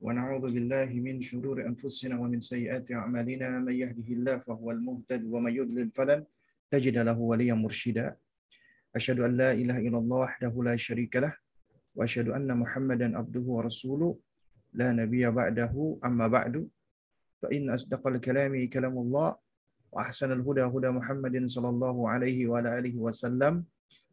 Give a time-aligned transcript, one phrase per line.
[0.00, 3.48] ونعوذ بالله من شرور أنفسنا ومن سيئات أعمالنا.
[3.66, 6.20] من يهده الله فهو المهتد ومن يضلل فلن
[6.70, 8.16] تجد له وليا مرشدا.
[8.96, 11.32] أشهد أن لا إله إلا الله وحده لا شريك له
[11.96, 14.18] وأشهد أن محمدا عبده ورسوله.
[14.72, 15.72] لا نبي بعده.
[16.04, 16.68] أما بعد
[17.42, 19.36] فإن أصدق الكلام كلام الله
[19.92, 23.64] وأحسن الهدى هدى محمد صلى الله عليه وعلى آله وسلم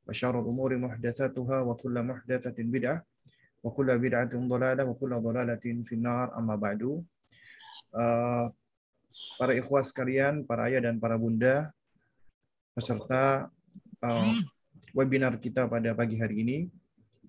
[0.07, 3.12] وشر الأمور محدثاتها وكل محدثة بدعة
[3.63, 6.99] wa kullu bid'atin dhalalah wa kullu dhalalatin finnar amma ba'du.
[7.95, 8.45] Eh,
[9.39, 11.69] para ikhwas sekalian, para ayah dan para bunda
[12.73, 13.53] peserta
[14.01, 14.33] uh,
[14.97, 16.57] webinar kita pada pagi hari ini.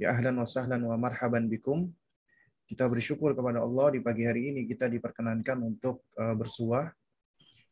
[0.00, 1.92] Ya ahlan wa sahlan wa marhaban bikum.
[2.64, 6.88] Kita bersyukur kepada Allah di pagi hari ini kita diperkenankan untuk uh, bersuah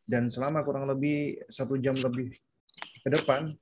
[0.04, 2.36] dan selama kurang lebih satu jam lebih
[3.00, 3.56] ke depan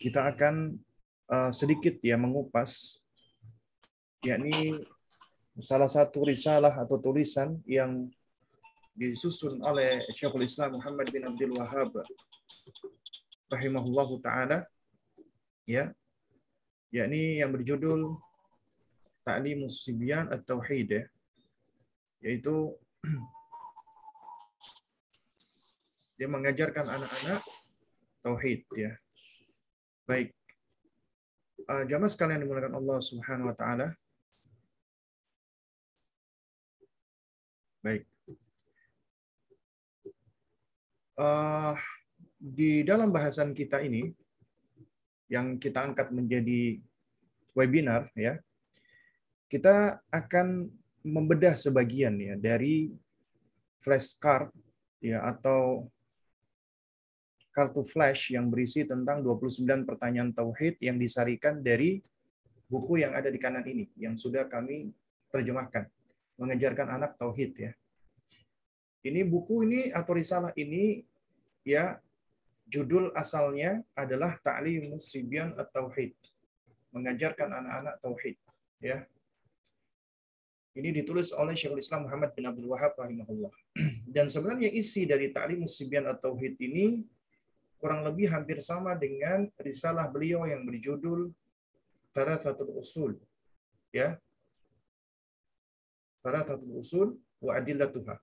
[0.00, 0.80] kita akan
[1.28, 2.96] uh, sedikit ya mengupas
[4.24, 4.80] yakni
[5.60, 8.08] salah satu risalah atau tulisan yang
[8.96, 11.92] disusun oleh Syekhul Islam Muhammad bin Abdul Wahhab
[13.50, 14.64] rahimahullahu taala
[15.64, 15.92] ya
[16.90, 18.18] yakni yang berjudul
[19.20, 21.04] Ta'limus Sibyan At-Tauhid ya,
[22.24, 22.74] yaitu
[26.20, 27.40] dia mengajarkan anak-anak
[28.20, 28.92] tauhid ya.
[30.04, 30.36] Baik.
[31.64, 33.96] Uh, jamaah sekalian dimulakan Allah Subhanahu wa taala.
[37.80, 38.04] Baik.
[41.16, 41.72] Uh,
[42.36, 44.12] di dalam bahasan kita ini
[45.32, 46.76] yang kita angkat menjadi
[47.56, 48.36] webinar ya.
[49.48, 50.68] Kita akan
[51.00, 52.92] membedah sebagian ya dari
[53.80, 54.52] flashcard
[55.00, 55.88] ya atau
[57.50, 61.98] kartu flash yang berisi tentang 29 pertanyaan tauhid yang disarikan dari
[62.68, 64.92] buku yang ada di kanan ini yang sudah kami
[65.32, 65.88] terjemahkan
[66.40, 67.72] mengejarkan anak tauhid ya.
[69.04, 71.04] Ini buku ini atau risalah ini
[71.64, 72.00] ya
[72.68, 76.16] judul asalnya adalah Ta'lim Musibyan at-Tauhid.
[76.90, 78.36] Mengajarkan anak-anak tauhid
[78.82, 79.04] ya.
[80.70, 83.52] Ini ditulis oleh Syekhul Islam Muhammad bin Abdul Wahab rahimahullah.
[84.14, 87.04] Dan sebenarnya isi dari Ta'lim Musibyan at-Tauhid ini
[87.80, 91.32] kurang lebih hampir sama dengan risalah beliau yang berjudul
[92.12, 93.18] satu Usul.
[93.90, 94.20] Ya.
[96.20, 98.20] Satu Usul wa adillatuha.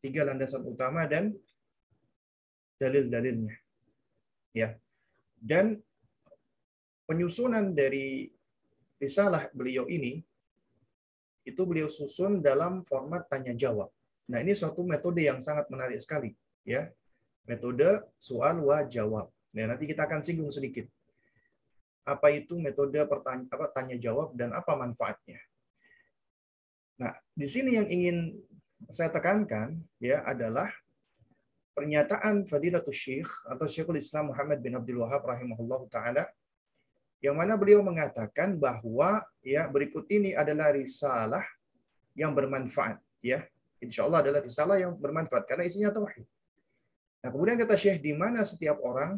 [0.00, 1.36] Tiga landasan utama dan
[2.80, 3.56] dalil-dalilnya.
[4.56, 4.76] Ya.
[5.36, 5.80] Dan
[7.08, 8.28] penyusunan dari
[9.00, 10.20] risalah beliau ini
[11.44, 13.88] itu beliau susun dalam format tanya jawab.
[14.28, 16.86] Nah, ini suatu metode yang sangat menarik sekali, ya
[17.48, 19.26] metode soal wa jawab.
[19.50, 20.86] Nah, nanti kita akan singgung sedikit.
[22.06, 25.42] Apa itu metode pertanya, apa, tanya jawab dan apa manfaatnya.
[27.00, 28.36] Nah, di sini yang ingin
[28.92, 30.68] saya tekankan ya adalah
[31.72, 36.28] pernyataan Fadilatul Syekh atau Syekhul Islam Muhammad bin Abdul Wahab rahimahullah taala
[37.24, 41.44] yang mana beliau mengatakan bahwa ya berikut ini adalah risalah
[42.12, 43.48] yang bermanfaat ya.
[43.80, 46.28] Insya Allah adalah risalah yang bermanfaat karena isinya tauhid.
[47.24, 49.16] Nah, kemudian kata Syekh, di mana setiap orang,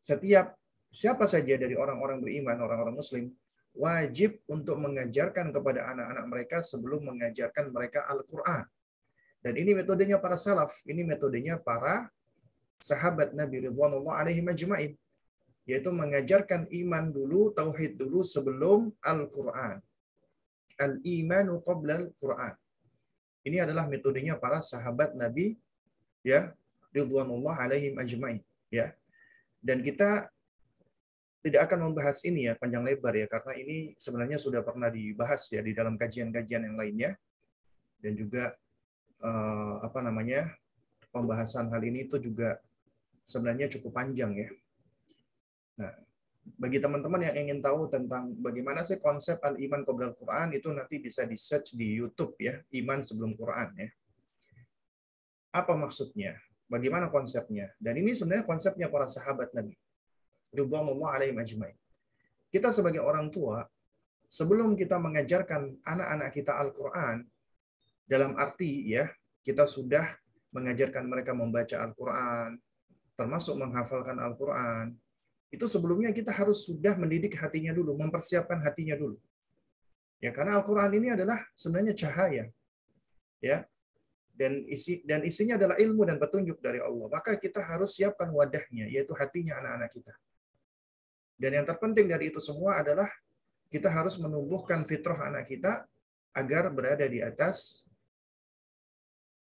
[0.00, 0.56] setiap
[0.88, 3.32] siapa saja dari orang-orang beriman, orang-orang muslim,
[3.72, 8.68] wajib untuk mengajarkan kepada anak-anak mereka sebelum mengajarkan mereka Al-Quran.
[9.42, 12.12] Dan ini metodenya para salaf, ini metodenya para
[12.78, 14.94] sahabat Nabi Ridwanullah alaihi majma'in.
[15.66, 19.78] Yaitu mengajarkan iman dulu, tauhid dulu sebelum Al-Quran.
[20.78, 22.54] Al-imanu qabla Al-Quran.
[23.42, 25.58] Ini adalah metodenya para sahabat Nabi
[26.22, 26.54] ya
[26.94, 28.40] ridwanullah alaihim ajmain
[28.70, 28.94] ya.
[29.58, 30.30] Dan kita
[31.42, 35.58] tidak akan membahas ini ya panjang lebar ya karena ini sebenarnya sudah pernah dibahas ya
[35.58, 37.10] di dalam kajian-kajian yang lainnya
[37.98, 38.54] dan juga
[39.18, 40.54] eh, apa namanya
[41.10, 42.62] pembahasan hal ini itu juga
[43.26, 44.48] sebenarnya cukup panjang ya.
[45.82, 45.92] Nah,
[46.42, 51.22] bagi teman-teman yang ingin tahu tentang bagaimana sih konsep al-iman qabla al-Quran itu nanti bisa
[51.22, 53.88] di search di YouTube ya, iman sebelum Quran ya.
[55.54, 56.34] Apa maksudnya?
[56.66, 57.68] Bagaimana konsepnya?
[57.76, 59.76] Dan ini sebenarnya konsepnya para sahabat Nabi.
[60.52, 61.76] Ridwanullah alaihim ajmain.
[62.52, 63.64] Kita sebagai orang tua,
[64.28, 67.24] sebelum kita mengajarkan anak-anak kita Al-Quran,
[68.04, 69.08] dalam arti ya,
[69.40, 70.04] kita sudah
[70.52, 72.60] mengajarkan mereka membaca Al-Quran,
[73.16, 74.92] termasuk menghafalkan Al-Quran,
[75.52, 79.16] itu sebelumnya kita harus sudah mendidik hatinya dulu, mempersiapkan hatinya dulu.
[80.20, 82.48] Ya, karena Al-Quran ini adalah sebenarnya cahaya.
[83.42, 83.66] Ya,
[84.32, 87.10] dan isi dan isinya adalah ilmu dan petunjuk dari Allah.
[87.10, 90.12] Maka kita harus siapkan wadahnya, yaitu hatinya anak-anak kita.
[91.42, 93.10] Dan yang terpenting dari itu semua adalah
[93.66, 95.82] kita harus menumbuhkan fitrah anak kita
[96.38, 97.82] agar berada di atas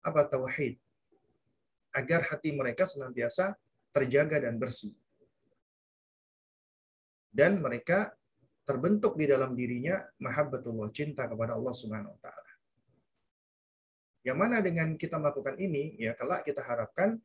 [0.06, 0.78] apa tauhid
[1.90, 3.58] agar hati mereka senantiasa
[3.90, 4.94] terjaga dan bersih.
[7.32, 8.14] Dan mereka
[8.62, 12.52] terbentuk di dalam dirinya mahabbatullah, cinta kepada Allah Subhanahu wa taala.
[14.22, 17.18] Yang mana dengan kita melakukan ini, ya kelak kita harapkan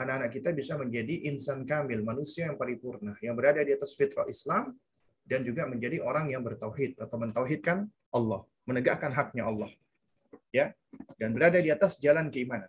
[0.00, 4.72] anak-anak kita bisa menjadi insan kamil, manusia yang paripurna, yang berada di atas fitrah Islam
[5.22, 9.70] dan juga menjadi orang yang bertauhid atau mentauhidkan Allah, menegakkan haknya Allah.
[10.52, 10.76] Ya,
[11.16, 12.68] dan berada di atas jalan keimanan.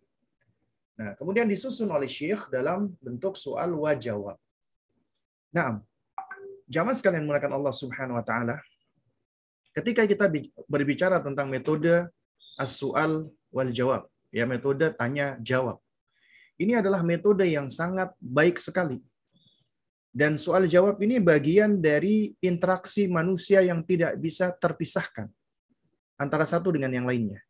[0.95, 4.39] Nah, kemudian disusun oleh Syekh dalam bentuk soal wa jawab.
[5.51, 5.83] Nah,
[6.71, 8.55] jamaah sekalian menggunakan Allah Subhanahu wa taala,
[9.75, 10.31] ketika kita
[10.69, 12.07] berbicara tentang metode
[12.55, 15.83] as-su'al wal jawab, ya metode tanya jawab.
[16.57, 19.01] Ini adalah metode yang sangat baik sekali.
[20.13, 25.25] Dan soal jawab ini bagian dari interaksi manusia yang tidak bisa terpisahkan
[26.21, 27.41] antara satu dengan yang lainnya.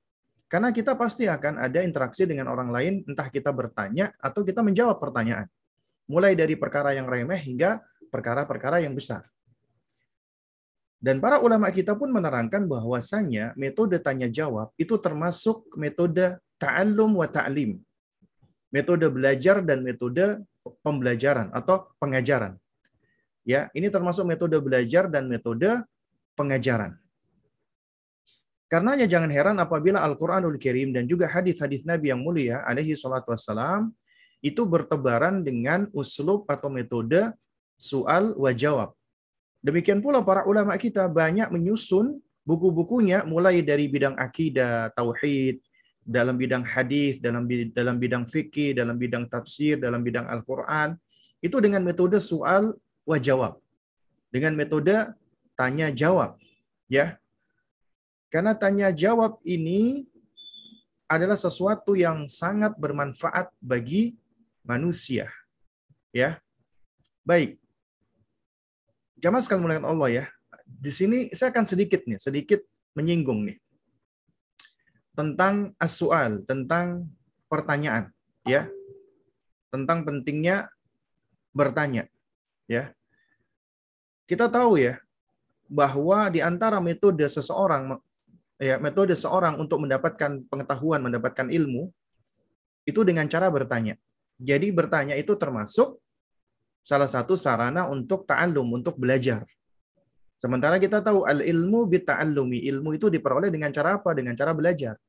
[0.48, 4.96] Karena kita pasti akan ada interaksi dengan orang lain, entah kita bertanya atau kita menjawab
[5.02, 5.50] pertanyaan.
[6.08, 7.84] Mulai dari perkara yang remeh hingga
[8.14, 9.28] perkara-perkara yang besar.
[11.04, 17.28] Dan para ulama kita pun menerangkan bahwasanya metode tanya jawab itu termasuk metode ta'allum wa
[17.28, 17.76] ta'lim.
[18.74, 20.42] Metode belajar dan metode
[20.82, 22.58] pembelajaran atau pengajaran.
[23.46, 25.86] Ya, ini termasuk metode belajar dan metode
[26.34, 26.98] pengajaran.
[28.72, 33.94] Karenanya jangan heran apabila Al-Qur'anul Karim dan juga hadis-hadis Nabi yang mulia alaihi salatu wassalam
[34.42, 37.30] itu bertebaran dengan uslub atau metode
[37.78, 38.98] soal wa jawab.
[39.62, 45.64] Demikian pula para ulama kita banyak menyusun buku-bukunya mulai dari bidang akidah, tauhid,
[46.04, 51.00] dalam bidang hadis, dalam dalam bidang fikih, dalam bidang tafsir, dalam bidang Al-Qur'an
[51.40, 52.76] itu dengan metode soal
[53.08, 53.60] wa jawab.
[54.28, 55.16] Dengan metode
[55.56, 56.36] tanya jawab,
[56.92, 57.20] ya.
[58.28, 60.10] Karena tanya jawab ini
[61.06, 64.18] adalah sesuatu yang sangat bermanfaat bagi
[64.66, 65.30] manusia.
[66.10, 66.42] Ya.
[67.22, 67.62] Baik.
[69.22, 70.26] Jamaah sekalian mulakan Allah ya.
[70.66, 72.60] Di sini saya akan sedikit nih, sedikit
[72.98, 73.63] menyinggung nih
[75.14, 77.10] tentang asual, tentang
[77.50, 78.10] pertanyaan,
[78.46, 78.70] ya.
[79.70, 80.70] Tentang pentingnya
[81.54, 82.10] bertanya,
[82.70, 82.94] ya.
[84.26, 84.98] Kita tahu ya
[85.70, 87.98] bahwa di antara metode seseorang
[88.62, 91.90] ya metode seorang untuk mendapatkan pengetahuan, mendapatkan ilmu
[92.86, 93.98] itu dengan cara bertanya.
[94.40, 96.00] Jadi bertanya itu termasuk
[96.84, 99.48] salah satu sarana untuk ta'allum, untuk belajar.
[100.44, 102.68] Sementara kita tahu al-ilmu bita'allumi.
[102.68, 104.12] Ilmu itu diperoleh dengan cara apa?
[104.12, 105.00] Dengan cara belajar.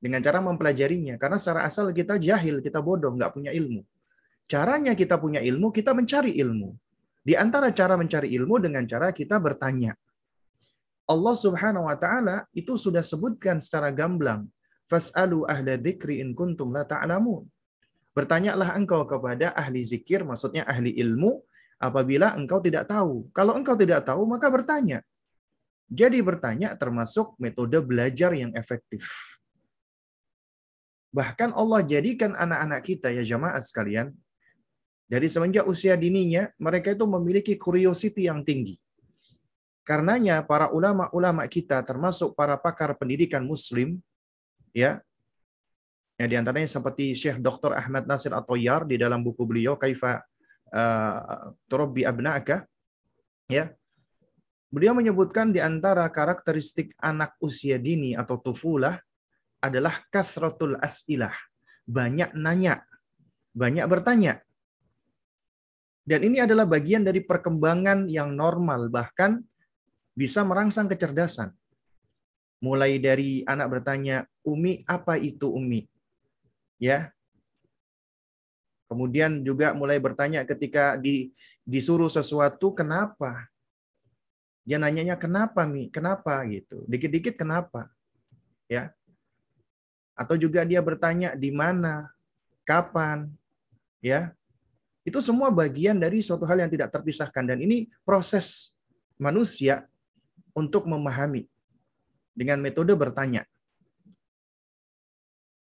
[0.00, 1.20] Dengan cara mempelajarinya.
[1.20, 3.84] Karena secara asal kita jahil, kita bodoh, nggak punya ilmu.
[4.48, 6.72] Caranya kita punya ilmu, kita mencari ilmu.
[7.20, 9.92] Di antara cara mencari ilmu dengan cara kita bertanya.
[11.04, 14.48] Allah Subhanahu wa taala itu sudah sebutkan secara gamblang,
[14.88, 17.44] "Fas'alu ahla dzikri in kuntum la ta'lamun."
[18.16, 21.44] Bertanyalah engkau kepada ahli zikir, maksudnya ahli ilmu,
[21.78, 23.30] apabila engkau tidak tahu.
[23.30, 25.00] Kalau engkau tidak tahu, maka bertanya.
[25.88, 29.08] Jadi bertanya termasuk metode belajar yang efektif.
[31.08, 34.12] Bahkan Allah jadikan anak-anak kita ya jamaah sekalian,
[35.08, 38.76] dari semenjak usia dininya, mereka itu memiliki curiosity yang tinggi.
[39.88, 43.96] Karenanya para ulama-ulama kita termasuk para pakar pendidikan muslim
[44.76, 45.00] ya
[46.18, 47.78] Ya, di antaranya seperti Syekh Dr.
[47.78, 50.18] Ahmad Nasir Atoyar di dalam buku beliau Kaifa
[50.72, 52.64] uh, Turabbi Abna'aka
[53.50, 53.72] ya.
[54.68, 59.00] Beliau menyebutkan di antara karakteristik anak usia dini atau tufulah
[59.64, 61.32] adalah kasratul as'ilah.
[61.88, 62.84] Banyak nanya,
[63.56, 64.44] banyak bertanya.
[66.04, 69.40] Dan ini adalah bagian dari perkembangan yang normal, bahkan
[70.12, 71.56] bisa merangsang kecerdasan.
[72.60, 75.88] Mulai dari anak bertanya, Umi, apa itu Umi?
[76.78, 77.10] ya
[78.88, 81.30] kemudian juga mulai bertanya ketika di,
[81.62, 83.46] disuruh sesuatu kenapa?
[84.64, 85.88] Dia nanyanya kenapa mi?
[85.88, 86.40] Kenapa?
[86.48, 86.84] gitu.
[86.88, 87.88] Dikit-dikit kenapa?
[88.68, 88.92] Ya.
[90.12, 92.12] Atau juga dia bertanya di mana?
[92.68, 93.32] Kapan?
[94.04, 94.36] Ya.
[95.04, 97.48] Itu semua bagian dari suatu hal yang tidak terpisahkan.
[97.48, 98.76] Dan ini proses
[99.16, 99.88] manusia
[100.52, 101.48] untuk memahami
[102.36, 103.48] dengan metode bertanya.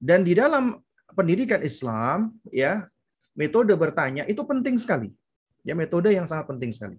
[0.03, 0.77] Dan di dalam
[1.15, 2.91] pendidikan Islam ya
[3.37, 5.13] metode bertanya itu penting sekali.
[5.63, 6.99] Ya metode yang sangat penting sekali.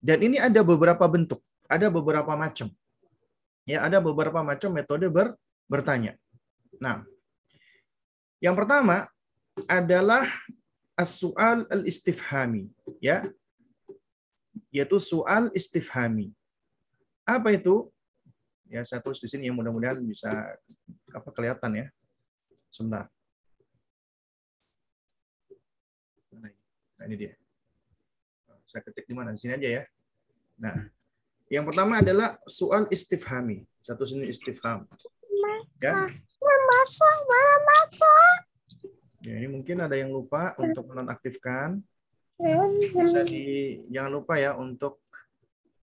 [0.00, 2.72] Dan ini ada beberapa bentuk, ada beberapa macam.
[3.68, 5.36] Ya, ada beberapa macam metode ber,
[5.68, 6.16] bertanya.
[6.80, 7.04] Nah,
[8.40, 9.12] yang pertama
[9.68, 10.24] adalah
[10.96, 13.28] as-su'al al-istifhami, ya.
[14.72, 16.32] Yaitu soal istifhami.
[17.28, 17.92] Apa itu?
[18.66, 20.30] Ya, saya tulis di sini ya mudah-mudahan bisa
[21.12, 21.86] apa kelihatan ya.
[22.72, 23.12] Sebentar.
[27.00, 27.32] Nah, ini dia.
[28.68, 29.32] Saya ketik di mana?
[29.32, 29.82] Di sini aja ya.
[30.60, 30.84] Nah,
[31.48, 33.64] yang pertama adalah soal istifhami.
[33.80, 34.84] Satu sini istifham.
[35.80, 36.12] Ya.
[36.44, 37.16] Masuk,
[37.64, 38.36] masuk.
[39.24, 41.80] Ya, ini mungkin ada yang lupa untuk menonaktifkan.
[42.92, 45.00] Bisa di jangan lupa ya untuk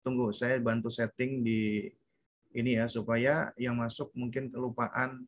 [0.04, 1.88] tunggu saya bantu setting di
[2.56, 5.24] ini ya supaya yang masuk mungkin kelupaan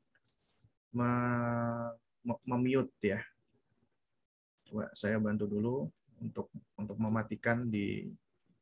[2.44, 3.20] memute ya.
[4.70, 5.90] Coba saya bantu dulu
[6.22, 6.46] untuk
[6.78, 8.06] untuk mematikan di,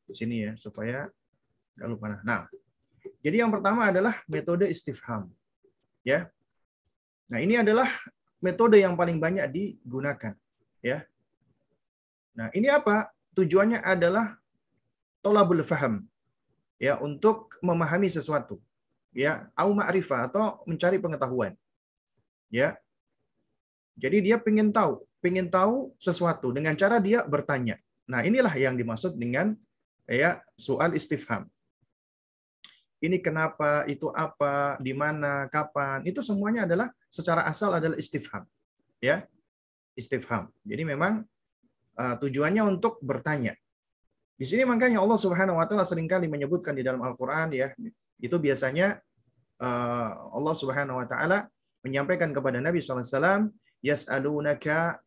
[0.09, 1.05] sini ya supaya
[1.77, 2.17] nggak lupa.
[2.25, 2.49] Nah,
[3.21, 5.29] jadi yang pertama adalah metode istifham.
[6.01, 6.33] Ya.
[7.29, 7.85] Nah, ini adalah
[8.41, 10.33] metode yang paling banyak digunakan,
[10.81, 11.05] ya.
[12.33, 13.13] Nah, ini apa?
[13.37, 14.33] Tujuannya adalah
[15.21, 16.09] tolabul faham.
[16.81, 18.57] Ya, untuk memahami sesuatu.
[19.13, 21.53] Ya, au ma'rifah atau mencari pengetahuan.
[22.49, 22.81] Ya.
[23.93, 27.75] Jadi dia ingin tahu ingin tahu sesuatu dengan cara dia bertanya.
[28.09, 29.53] Nah, inilah yang dimaksud dengan
[30.07, 31.45] ya soal istifham.
[32.99, 38.43] Ini kenapa, itu apa, di mana, kapan, itu semuanya adalah secara asal adalah istifham.
[38.99, 39.23] Ya.
[39.95, 40.51] Istifham.
[40.67, 41.23] Jadi memang
[41.95, 43.55] uh, tujuannya untuk bertanya.
[44.39, 47.75] Di sini makanya Allah Subhanahu wa taala sering kali menyebutkan di dalam Al-Qur'an ya,
[48.19, 48.99] itu biasanya
[49.59, 51.51] uh, Allah Subhanahu wa taala
[51.83, 53.51] menyampaikan kepada Nabi SAW,
[53.83, 54.99] yas'alunaka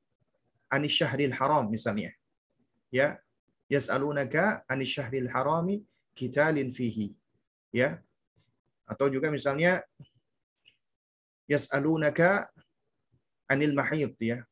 [0.73, 2.17] anis syahril haram misalnya.
[2.89, 3.21] Ya.
[3.69, 5.85] Yas'alunaka anis syahril harami
[6.17, 7.13] kitalin fihi.
[7.69, 8.01] Ya.
[8.89, 9.85] Atau juga misalnya
[11.45, 12.49] yas'alunaka
[13.53, 14.49] anil mahid ya.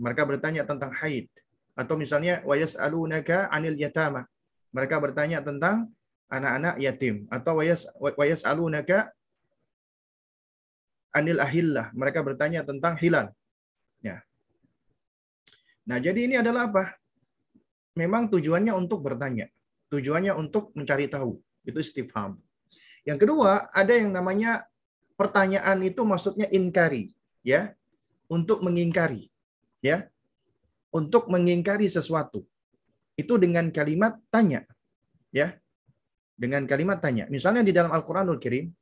[0.00, 1.28] Mereka bertanya tentang haid.
[1.76, 4.24] Atau misalnya wa yas'alunaka anil yatama.
[4.72, 5.92] Mereka bertanya tentang
[6.32, 9.12] anak-anak yatim atau wa yas'alunaka
[11.12, 11.92] anil ahillah.
[11.92, 13.28] Mereka bertanya tentang hilal.
[15.88, 16.94] Nah, jadi ini adalah apa?
[17.98, 19.50] Memang tujuannya untuk bertanya.
[19.92, 21.36] Tujuannya untuk mencari tahu.
[21.66, 22.38] Itu istifham.
[23.02, 24.64] Yang kedua, ada yang namanya
[25.18, 27.12] pertanyaan itu maksudnya inkari,
[27.42, 27.74] ya.
[28.30, 29.28] Untuk mengingkari,
[29.84, 30.08] ya.
[30.94, 32.46] Untuk mengingkari sesuatu.
[33.18, 34.64] Itu dengan kalimat tanya,
[35.34, 35.58] ya.
[36.38, 37.28] Dengan kalimat tanya.
[37.28, 38.72] Misalnya di dalam Al-Qur'anul Karim,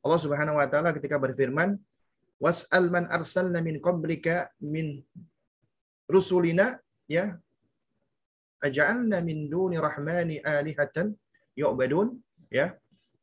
[0.00, 1.76] Allah Subhanahu wa taala ketika berfirman,
[2.40, 5.04] "Was'al man arsalna min qablika min
[6.14, 6.66] rusulina
[7.06, 7.24] ya
[8.66, 11.16] aja'alna min duni rahmani alihatan
[11.56, 12.08] yu'badun
[12.52, 12.66] ya.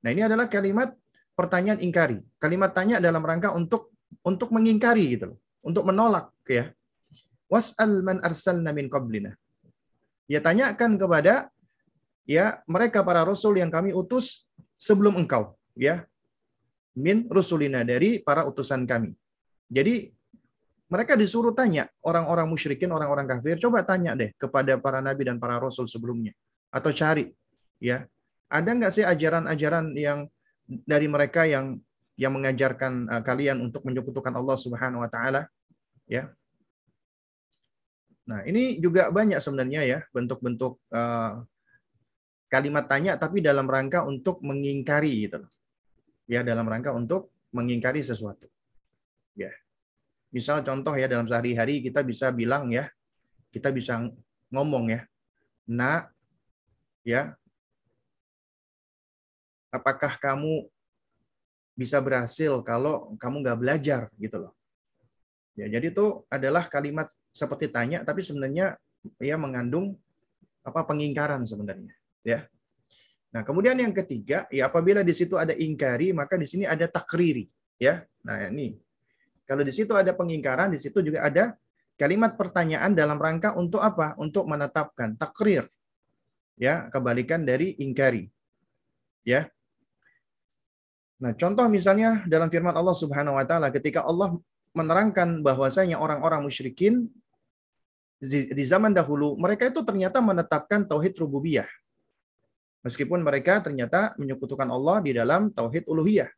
[0.02, 0.90] Nah, ini adalah kalimat
[1.38, 2.18] pertanyaan ingkari.
[2.42, 3.94] Kalimat tanya dalam rangka untuk
[4.26, 6.74] untuk mengingkari gitu loh, untuk menolak ya.
[7.48, 9.32] Was'al man arsalna min qablina.
[10.28, 11.48] Ya tanyakan kepada
[12.28, 16.04] ya mereka para rasul yang kami utus sebelum engkau ya.
[16.98, 19.14] Min rusulina dari para utusan kami.
[19.70, 20.17] Jadi
[20.88, 25.60] mereka disuruh tanya orang-orang musyrikin, orang-orang kafir, coba tanya deh kepada para nabi dan para
[25.60, 26.32] rasul sebelumnya
[26.72, 27.28] atau cari
[27.84, 28.08] ya.
[28.48, 30.32] Ada nggak sih ajaran-ajaran yang
[30.88, 31.76] dari mereka yang
[32.16, 35.52] yang mengajarkan uh, kalian untuk menyekutukan Allah Subhanahu wa taala
[36.08, 36.32] ya.
[38.28, 41.44] Nah, ini juga banyak sebenarnya ya bentuk-bentuk uh,
[42.48, 45.52] kalimat tanya tapi dalam rangka untuk mengingkari gitu loh.
[46.28, 48.52] Ya, dalam rangka untuk mengingkari sesuatu.
[50.38, 52.86] Misal contoh ya dalam sehari-hari kita bisa bilang ya,
[53.50, 54.06] kita bisa
[54.54, 55.02] ngomong ya,
[55.66, 56.14] nak,
[57.02, 57.34] ya,
[59.74, 60.70] apakah kamu
[61.74, 64.54] bisa berhasil kalau kamu nggak belajar gitu loh.
[65.58, 68.78] Ya, jadi itu adalah kalimat seperti tanya, tapi sebenarnya
[69.18, 69.98] ya mengandung
[70.62, 72.46] apa pengingkaran sebenarnya, ya.
[73.34, 77.50] Nah, kemudian yang ketiga, ya apabila di situ ada ingkari, maka di sini ada takriri,
[77.82, 78.06] ya.
[78.22, 78.78] Nah, ini
[79.48, 81.56] kalau di situ ada pengingkaran, di situ juga ada
[81.96, 84.14] kalimat pertanyaan dalam rangka untuk apa?
[84.20, 85.72] Untuk menetapkan takrir.
[86.60, 88.28] Ya, kebalikan dari ingkari.
[89.24, 89.48] Ya.
[91.18, 94.36] Nah, contoh misalnya dalam firman Allah Subhanahu wa taala ketika Allah
[94.76, 97.10] menerangkan bahwasanya orang-orang musyrikin
[98.22, 101.70] di zaman dahulu mereka itu ternyata menetapkan tauhid rububiyah.
[102.86, 106.30] Meskipun mereka ternyata menyekutukan Allah di dalam tauhid uluhiyah.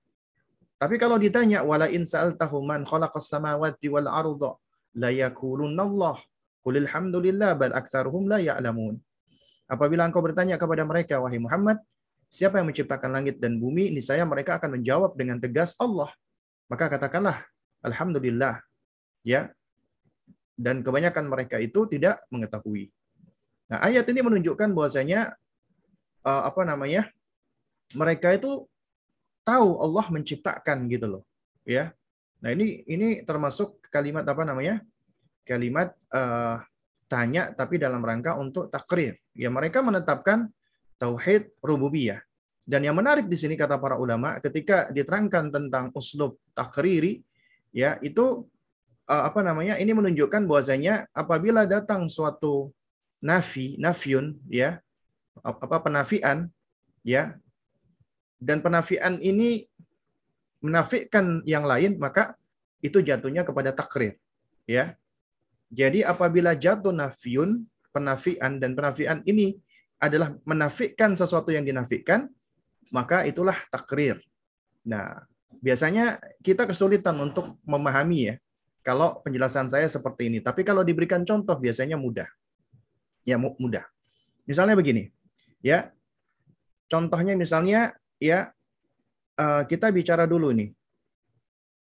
[0.80, 4.56] Tapi kalau ditanya wala in sa'altahum man khalaqas samawati wal arda
[4.96, 6.18] la yaqulunna Allah.
[6.64, 8.96] Qul alhamdulillah bal aktsaruhum la ya'lamun.
[9.68, 11.78] Apabila engkau bertanya kepada mereka wahai Muhammad,
[12.32, 13.92] siapa yang menciptakan langit dan bumi?
[13.92, 16.10] Niscaya mereka akan menjawab dengan tegas Allah.
[16.72, 17.44] Maka katakanlah
[17.84, 18.64] alhamdulillah.
[19.28, 19.52] Ya.
[20.56, 22.92] Dan kebanyakan mereka itu tidak mengetahui.
[23.70, 25.36] Nah, ayat ini menunjukkan bahwasanya
[26.24, 27.08] uh, apa namanya?
[27.94, 28.66] Mereka itu
[29.50, 31.24] tahu Allah menciptakan gitu loh.
[31.66, 31.98] Ya.
[32.46, 34.86] Nah, ini ini termasuk kalimat apa namanya?
[35.42, 36.62] Kalimat uh,
[37.10, 39.18] tanya tapi dalam rangka untuk takrir.
[39.34, 40.46] Ya mereka menetapkan
[41.02, 42.22] tauhid rububiyah.
[42.70, 47.26] Dan yang menarik di sini kata para ulama ketika diterangkan tentang uslub takriri
[47.74, 48.46] ya itu
[49.10, 49.82] uh, apa namanya?
[49.82, 52.70] ini menunjukkan bahwasanya apabila datang suatu
[53.18, 54.78] nafi, nafyun ya
[55.42, 56.52] apa penafian
[57.02, 57.34] ya
[58.40, 59.68] dan penafian ini
[60.64, 62.36] menafikan yang lain maka
[62.80, 64.16] itu jatuhnya kepada takrir
[64.64, 65.00] ya
[65.70, 69.54] jadi apabila jatuh nafiun, penafian dan penafian ini
[70.02, 72.26] adalah menafikan sesuatu yang dinafikan,
[72.90, 74.18] maka itulah takrir.
[74.82, 75.22] Nah,
[75.62, 78.36] biasanya kita kesulitan untuk memahami ya
[78.82, 80.40] kalau penjelasan saya seperti ini.
[80.42, 82.26] Tapi kalau diberikan contoh biasanya mudah.
[83.22, 83.86] Ya mudah.
[84.50, 85.14] Misalnya begini,
[85.62, 85.94] ya.
[86.90, 88.52] Contohnya misalnya ya
[89.40, 90.70] eh, kita bicara dulu nih.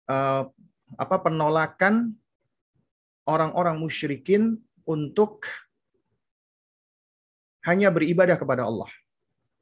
[0.06, 0.42] Eh,
[0.94, 2.14] apa penolakan
[3.26, 4.54] orang-orang musyrikin
[4.86, 5.50] untuk
[7.66, 8.86] hanya beribadah kepada Allah.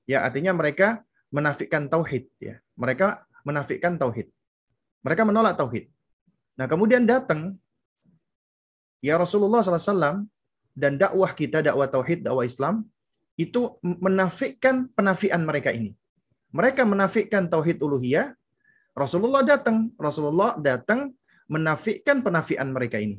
[0.04, 1.00] Ya, artinya mereka
[1.32, 2.60] menafikan tauhid ya.
[2.76, 4.28] Mereka menafikan tauhid.
[5.00, 5.88] Mereka menolak tauhid.
[6.60, 7.56] Nah, kemudian datang
[9.00, 10.28] ya Rasulullah SAW
[10.76, 12.84] dan dakwah kita, dakwah tauhid, dakwah Islam
[13.40, 15.96] itu menafikan penafian mereka ini.
[16.54, 18.30] Mereka menafikan tauhid uluhiyah.
[18.94, 21.10] Rasulullah datang, Rasulullah datang
[21.50, 23.18] menafikan penafian mereka ini.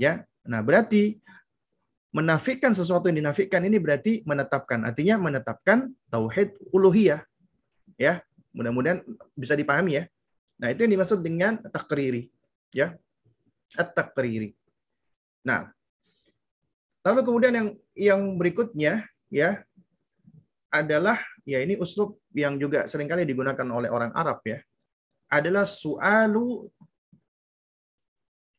[0.00, 0.24] Ya.
[0.48, 1.20] Nah, berarti
[2.08, 4.80] menafikan sesuatu yang dinafikan ini berarti menetapkan.
[4.88, 7.20] Artinya menetapkan tauhid uluhiyah.
[8.00, 8.24] Ya.
[8.56, 9.04] Mudah-mudahan
[9.36, 10.04] bisa dipahami ya.
[10.56, 12.32] Nah, itu yang dimaksud dengan takriri.
[12.72, 12.96] Ya.
[13.76, 14.56] At-takriri.
[15.44, 15.68] Nah,
[17.04, 19.64] lalu kemudian yang yang berikutnya ya
[20.68, 24.62] adalah ya ini uslub yang juga sering kali digunakan oleh orang Arab ya
[25.28, 26.70] adalah sualu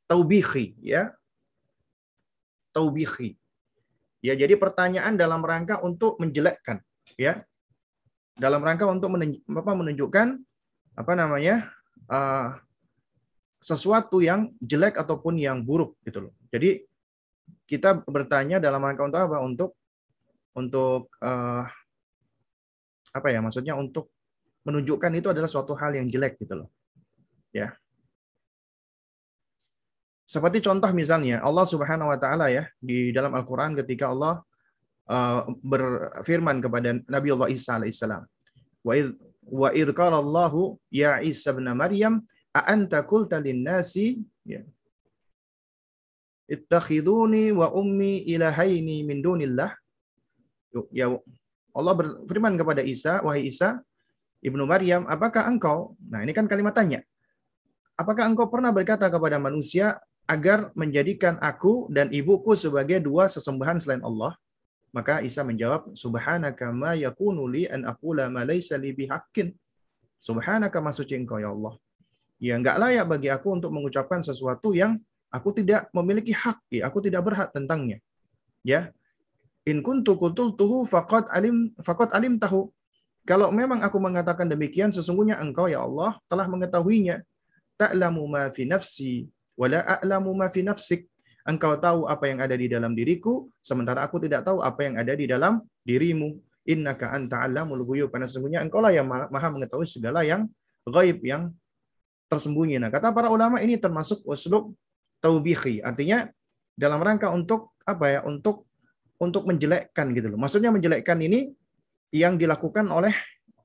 [0.06, 1.14] taubihi ya
[2.80, 3.36] taubihi.
[4.20, 6.84] Ya, jadi pertanyaan dalam rangka untuk menjelekkan,
[7.16, 7.44] ya.
[8.40, 9.12] Dalam rangka untuk
[9.52, 10.28] menunjukkan
[10.96, 11.72] apa namanya?
[12.08, 12.56] Uh,
[13.60, 16.34] sesuatu yang jelek ataupun yang buruk gitu loh.
[16.48, 16.88] Jadi
[17.68, 19.38] kita bertanya dalam rangka untuk apa?
[19.44, 19.72] Untuk
[20.56, 21.68] untuk uh,
[23.14, 23.40] apa ya?
[23.42, 24.14] Maksudnya untuk
[24.68, 26.70] menunjukkan itu adalah suatu hal yang jelek gitu loh.
[27.50, 27.74] Ya.
[30.30, 34.46] Seperti contoh misalnya Allah Subhanahu wa taala ya di dalam Al-Qur'an ketika Allah
[35.10, 38.30] uh, berfirman kepada Nabi Allah Isa alaihissalam.
[38.86, 39.18] Wa id
[39.50, 40.54] wa id qala Allah
[40.94, 42.22] ya Isa bin Maryam
[42.54, 44.62] a anta qulta lin-nasi ya
[46.46, 49.74] ittakhiduni wa ummi ilahaini min dunillah.
[50.94, 51.10] Ya
[51.76, 53.82] Allah berfirman kepada Isa, wahai Isa,
[54.40, 56.00] Ibnu Maryam, apakah engkau?
[56.08, 57.04] Nah, ini kan kalimat tanya.
[58.00, 64.06] Apakah engkau pernah berkata kepada manusia, agar menjadikan aku dan ibuku sebagai dua sesembahan selain
[64.06, 64.38] Allah?
[64.94, 69.54] Maka Isa menjawab, Subhanaka ma yakunu li an aqula ma laysa li bihaqqin.
[70.18, 71.78] Subhanaka ma suci engkau ya Allah.
[72.40, 74.96] Ya enggak layak bagi aku untuk mengucapkan sesuatu yang
[75.30, 78.00] aku tidak memiliki hak, ya, aku tidak berhak tentangnya.
[78.64, 78.94] Ya.
[79.68, 82.72] In kuntu qultuhu faqad alim faqad alim tahu.
[83.28, 87.22] Kalau memang aku mengatakan demikian, sesungguhnya engkau ya Allah telah mengetahuinya.
[87.80, 91.06] Ta'lamu ma fi nafsi wala a'lamu ma fi nafsik.
[91.48, 95.14] Engkau tahu apa yang ada di dalam diriku, sementara aku tidak tahu apa yang ada
[95.18, 96.38] di dalam dirimu.
[96.70, 98.14] Innaka anta alamul ghuyub.
[98.14, 100.46] Karena sesungguhnya engkau lah yang maha mengetahui segala yang
[100.86, 101.50] gaib, yang
[102.30, 102.78] tersembunyi.
[102.78, 104.78] Nah, kata para ulama ini termasuk uslub
[105.18, 105.82] taubihi.
[105.82, 106.30] Artinya
[106.78, 108.20] dalam rangka untuk apa ya?
[108.22, 108.69] Untuk
[109.20, 110.40] untuk menjelekkan gitu loh.
[110.40, 111.52] Maksudnya menjelekkan ini
[112.10, 113.14] yang dilakukan oleh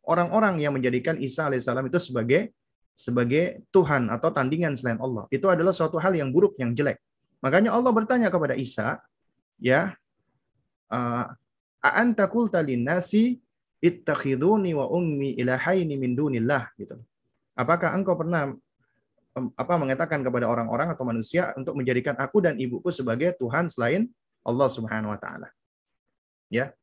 [0.05, 2.53] orang-orang yang menjadikan Isa alaihissalam itu sebagai
[2.95, 5.27] sebagai Tuhan atau tandingan selain Allah.
[5.31, 6.99] Itu adalah suatu hal yang buruk, yang jelek.
[7.43, 9.03] Makanya Allah bertanya kepada Isa,
[9.59, 9.95] ya,
[11.83, 13.43] a'anta qulta nasi
[13.83, 16.97] ittakhiduni wa ummi ilahaini min dunillah gitu.
[17.59, 18.55] Apakah engkau pernah
[19.35, 24.07] apa mengatakan kepada orang-orang atau manusia untuk menjadikan aku dan ibuku sebagai Tuhan selain
[24.45, 25.49] Allah Subhanahu wa taala.
[26.53, 26.77] Ya.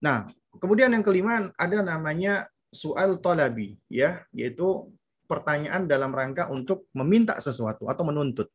[0.00, 4.88] Nah, kemudian yang kelima ada namanya soal talabi ya, yaitu
[5.24, 8.50] pertanyaan dalam rangka untuk meminta sesuatu atau menuntut.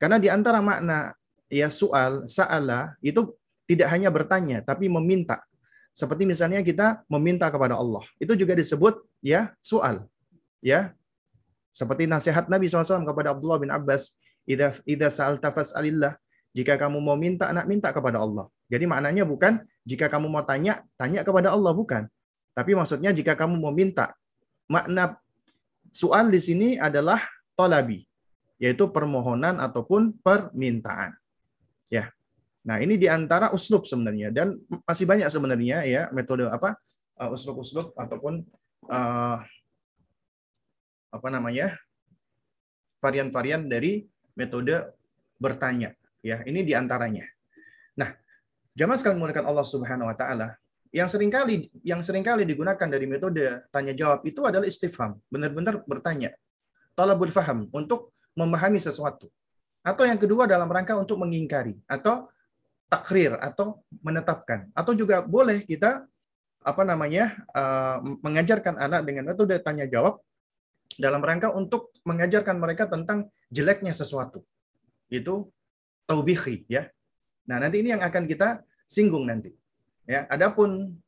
[0.00, 1.12] Karena di antara makna
[1.52, 3.36] ya soal, sa'ala itu
[3.68, 5.44] tidak hanya bertanya tapi meminta.
[5.94, 8.02] Seperti misalnya kita meminta kepada Allah.
[8.16, 10.06] Itu juga disebut ya soal.
[10.62, 10.94] Ya.
[11.70, 16.18] Seperti nasihat Nabi SAW kepada Abdullah bin Abbas, "Idza idza sa'alta fas'alillah."
[16.50, 18.50] Jika kamu mau minta, anak minta kepada Allah.
[18.66, 22.10] Jadi maknanya bukan jika kamu mau tanya, tanya kepada Allah bukan.
[22.54, 24.10] Tapi maksudnya jika kamu mau minta,
[24.66, 25.18] makna
[25.90, 27.18] Soal di sini adalah
[27.58, 28.06] talabi,
[28.62, 31.18] yaitu permohonan ataupun permintaan.
[31.90, 32.14] Ya.
[32.62, 34.54] Nah, ini di antara uslub sebenarnya dan
[34.86, 36.78] masih banyak sebenarnya ya metode apa
[37.18, 38.46] uh, uslub-uslub ataupun
[38.86, 39.42] uh,
[41.10, 41.74] apa namanya
[43.02, 44.06] varian-varian dari
[44.38, 44.94] metode
[45.42, 45.90] bertanya.
[46.20, 47.24] Ya, ini di antaranya.
[47.96, 48.12] Nah,
[48.76, 50.48] jamaah sekalian menggunakan Allah Subhanahu Wa Taala,
[50.90, 55.80] yang sering kali yang sering kali digunakan dari metode tanya jawab itu adalah istifham, benar-benar
[55.86, 56.34] bertanya,
[56.92, 59.30] talabul faham untuk memahami sesuatu.
[59.80, 62.28] Atau yang kedua dalam rangka untuk mengingkari atau
[62.90, 66.04] takrir atau menetapkan atau juga boleh kita
[66.60, 70.20] apa namanya uh, mengajarkan anak dengan metode tanya jawab
[70.98, 74.42] dalam rangka untuk mengajarkan mereka tentang jeleknya sesuatu
[75.08, 75.48] itu
[76.10, 76.90] taubihi ya
[77.46, 79.54] nah nanti ini yang akan kita singgung nanti
[80.10, 80.98] ya adapun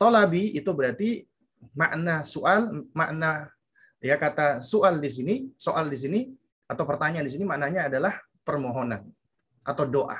[0.00, 1.28] tolabi itu berarti
[1.76, 3.52] makna soal makna
[4.00, 6.20] ya kata soal di sini soal di sini
[6.64, 9.04] atau pertanyaan di sini maknanya adalah permohonan
[9.60, 10.16] atau doa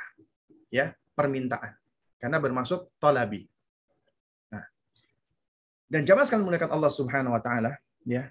[0.68, 1.72] ya permintaan.
[2.20, 3.48] Karena bermaksud tolabi.
[4.52, 4.64] Nah,
[5.88, 7.72] dan jamaah sekalian menggunakan Allah Subhanahu wa taala,
[8.04, 8.28] ya.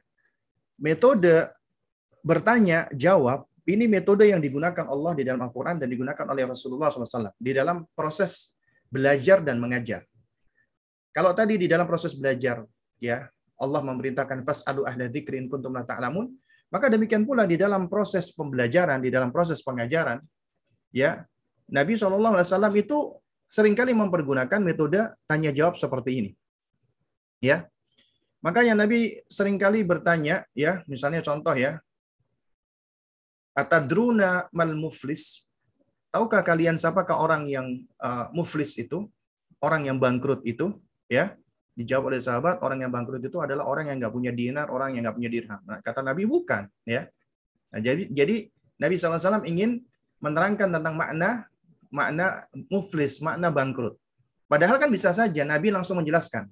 [0.78, 1.50] Metode
[2.22, 7.34] bertanya jawab ini metode yang digunakan Allah di dalam Al-Qur'an dan digunakan oleh Rasulullah SAW
[7.38, 8.54] di dalam proses
[8.86, 10.06] belajar dan mengajar.
[11.10, 12.62] Kalau tadi di dalam proses belajar,
[13.02, 13.26] ya
[13.58, 16.28] Allah memerintahkan fas'alu ahla dzikri kuntum la ta'lamun,
[16.70, 20.20] maka demikian pula di dalam proses pembelajaran, di dalam proses pengajaran,
[20.92, 21.24] ya
[21.72, 23.16] Nabi SAW itu
[23.50, 26.32] sering kali mempergunakan metode tanya jawab seperti ini.
[27.42, 27.70] Ya.
[28.46, 31.82] Makanya Nabi sering kali bertanya ya, misalnya contoh ya.
[33.56, 35.48] Atadruna mal muflis?
[36.12, 39.08] Tahukah kalian siapakah orang yang uh, muflis itu?
[39.64, 40.76] Orang yang bangkrut itu,
[41.08, 41.40] ya.
[41.76, 45.08] Dijawab oleh sahabat, orang yang bangkrut itu adalah orang yang nggak punya dinar, orang yang
[45.08, 45.60] nggak punya dirham.
[45.68, 47.08] Nah, kata Nabi bukan, ya.
[47.72, 48.48] Nah, jadi jadi
[48.80, 49.84] Nabi SAW ingin
[50.24, 51.48] menerangkan tentang makna
[51.92, 53.96] makna muflis, makna bangkrut.
[54.52, 56.48] Padahal kan bisa saja Nabi langsung menjelaskan.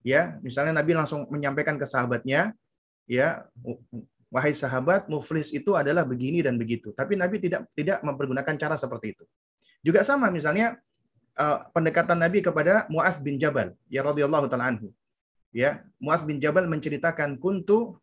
[0.00, 2.56] Ya, misalnya Nabi langsung menyampaikan ke sahabatnya,
[3.04, 3.44] ya,
[4.30, 6.94] wahai sahabat, muflis itu adalah begini dan begitu.
[6.94, 9.24] Tapi Nabi tidak tidak mempergunakan cara seperti itu.
[9.82, 10.78] Juga sama misalnya
[11.36, 14.94] uh, pendekatan Nabi kepada Muaz bin Jabal, ya radhiyallahu taala anhu.
[15.50, 17.98] Ya, Muaz bin Jabal menceritakan kuntu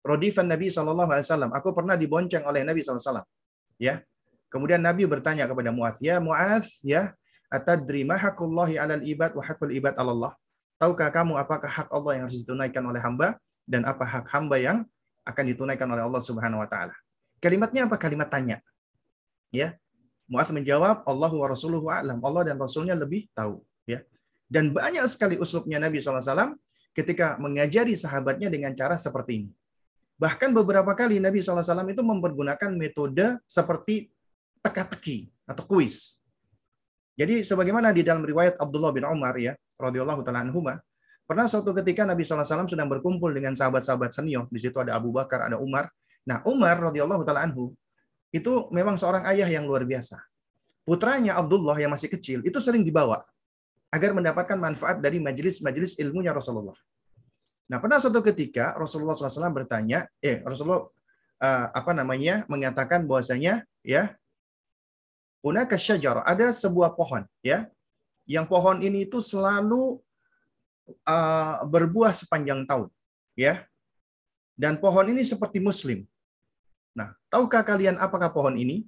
[0.00, 1.52] rodifan Nabi wasallam.
[1.52, 3.28] Aku pernah dibonceng oleh Nabi wasallam.
[3.76, 4.00] Ya,
[4.48, 7.12] Kemudian Nabi bertanya kepada Muaz, "Ya Muaz, ya,
[7.52, 10.32] atadri ma 'alal ibad wa haqqul ibad 'ala Allah?"
[10.80, 13.36] Tahukah kamu apakah hak Allah yang harus ditunaikan oleh hamba
[13.68, 14.88] dan apa hak hamba yang
[15.28, 16.96] akan ditunaikan oleh Allah Subhanahu wa taala?
[17.38, 18.00] Kalimatnya apa?
[18.00, 18.64] Kalimat tanya.
[19.52, 19.76] Ya.
[20.28, 24.04] Muaz menjawab, "Allah wa rasuluhu a'lam." Allah dan rasulnya lebih tahu, ya.
[24.44, 26.56] Dan banyak sekali uslubnya Nabi SAW
[26.92, 29.50] ketika mengajari sahabatnya dengan cara seperti ini.
[30.18, 34.10] Bahkan beberapa kali Nabi SAW itu mempergunakan metode seperti
[34.60, 36.18] teka-teki atau kuis.
[37.14, 40.82] Jadi sebagaimana di dalam riwayat Abdullah bin Umar ya, radhiyallahu taala anhuma,
[41.28, 44.48] pernah suatu ketika Nabi SAW sedang berkumpul dengan sahabat-sahabat senior.
[44.48, 45.92] Di situ ada Abu Bakar, ada Umar.
[46.24, 47.76] Nah, Umar radhiyallahu taala anhu
[48.32, 50.16] itu memang seorang ayah yang luar biasa.
[50.88, 53.20] Putranya Abdullah yang masih kecil itu sering dibawa
[53.92, 56.76] agar mendapatkan manfaat dari majelis-majelis ilmunya Rasulullah.
[57.68, 60.88] Nah, pernah suatu ketika Rasulullah SAW bertanya, eh Rasulullah
[61.44, 64.16] uh, apa namanya mengatakan bahwasanya ya
[65.38, 67.70] Hunaka syajar, ada sebuah pohon, ya.
[68.26, 70.02] Yang pohon ini itu selalu
[71.06, 72.88] uh, berbuah sepanjang tahun,
[73.38, 73.64] ya.
[74.58, 76.02] Dan pohon ini seperti muslim.
[76.98, 78.82] Nah, tahukah kalian apakah pohon ini?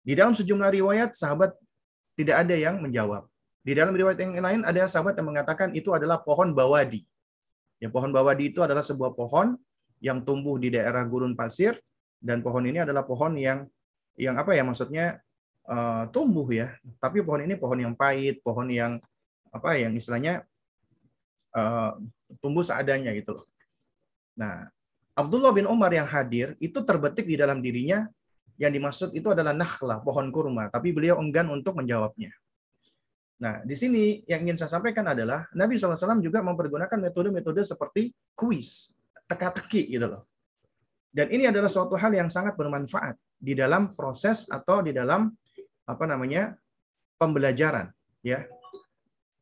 [0.00, 1.52] Di dalam sejumlah riwayat sahabat
[2.16, 3.28] tidak ada yang menjawab.
[3.60, 7.04] Di dalam riwayat yang lain ada sahabat yang mengatakan itu adalah pohon bawadi.
[7.76, 9.58] Ya, pohon bawadi itu adalah sebuah pohon
[10.00, 11.76] yang tumbuh di daerah gurun pasir
[12.22, 13.68] dan pohon ini adalah pohon yang
[14.16, 15.20] yang apa ya maksudnya
[15.68, 16.72] uh, tumbuh ya.
[16.96, 18.96] Tapi pohon ini pohon yang pahit, pohon yang
[19.52, 20.46] apa yang istilahnya
[21.56, 21.96] uh,
[22.44, 23.46] tumbuh seadanya gitu loh.
[24.36, 24.68] Nah,
[25.16, 28.04] Abdullah bin Umar yang hadir itu terbetik di dalam dirinya
[28.60, 32.32] yang dimaksud itu adalah nakhla, pohon kurma, tapi beliau enggan untuk menjawabnya.
[33.36, 38.96] Nah, di sini yang ingin saya sampaikan adalah Nabi SAW juga mempergunakan metode-metode seperti kuis,
[39.28, 40.24] teka-teki gitu loh.
[41.12, 45.28] Dan ini adalah suatu hal yang sangat bermanfaat di dalam proses atau di dalam
[45.86, 46.56] apa namanya
[47.16, 48.44] pembelajaran ya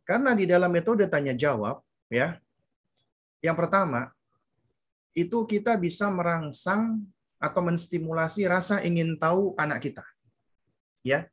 [0.04, 2.40] karena di dalam metode tanya jawab ya.
[3.44, 4.12] Yang pertama
[5.14, 7.04] itu kita bisa merangsang
[7.38, 10.04] atau menstimulasi rasa ingin tahu anak kita.
[11.04, 11.28] Ya.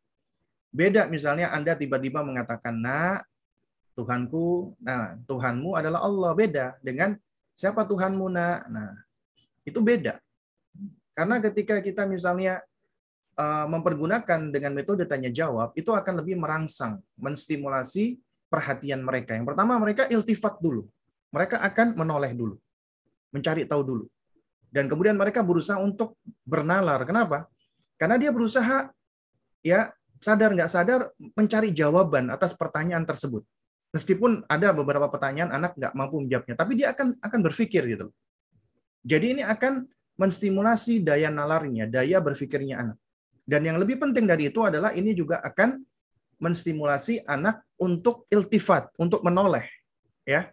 [0.71, 3.27] Beda misalnya anda tiba-tiba mengatakan nak
[3.91, 6.31] Tuhanku nah Tuhanmu adalah Allah.
[6.31, 7.15] Beda dengan
[7.51, 8.59] siapa Tuhanmu nak?
[8.71, 8.95] Nah
[9.67, 10.19] itu beda.
[11.11, 12.63] Karena ketika kita misalnya
[13.35, 18.17] uh, mempergunakan dengan metode tanya jawab, itu akan lebih merangsang, menstimulasi
[18.51, 19.31] perhatian mereka.
[19.39, 20.83] Yang pertama mereka iltifat dulu.
[21.31, 22.59] Mereka akan menoleh dulu.
[23.31, 24.05] Mencari tahu dulu.
[24.67, 27.07] Dan kemudian mereka berusaha untuk bernalar.
[27.07, 27.47] Kenapa?
[27.95, 28.91] Karena dia berusaha
[29.63, 33.47] ya sadar nggak sadar mencari jawaban atas pertanyaan tersebut.
[33.91, 38.07] Meskipun ada beberapa pertanyaan anak nggak mampu menjawabnya, tapi dia akan akan berpikir gitu.
[39.03, 39.83] Jadi ini akan
[40.15, 42.97] menstimulasi daya nalarnya, daya berpikirnya anak.
[43.43, 45.83] Dan yang lebih penting dari itu adalah ini juga akan
[46.41, 49.69] menstimulasi anak untuk iltifat, untuk menoleh,
[50.25, 50.49] ya,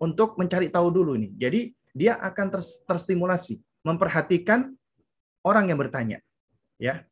[0.00, 1.36] untuk mencari tahu dulu ini.
[1.36, 2.48] Jadi dia akan
[2.88, 4.72] terstimulasi, memperhatikan
[5.44, 6.24] orang yang bertanya.
[6.80, 7.04] Ya.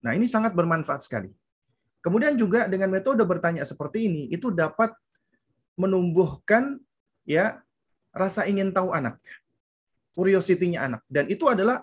[0.00, 1.34] Nah, ini sangat bermanfaat sekali.
[2.06, 4.94] Kemudian juga dengan metode bertanya seperti ini itu dapat
[5.74, 6.78] menumbuhkan
[7.26, 7.58] ya
[8.14, 9.18] rasa ingin tahu anak.
[10.14, 11.82] Curiosity-nya anak dan itu adalah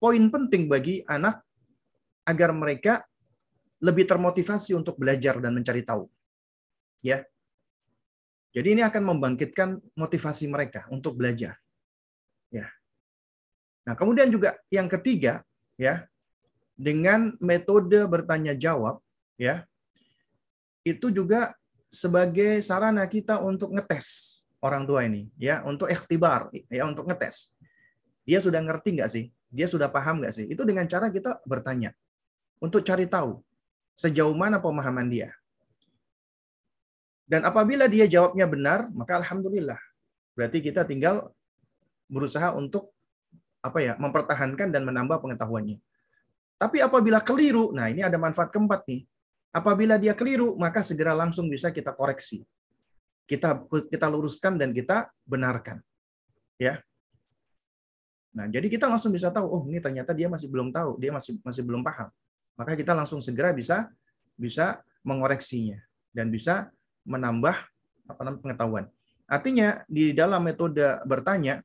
[0.00, 1.44] poin penting bagi anak
[2.24, 3.04] agar mereka
[3.80, 6.06] lebih termotivasi untuk belajar dan mencari tahu.
[7.00, 7.24] Ya.
[8.52, 11.56] Jadi ini akan membangkitkan motivasi mereka untuk belajar.
[12.52, 12.68] Ya.
[13.88, 15.42] Nah, kemudian juga yang ketiga
[15.80, 16.04] ya
[16.80, 19.04] dengan metode bertanya jawab
[19.40, 19.68] ya
[20.80, 21.52] itu juga
[21.92, 27.52] sebagai sarana kita untuk ngetes orang tua ini ya untuk ikhtibar ya untuk ngetes
[28.24, 31.92] dia sudah ngerti nggak sih dia sudah paham nggak sih itu dengan cara kita bertanya
[32.60, 33.40] untuk cari tahu
[33.96, 35.30] sejauh mana pemahaman dia
[37.30, 39.78] dan apabila dia jawabnya benar maka alhamdulillah
[40.34, 41.30] berarti kita tinggal
[42.10, 42.90] berusaha untuk
[43.60, 45.78] apa ya mempertahankan dan menambah pengetahuannya.
[46.60, 49.08] Tapi apabila keliru, nah ini ada manfaat keempat nih.
[49.50, 52.44] Apabila dia keliru, maka segera langsung bisa kita koreksi.
[53.24, 55.80] Kita kita luruskan dan kita benarkan.
[56.60, 56.84] Ya.
[58.30, 61.40] Nah, jadi kita langsung bisa tahu, oh ini ternyata dia masih belum tahu, dia masih
[61.42, 62.12] masih belum paham.
[62.60, 63.88] Maka kita langsung segera bisa
[64.36, 65.80] bisa mengoreksinya
[66.12, 66.68] dan bisa
[67.08, 67.56] menambah
[68.04, 68.84] apa namanya pengetahuan.
[69.24, 71.64] Artinya di dalam metode bertanya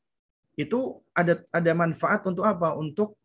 [0.55, 2.71] itu ada ada manfaat untuk apa?
[2.79, 3.19] Untuk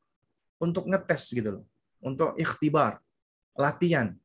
[0.59, 1.65] untuk ngetes gitu loh.
[2.03, 2.99] Untuk ikhtibar,
[3.55, 4.19] latihan.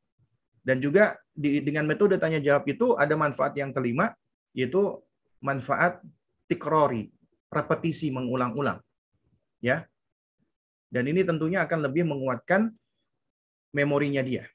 [0.66, 4.10] Dan juga di, dengan metode tanya jawab itu ada manfaat yang kelima
[4.50, 4.98] yaitu
[5.38, 6.02] manfaat
[6.50, 7.14] tikrori,
[7.46, 8.82] repetisi mengulang-ulang.
[9.62, 9.86] Ya.
[10.90, 12.74] Dan ini tentunya akan lebih menguatkan
[13.76, 14.48] memorinya dia.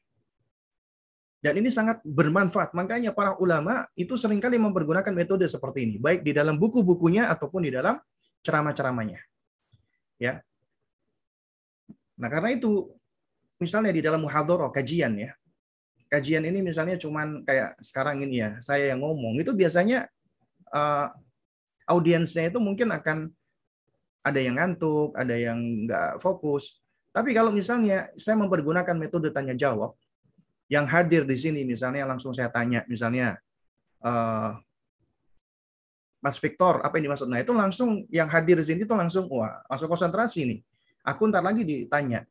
[1.41, 2.73] Dan ini sangat bermanfaat.
[2.73, 7.65] Makanya para ulama itu sering kali mempergunakan metode seperti ini, baik di dalam buku-bukunya ataupun
[7.65, 7.97] di dalam
[8.45, 9.21] ceramah-ceramahnya.
[10.21, 10.41] Ya.
[12.17, 12.93] Nah, karena itu
[13.57, 15.34] misalnya di dalam muhadharah kajian ya.
[16.13, 20.05] Kajian ini misalnya cuman kayak sekarang ini ya, saya yang ngomong itu biasanya
[20.69, 21.07] uh,
[21.89, 23.31] audiensnya itu mungkin akan
[24.21, 25.57] ada yang ngantuk, ada yang
[25.89, 26.80] nggak fokus.
[27.12, 29.95] Tapi kalau misalnya saya mempergunakan metode tanya jawab,
[30.71, 33.36] yang hadir di sini misalnya langsung saya tanya, misalnya
[34.00, 34.56] uh,
[36.24, 37.28] Mas Victor, apa yang dimaksud?
[37.28, 40.60] Nah, itu langsung yang hadir di sini itu langsung, wah, langsung konsentrasi nih.
[41.02, 42.24] Aku ntar lagi ditanya.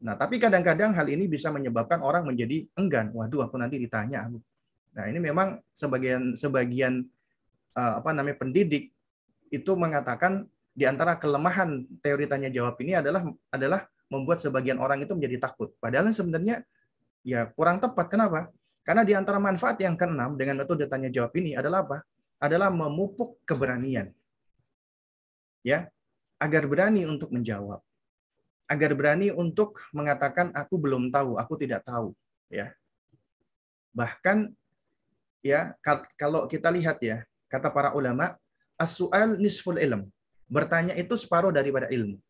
[0.00, 3.10] Nah, tapi kadang-kadang hal ini bisa menyebabkan orang menjadi enggan.
[3.10, 4.30] Waduh, aku nanti ditanya.
[4.94, 7.02] Nah, ini memang sebagian sebagian
[7.74, 8.94] uh, apa namanya pendidik
[9.50, 15.12] itu mengatakan di antara kelemahan teori tanya jawab ini adalah adalah membuat sebagian orang itu
[15.12, 15.74] menjadi takut.
[15.82, 16.62] Padahal sebenarnya
[17.26, 18.06] ya kurang tepat.
[18.06, 18.54] Kenapa?
[18.86, 21.98] Karena di antara manfaat yang keenam dengan metode tanya jawab ini adalah apa?
[22.44, 24.12] adalah memupuk keberanian.
[25.64, 25.88] Ya,
[26.36, 27.80] agar berani untuk menjawab.
[28.68, 32.12] Agar berani untuk mengatakan aku belum tahu, aku tidak tahu,
[32.52, 32.72] ya.
[33.96, 34.52] Bahkan
[35.44, 35.76] ya
[36.20, 38.36] kalau kita lihat ya, kata para ulama,
[38.76, 40.08] as-su'al nisful ilm.
[40.44, 42.20] Bertanya itu separuh daripada ilmu.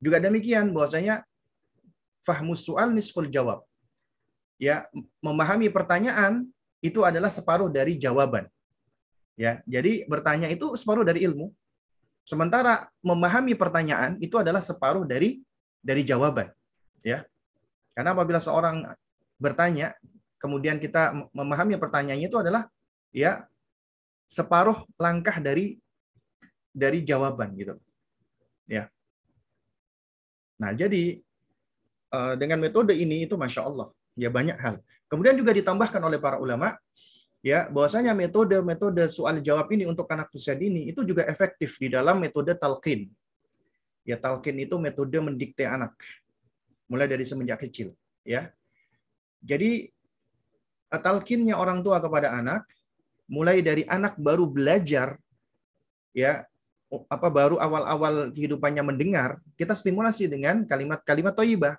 [0.00, 1.22] Juga demikian bahwasanya
[2.24, 3.60] fahmus su'al nisful jawab.
[4.60, 4.88] Ya,
[5.24, 6.48] memahami pertanyaan
[6.80, 8.48] itu adalah separuh dari jawaban.
[9.36, 11.52] Ya, jadi bertanya itu separuh dari ilmu.
[12.28, 15.40] Sementara memahami pertanyaan itu adalah separuh dari
[15.80, 16.52] dari jawaban.
[17.00, 17.24] Ya.
[17.96, 18.84] Karena apabila seorang
[19.40, 19.96] bertanya,
[20.36, 22.68] kemudian kita memahami pertanyaannya itu adalah
[23.12, 23.48] ya
[24.28, 25.80] separuh langkah dari
[26.70, 27.74] dari jawaban gitu.
[28.68, 28.92] Ya.
[30.60, 31.18] Nah, jadi
[32.12, 34.76] eh, dengan metode ini itu masya Allah ya banyak hal.
[35.08, 36.76] Kemudian juga ditambahkan oleh para ulama
[37.40, 42.20] ya bahwasanya metode-metode soal jawab ini untuk anak usia dini itu juga efektif di dalam
[42.20, 43.08] metode talqin.
[44.04, 45.96] Ya talqin itu metode mendikte anak
[46.90, 47.94] mulai dari semenjak kecil,
[48.26, 48.50] ya.
[49.40, 49.86] Jadi
[50.90, 52.66] talqinnya orang tua kepada anak
[53.30, 55.14] mulai dari anak baru belajar
[56.10, 56.42] ya
[56.90, 61.78] apa baru awal-awal kehidupannya mendengar, kita stimulasi dengan kalimat-kalimat thayyibah.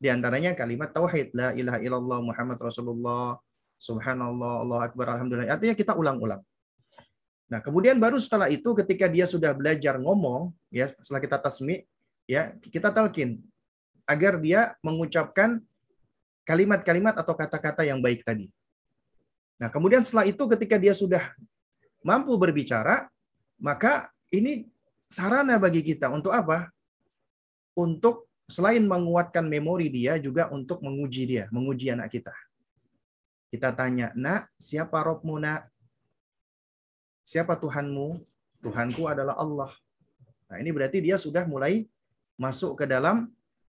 [0.00, 3.36] Di antaranya kalimat tauhid la ilaha illallah Muhammad Rasulullah
[3.80, 5.48] subhanallah Allah akbar alhamdulillah.
[5.48, 6.44] Artinya kita ulang-ulang.
[7.50, 11.82] Nah, kemudian baru setelah itu ketika dia sudah belajar ngomong ya, setelah kita tasmi
[12.28, 13.42] ya, kita talkin
[14.06, 15.58] agar dia mengucapkan
[16.46, 18.46] kalimat-kalimat atau kata-kata yang baik tadi.
[19.60, 21.34] Nah, kemudian setelah itu ketika dia sudah
[22.00, 23.10] mampu berbicara,
[23.60, 24.66] maka ini
[25.10, 26.70] sarana bagi kita untuk apa?
[27.74, 32.34] Untuk selain menguatkan memori dia juga untuk menguji dia, menguji anak kita.
[33.50, 35.66] Kita tanya, "Nak, siapa Robmu, Nak?
[37.26, 38.22] Siapa Tuhanmu?"
[38.60, 39.72] Tuhanku adalah Allah.
[40.50, 41.88] Nah, ini berarti dia sudah mulai
[42.36, 43.30] masuk ke dalam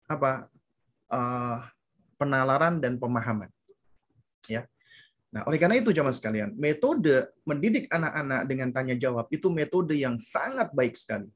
[0.08, 0.48] apa?
[1.08, 1.60] Uh,
[2.18, 3.48] penalaran dan pemahaman.
[4.50, 4.66] Ya.
[5.28, 10.16] Nah, oleh karena itu jamaah sekalian, metode mendidik anak-anak dengan tanya jawab itu metode yang
[10.16, 11.28] sangat baik sekali.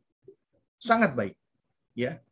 [0.81, 1.37] Sangat baik.
[1.92, 2.24] Ya.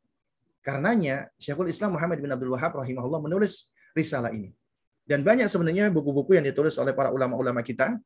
[0.64, 4.52] Karenanya Syekhul Islam Muhammad bin Abdul Wahab rahimahullah menulis risalah ini.
[5.04, 7.96] Dan banyak sebenarnya buku-buku yang ditulis oleh para ulama-ulama kita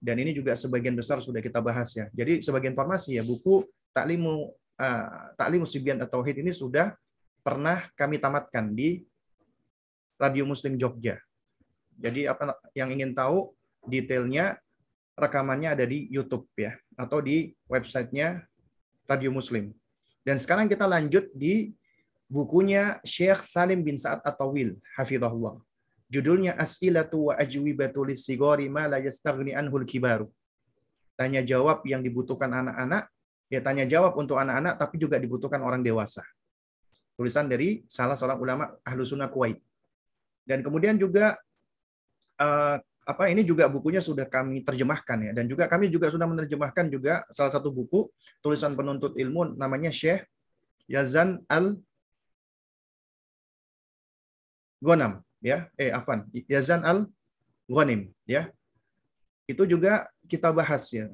[0.00, 2.06] dan ini juga sebagian besar sudah kita bahas ya.
[2.14, 6.94] Jadi sebagai informasi ya, buku Taklimu uh, Taklimu Sibyan atau Tauhid ini sudah
[7.42, 9.02] pernah kami tamatkan di
[10.20, 11.18] Radio Muslim Jogja
[12.00, 13.52] jadi apa yang ingin tahu
[13.84, 14.56] detailnya
[15.20, 18.40] rekamannya ada di YouTube ya atau di websitenya
[19.04, 19.76] Radio Muslim.
[20.24, 21.76] Dan sekarang kita lanjut di
[22.24, 25.60] bukunya Syekh Salim bin Sa'ad At-Tawil, hafizahullah.
[26.10, 30.26] Judulnya As'ilatu wa ajwibatu lis-sigari ma la yastaghni anhul kibaru.
[31.14, 33.12] Tanya jawab yang dibutuhkan anak-anak,
[33.52, 36.24] ya tanya jawab untuk anak-anak tapi juga dibutuhkan orang dewasa.
[37.14, 39.60] Tulisan dari salah seorang ulama Ahlu Sunnah Kuwait.
[40.48, 41.36] Dan kemudian juga
[42.40, 45.32] uh, apa ini juga bukunya sudah kami terjemahkan ya.
[45.36, 48.08] Dan juga kami juga sudah menerjemahkan juga salah satu buku
[48.40, 50.24] tulisan penuntut ilmu namanya Syekh
[50.88, 51.76] Yazan Al
[54.80, 55.68] Ghanam ya.
[55.76, 57.06] Eh Afan Yazan Al
[57.68, 58.48] Ghanim ya.
[59.44, 61.10] Itu juga kita bahas ya.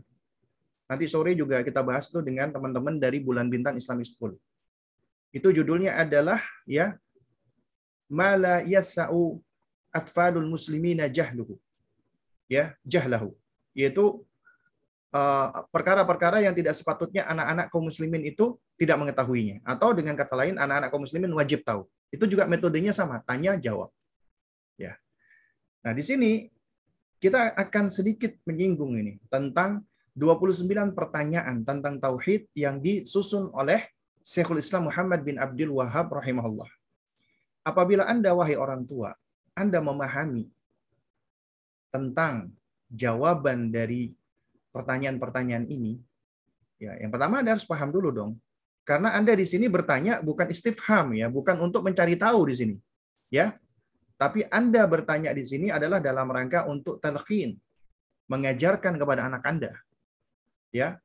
[0.86, 4.38] Nanti sore juga kita bahas itu dengan teman-teman dari Bulan Bintang Islamic School.
[5.34, 6.94] Itu judulnya adalah ya
[8.06, 9.42] mala yasau
[9.96, 11.56] atfalul muslimina jahluhu.
[12.52, 13.32] Ya, jahlahu.
[13.72, 14.20] Yaitu
[15.16, 19.64] uh, perkara-perkara yang tidak sepatutnya anak-anak kaum muslimin itu tidak mengetahuinya.
[19.64, 21.88] Atau dengan kata lain, anak-anak kaum muslimin wajib tahu.
[22.12, 23.90] Itu juga metodenya sama, tanya jawab.
[24.76, 25.00] Ya.
[25.80, 26.30] Nah, di sini
[27.16, 29.82] kita akan sedikit menyinggung ini tentang
[30.16, 33.84] 29 pertanyaan tentang tauhid yang disusun oleh
[34.24, 36.68] Syekhul Islam Muhammad bin Abdul Wahab rahimahullah.
[37.66, 39.12] Apabila Anda wahai orang tua
[39.56, 40.52] anda memahami
[41.88, 42.52] tentang
[42.92, 44.12] jawaban dari
[44.68, 45.96] pertanyaan-pertanyaan ini,
[46.76, 48.32] ya yang pertama Anda harus paham dulu dong.
[48.84, 52.76] Karena Anda di sini bertanya bukan istifham ya, bukan untuk mencari tahu di sini.
[53.32, 53.56] Ya.
[54.20, 57.56] Tapi Anda bertanya di sini adalah dalam rangka untuk talqin,
[58.28, 59.72] mengajarkan kepada anak Anda.
[60.70, 61.00] Ya.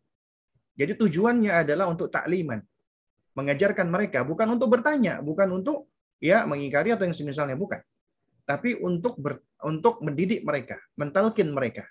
[0.75, 2.61] Jadi tujuannya adalah untuk takliman,
[3.33, 5.87] mengajarkan mereka bukan untuk bertanya, bukan untuk
[6.21, 7.81] ya mengingkari atau yang semisalnya bukan
[8.51, 11.87] tapi untuk ber, untuk mendidik mereka, mentalkin mereka.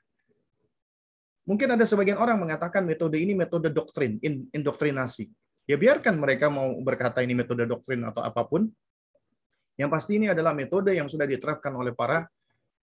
[1.49, 4.21] Mungkin ada sebagian orang mengatakan metode ini metode doktrin,
[4.53, 5.33] indoktrinasi.
[5.65, 8.69] Ya biarkan mereka mau berkata ini metode doktrin atau apa pun.
[9.81, 12.29] Yang pasti ini adalah metode yang sudah diterapkan oleh para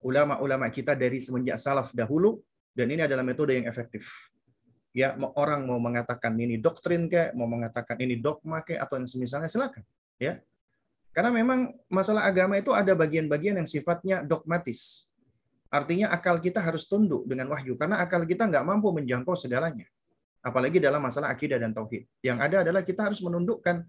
[0.07, 2.39] ulama-ulama kita dari semenjak salaf dahulu
[2.71, 4.31] dan ini adalah metode yang efektif.
[4.95, 9.51] Ya, orang mau mengatakan ini doktrin kayak, mau mengatakan ini dogma kayak atau yang semisalnya
[9.51, 9.83] silakan.
[10.23, 10.39] Ya,
[11.15, 15.07] karena memang masalah agama itu ada bagian-bagian yang sifatnya dogmatis.
[15.71, 17.79] Artinya akal kita harus tunduk dengan wahyu.
[17.79, 19.87] Karena akal kita nggak mampu menjangkau segalanya.
[20.43, 22.11] Apalagi dalam masalah akidah dan tauhid.
[22.19, 23.87] Yang ada adalah kita harus menundukkan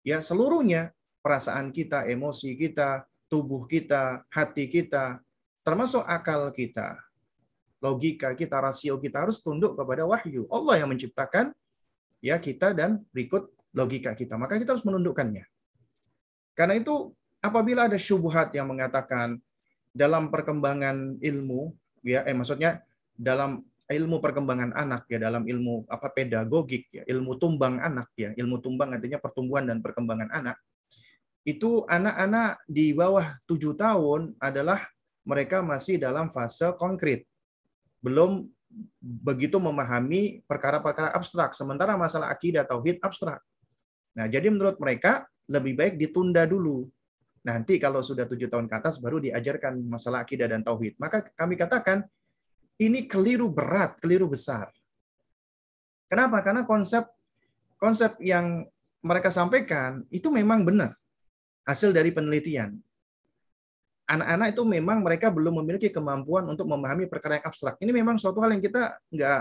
[0.00, 5.20] ya seluruhnya perasaan kita, emosi kita, tubuh kita, hati kita,
[5.60, 6.96] termasuk akal kita,
[7.84, 10.48] logika kita, rasio kita harus tunduk kepada wahyu.
[10.48, 11.52] Allah yang menciptakan
[12.24, 14.40] ya kita dan berikut logika kita.
[14.40, 15.57] Maka kita harus menundukkannya.
[16.58, 19.38] Karena itu apabila ada syubhat yang mengatakan
[19.94, 21.70] dalam perkembangan ilmu
[22.02, 22.82] ya eh maksudnya
[23.14, 28.58] dalam ilmu perkembangan anak ya dalam ilmu apa pedagogik ya ilmu tumbang anak ya ilmu
[28.58, 30.58] tumbang artinya pertumbuhan dan perkembangan anak
[31.48, 34.84] itu anak-anak di bawah tujuh tahun adalah
[35.24, 37.24] mereka masih dalam fase konkret.
[38.04, 38.44] Belum
[39.00, 43.40] begitu memahami perkara-perkara abstrak sementara masalah akidah tauhid abstrak.
[44.12, 46.86] Nah jadi menurut mereka lebih baik ditunda dulu.
[47.42, 51.00] Nanti kalau sudah tujuh tahun ke atas baru diajarkan masalah akidah dan tauhid.
[51.00, 52.04] Maka kami katakan
[52.78, 54.68] ini keliru berat, keliru besar.
[56.06, 56.44] Kenapa?
[56.44, 57.08] Karena konsep
[57.80, 58.68] konsep yang
[59.00, 60.92] mereka sampaikan itu memang benar
[61.64, 62.76] hasil dari penelitian.
[64.08, 67.76] Anak-anak itu memang mereka belum memiliki kemampuan untuk memahami perkara yang abstrak.
[67.76, 69.36] Ini memang suatu hal yang kita nggak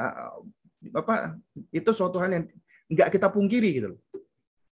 [0.91, 1.39] apa
[1.71, 2.43] itu suatu hal yang
[2.91, 3.99] nggak kita pungkiri gitu loh.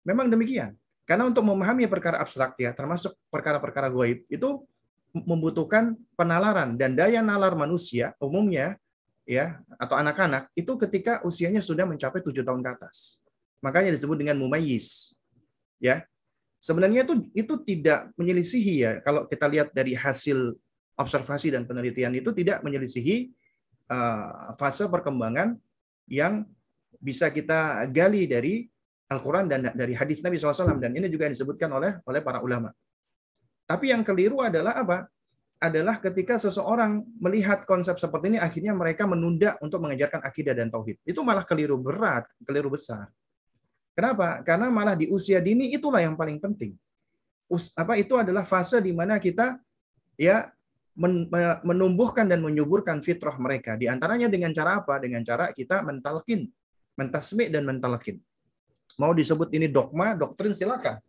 [0.06, 0.78] Memang demikian.
[1.10, 4.62] Karena untuk memahami perkara abstrak ya, termasuk perkara-perkara goib, itu
[5.10, 8.78] membutuhkan penalaran dan daya nalar manusia umumnya
[9.26, 13.18] ya atau anak-anak itu ketika usianya sudah mencapai tujuh tahun ke atas.
[13.58, 15.18] Makanya disebut dengan mumayyiz.
[15.82, 16.06] Ya.
[16.62, 20.54] Sebenarnya itu itu tidak menyelisihi ya kalau kita lihat dari hasil
[21.00, 23.32] observasi dan penelitian itu tidak menyelisihi
[23.88, 25.56] uh, fase perkembangan
[26.12, 26.44] yang
[27.00, 28.68] bisa kita gali dari
[29.10, 32.70] Al-Quran dan dari hadis Nabi SAW dan ini juga disebutkan oleh oleh para ulama.
[33.66, 35.10] Tapi yang keliru adalah apa?
[35.60, 41.02] Adalah ketika seseorang melihat konsep seperti ini akhirnya mereka menunda untuk mengajarkan akidah dan tauhid.
[41.04, 43.10] Itu malah keliru berat, keliru besar.
[43.98, 44.46] Kenapa?
[44.46, 46.78] Karena malah di usia dini itulah yang paling penting.
[47.50, 49.58] Us, apa itu adalah fase di mana kita
[50.16, 50.48] ya
[50.96, 51.28] men,
[51.66, 53.74] menumbuhkan dan menyuburkan fitrah mereka.
[53.74, 55.02] Di antaranya dengan cara apa?
[55.02, 56.46] Dengan cara kita mentalkin,
[56.94, 58.22] mentasmi dan mentalkin.
[59.00, 61.00] Mau disebut ini dogma, doktrin silakan.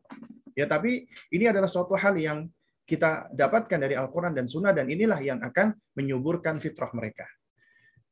[0.54, 2.46] Ya, tapi ini adalah suatu hal yang
[2.86, 7.26] kita dapatkan dari Al-Quran dan Sunnah dan inilah yang akan menyuburkan fitrah mereka.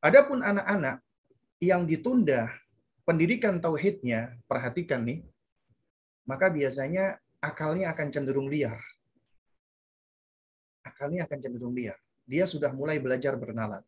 [0.02, 1.02] Adapun anak-anak
[1.58, 2.50] yang ditunda
[3.02, 5.26] pendidikan tauhidnya, perhatikan nih,
[6.26, 8.78] maka biasanya akalnya akan cenderung liar.
[10.86, 11.98] Akalnya akan cenderung liar.
[12.28, 13.82] Dia sudah mulai belajar bernalar.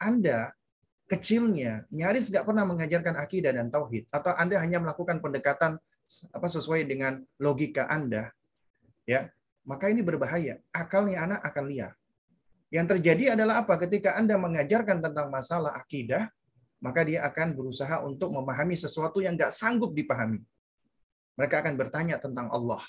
[0.00, 0.56] Anda
[1.12, 5.76] kecilnya nyaris nggak pernah mengajarkan akidah dan tauhid, atau Anda hanya melakukan pendekatan
[6.32, 8.32] apa sesuai dengan logika Anda,
[9.04, 9.28] ya
[9.62, 10.58] maka ini berbahaya.
[10.74, 11.92] Akalnya anak akan liar.
[12.72, 13.76] Yang terjadi adalah apa?
[13.78, 16.32] Ketika Anda mengajarkan tentang masalah akidah,
[16.82, 20.42] maka dia akan berusaha untuk memahami sesuatu yang nggak sanggup dipahami.
[21.38, 22.82] Mereka akan bertanya tentang Allah.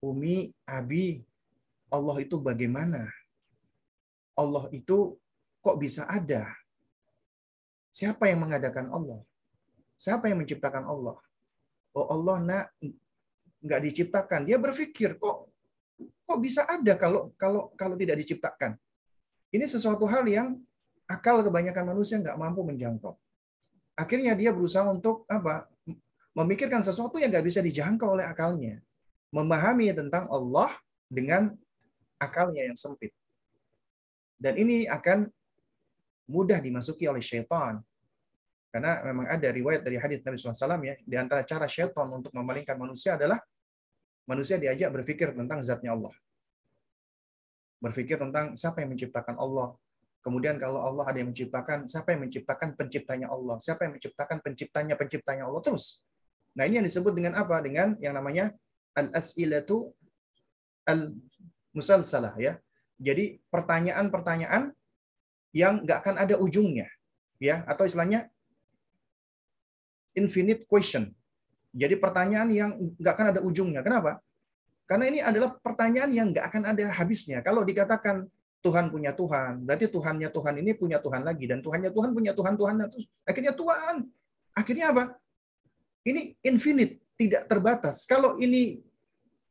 [0.00, 1.22] Umi, Abi,
[1.92, 3.04] Allah itu bagaimana?
[4.34, 5.20] Allah itu
[5.60, 6.48] kok bisa ada?
[7.90, 9.20] Siapa yang mengadakan Allah?
[9.98, 11.18] Siapa yang menciptakan Allah?
[11.92, 12.64] Oh Allah nak
[13.60, 14.46] nggak diciptakan.
[14.46, 15.50] Dia berpikir kok
[16.00, 18.78] kok bisa ada kalau kalau kalau tidak diciptakan.
[19.50, 20.54] Ini sesuatu hal yang
[21.10, 23.18] akal kebanyakan manusia nggak mampu menjangkau.
[23.98, 25.66] Akhirnya dia berusaha untuk apa?
[26.32, 28.78] Memikirkan sesuatu yang nggak bisa dijangkau oleh akalnya.
[29.34, 30.70] Memahami tentang Allah
[31.10, 31.50] dengan
[32.22, 33.10] akalnya yang sempit.
[34.40, 35.26] Dan ini akan
[36.30, 37.82] mudah dimasuki oleh syaitan.
[38.70, 42.78] Karena memang ada riwayat dari hadis Nabi SAW ya, di antara cara syaitan untuk memalingkan
[42.78, 43.42] manusia adalah
[44.30, 46.14] manusia diajak berpikir tentang zatnya Allah.
[47.82, 49.74] Berpikir tentang siapa yang menciptakan Allah,
[50.20, 53.56] Kemudian kalau Allah ada yang menciptakan, siapa yang menciptakan penciptanya Allah?
[53.56, 56.04] Siapa yang menciptakan penciptanya penciptanya Allah terus?
[56.52, 57.56] Nah, ini yang disebut dengan apa?
[57.64, 58.52] Dengan yang namanya
[58.92, 59.88] al-as'ilatu
[60.84, 62.60] al-musalsalah ya.
[63.00, 64.76] Jadi pertanyaan-pertanyaan
[65.50, 66.86] yang nggak akan ada ujungnya,
[67.42, 68.30] ya, atau istilahnya
[70.14, 71.10] infinite question.
[71.70, 73.80] Jadi pertanyaan yang nggak akan ada ujungnya.
[73.86, 74.18] Kenapa?
[74.90, 77.38] Karena ini adalah pertanyaan yang nggak akan ada habisnya.
[77.46, 78.26] Kalau dikatakan
[78.58, 82.54] Tuhan punya Tuhan, berarti Tuhannya Tuhan ini punya Tuhan lagi dan Tuhannya Tuhan punya Tuhan
[82.58, 83.94] Tuhan terus akhirnya Tuhan.
[84.50, 85.04] Akhirnya apa?
[86.02, 88.02] Ini infinite, tidak terbatas.
[88.02, 88.82] Kalau ini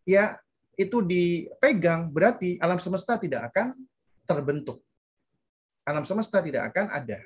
[0.04, 0.36] ya
[0.76, 3.80] itu dipegang berarti alam semesta tidak akan
[4.28, 4.84] terbentuk.
[5.88, 7.19] Alam semesta tidak akan ada.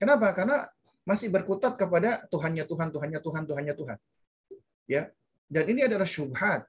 [0.00, 0.32] Kenapa?
[0.32, 0.66] Karena
[1.04, 3.98] masih berkutat kepada Tuhannya Tuhan, Tuhannya Tuhan, Tuhannya Tuhan.
[4.86, 5.02] Ya.
[5.50, 6.64] Dan ini adalah syubhat.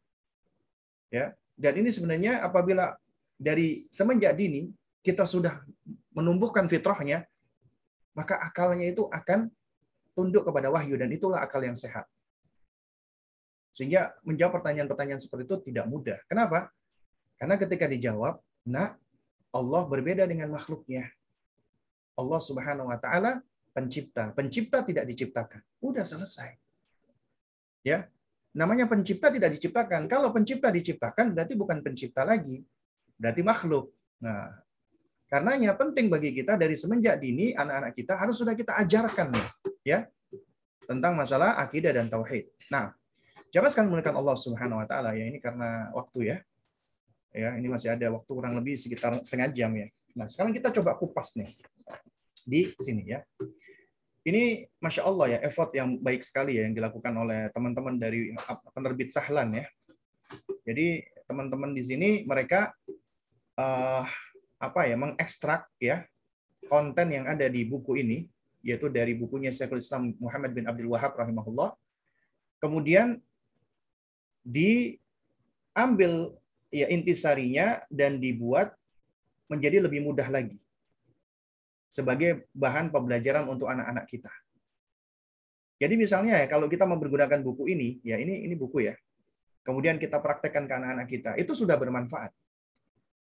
[1.13, 1.37] Ya.
[1.53, 2.97] Dan ini sebenarnya apabila
[3.37, 4.69] dari semenjak dini
[5.01, 5.61] kita sudah
[6.13, 7.25] menumbuhkan fitrahnya,
[8.13, 9.49] maka akalnya itu akan
[10.11, 12.05] tunduk kepada wahyu dan itulah akal yang sehat.
[13.71, 16.19] Sehingga menjawab pertanyaan-pertanyaan seperti itu tidak mudah.
[16.27, 16.69] Kenapa?
[17.39, 18.93] Karena ketika dijawab, nah
[19.51, 21.11] Allah berbeda dengan makhluknya.
[22.15, 24.31] Allah Subhanahu wa taala pencipta.
[24.35, 25.61] Pencipta tidak diciptakan.
[25.83, 26.55] Udah selesai.
[27.83, 28.07] Ya.
[28.51, 30.11] Namanya pencipta tidak diciptakan.
[30.11, 32.59] Kalau pencipta diciptakan berarti bukan pencipta lagi,
[33.15, 33.95] berarti makhluk.
[34.19, 34.51] Nah,
[35.31, 39.31] karenanya penting bagi kita dari semenjak dini anak-anak kita harus sudah kita ajarkan
[39.87, 40.03] ya
[40.83, 42.51] tentang masalah akidah dan tauhid.
[42.67, 42.91] Nah,
[43.47, 46.37] sekalian menggunakan Allah Subhanahu wa taala ya ini karena waktu ya.
[47.31, 49.87] Ya, ini masih ada waktu kurang lebih sekitar setengah jam ya.
[50.19, 51.55] Nah, sekarang kita coba kupas nih
[52.43, 53.23] di sini ya.
[54.21, 58.35] Ini masya Allah ya effort yang baik sekali ya yang dilakukan oleh teman-teman dari
[58.75, 59.65] penerbit Sahlan ya.
[60.61, 62.69] Jadi teman-teman di sini mereka
[63.57, 64.05] uh,
[64.61, 66.05] apa ya mengekstrak ya
[66.69, 68.29] konten yang ada di buku ini
[68.61, 71.73] yaitu dari bukunya Syekhul Islam Muhammad bin Abdul Wahab rahimahullah.
[72.61, 73.17] Kemudian
[74.45, 74.93] diambil
[76.71, 78.73] ya intisarinya dan dibuat
[79.51, 80.57] menjadi lebih mudah lagi
[81.91, 84.31] sebagai bahan pembelajaran untuk anak-anak kita.
[85.75, 88.95] Jadi misalnya ya kalau kita mempergunakan buku ini, ya ini ini buku ya.
[89.61, 92.31] Kemudian kita praktekkan ke anak-anak kita, itu sudah bermanfaat.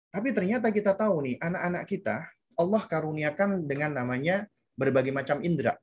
[0.10, 2.28] Tapi ternyata kita tahu nih, anak-anak kita
[2.60, 5.80] Allah karuniakan dengan namanya berbagai macam indera.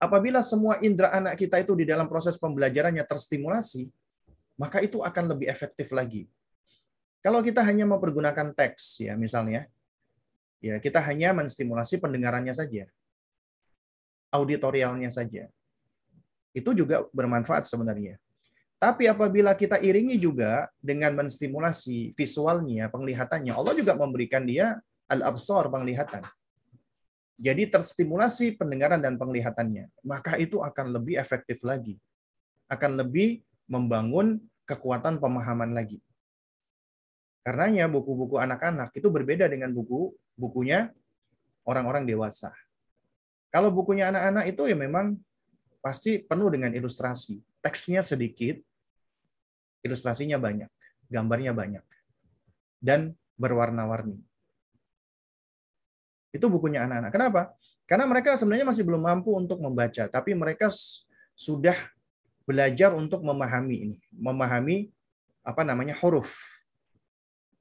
[0.00, 3.86] Apabila semua indera anak kita itu di dalam proses pembelajarannya terstimulasi,
[4.58, 6.26] maka itu akan lebih efektif lagi.
[7.22, 9.70] Kalau kita hanya mempergunakan teks ya misalnya,
[10.58, 12.90] ya kita hanya menstimulasi pendengarannya saja.
[14.34, 15.48] Auditorialnya saja.
[16.52, 18.18] Itu juga bermanfaat sebenarnya.
[18.78, 24.78] Tapi apabila kita iringi juga dengan menstimulasi visualnya, penglihatannya, Allah juga memberikan dia
[25.10, 26.22] al-absar penglihatan
[27.38, 31.94] jadi terstimulasi pendengaran dan penglihatannya, maka itu akan lebih efektif lagi.
[32.66, 36.00] Akan lebih membangun kekuatan pemahaman lagi.
[37.44, 40.92] Karenanya buku-buku anak-anak itu berbeda dengan buku bukunya
[41.64, 42.52] orang-orang dewasa.
[43.48, 45.16] Kalau bukunya anak-anak itu ya memang
[45.80, 47.40] pasti penuh dengan ilustrasi.
[47.64, 48.60] Teksnya sedikit,
[49.80, 50.68] ilustrasinya banyak,
[51.08, 51.84] gambarnya banyak,
[52.84, 54.20] dan berwarna-warni.
[56.28, 57.10] Itu bukunya anak-anak.
[57.12, 57.42] Kenapa?
[57.88, 60.68] Karena mereka sebenarnya masih belum mampu untuk membaca, tapi mereka
[61.32, 61.76] sudah
[62.48, 64.88] belajar untuk memahami ini, memahami
[65.44, 66.32] apa namanya huruf.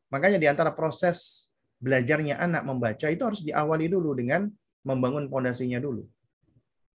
[0.07, 1.51] Makanya di antara proses
[1.83, 4.47] belajarnya anak membaca itu harus diawali dulu dengan
[4.87, 6.07] membangun pondasinya dulu.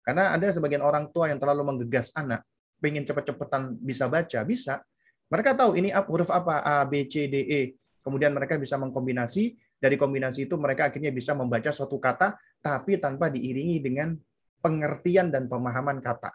[0.07, 2.47] Karena ada sebagian orang tua yang terlalu menggegas anak,
[2.79, 4.79] pengen cepet-cepetan bisa baca, bisa.
[5.27, 7.61] Mereka tahu ini huruf apa, A, B, C, D, E.
[8.01, 13.29] Kemudian mereka bisa mengkombinasi dari kombinasi itu mereka akhirnya bisa membaca suatu kata tapi tanpa
[13.29, 14.15] diiringi dengan
[14.63, 16.33] pengertian dan pemahaman kata.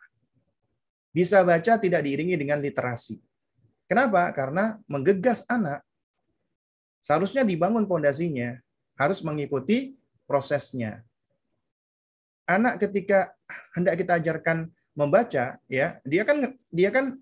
[1.16, 3.16] Bisa baca tidak diiringi dengan literasi.
[3.88, 4.28] Kenapa?
[4.36, 5.80] Karena menggegas anak
[7.00, 8.58] seharusnya dibangun pondasinya,
[9.00, 9.96] harus mengikuti
[10.28, 11.06] prosesnya.
[12.44, 13.32] Anak ketika
[13.72, 17.16] hendak kita ajarkan membaca, ya, dia kan dia kan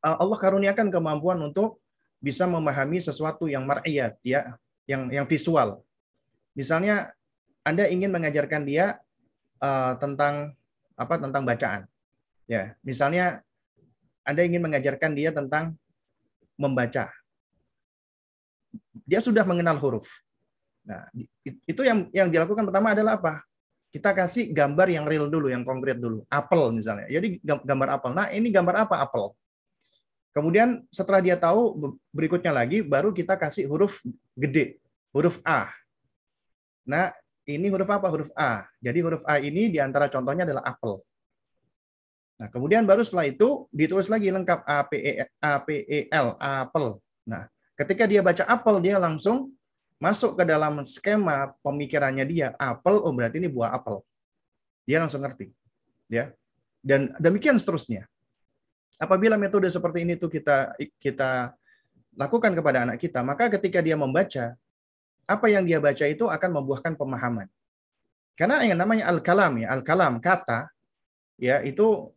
[0.00, 1.84] Allah karuniakan kemampuan untuk
[2.18, 4.56] bisa memahami sesuatu yang mar'iyat, ya,
[4.88, 5.84] yang yang visual.
[6.56, 7.12] Misalnya
[7.62, 8.98] Anda ingin mengajarkan dia
[9.60, 10.56] uh, tentang
[10.96, 11.84] apa tentang bacaan.
[12.48, 13.44] Ya, misalnya
[14.24, 15.76] Anda ingin mengajarkan dia tentang
[16.56, 17.12] membaca.
[19.04, 20.08] Dia sudah mengenal huruf.
[20.88, 21.04] Nah,
[21.44, 23.44] itu yang yang dilakukan pertama adalah apa?
[23.92, 26.24] Kita kasih gambar yang real dulu, yang konkret dulu.
[26.28, 27.08] Apel misalnya.
[27.08, 28.10] Jadi gambar apel.
[28.16, 29.32] Nah, ini gambar apa apel?
[30.32, 34.00] Kemudian setelah dia tahu berikutnya lagi baru kita kasih huruf
[34.36, 34.76] gede,
[35.12, 35.72] huruf A.
[36.84, 37.12] Nah,
[37.48, 38.08] ini huruf apa?
[38.12, 38.68] Huruf A.
[38.80, 41.00] Jadi huruf A ini di antara contohnya adalah apel.
[42.38, 45.12] Nah, kemudian baru setelah itu ditulis lagi lengkap A P E
[45.42, 47.02] A P E L apel.
[47.26, 49.50] Nah, ketika dia baca apel dia langsung
[49.98, 54.06] masuk ke dalam skema pemikirannya dia apel oh berarti ini buah apel.
[54.86, 55.50] Dia langsung ngerti.
[56.06, 56.30] Ya.
[56.78, 58.06] Dan demikian seterusnya.
[59.02, 61.52] Apabila metode seperti ini tuh kita kita
[62.14, 64.54] lakukan kepada anak kita, maka ketika dia membaca,
[65.26, 67.46] apa yang dia baca itu akan membuahkan pemahaman.
[68.38, 70.70] Karena yang namanya al-kalam ya, al-kalam kata
[71.38, 72.10] ya itu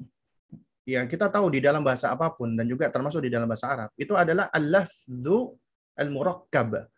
[0.84, 3.90] ya kita tahu di dalam bahasa apa pun dan juga termasuk di dalam bahasa Arab
[3.96, 5.56] itu adalah al-lafzu
[5.96, 6.90] al-murakkab.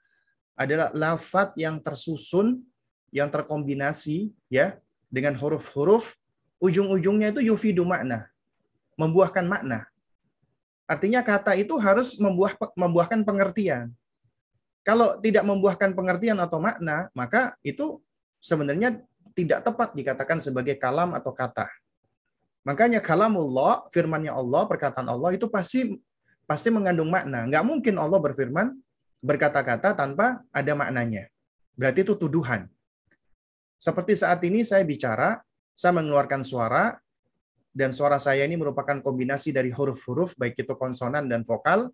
[0.53, 2.61] Adalah lafat yang tersusun,
[3.09, 4.78] yang terkombinasi ya
[5.09, 6.13] dengan huruf-huruf
[6.61, 8.30] ujung-ujungnya itu yufidu makna
[8.95, 9.89] membuahkan makna.
[10.86, 13.89] Artinya kata itu harus membuah membuahkan pengertian.
[14.84, 18.03] Kalau tidak membuahkan pengertian atau makna, maka itu
[18.43, 18.99] sebenarnya
[19.34, 21.65] tidak tepat dikatakan sebagai kalam atau kata.
[22.64, 25.99] Makanya kalamullah, firmannya Allah, perkataan Allah itu pasti
[26.47, 27.43] pasti mengandung makna.
[27.47, 28.72] Nggak mungkin Allah berfirman
[29.24, 31.28] berkata-kata tanpa ada maknanya.
[31.76, 32.68] Berarti itu tuduhan.
[33.80, 35.43] Seperti saat ini saya bicara,
[35.76, 36.95] saya mengeluarkan suara,
[37.74, 41.89] dan suara saya ini merupakan kombinasi dari huruf-huruf baik itu konsonan dan vokal.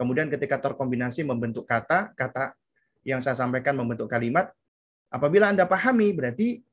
[0.00, 2.56] Kemudian ketika terkombinasi membentuk kata, kata
[3.04, 4.50] yang saya sampaikan membentuk kalimat.
[5.12, 6.64] Apabila Anda pahami berarti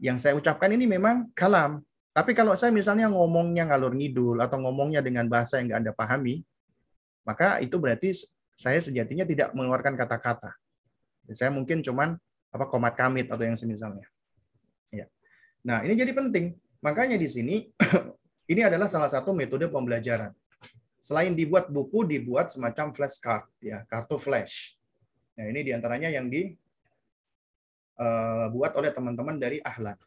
[0.00, 1.84] yang saya ucapkan ini memang kalam.
[2.12, 6.44] Tapi kalau saya misalnya ngomongnya ngalur ngidul atau ngomongnya dengan bahasa yang nggak Anda pahami,
[7.24, 8.12] maka itu berarti
[8.52, 10.52] saya sejatinya tidak mengeluarkan kata-kata.
[11.32, 12.20] Saya mungkin cuman
[12.52, 14.04] apa komat kamit atau yang semisalnya.
[14.92, 15.08] Ya.
[15.64, 16.52] Nah, ini jadi penting.
[16.84, 17.72] Makanya di sini
[18.52, 20.36] ini adalah salah satu metode pembelajaran.
[21.00, 24.76] Selain dibuat buku, dibuat semacam flashcard, ya kartu flash.
[25.34, 26.52] Nah ini di antaranya yang di
[28.52, 29.98] buat oleh teman-teman dari Ahlan.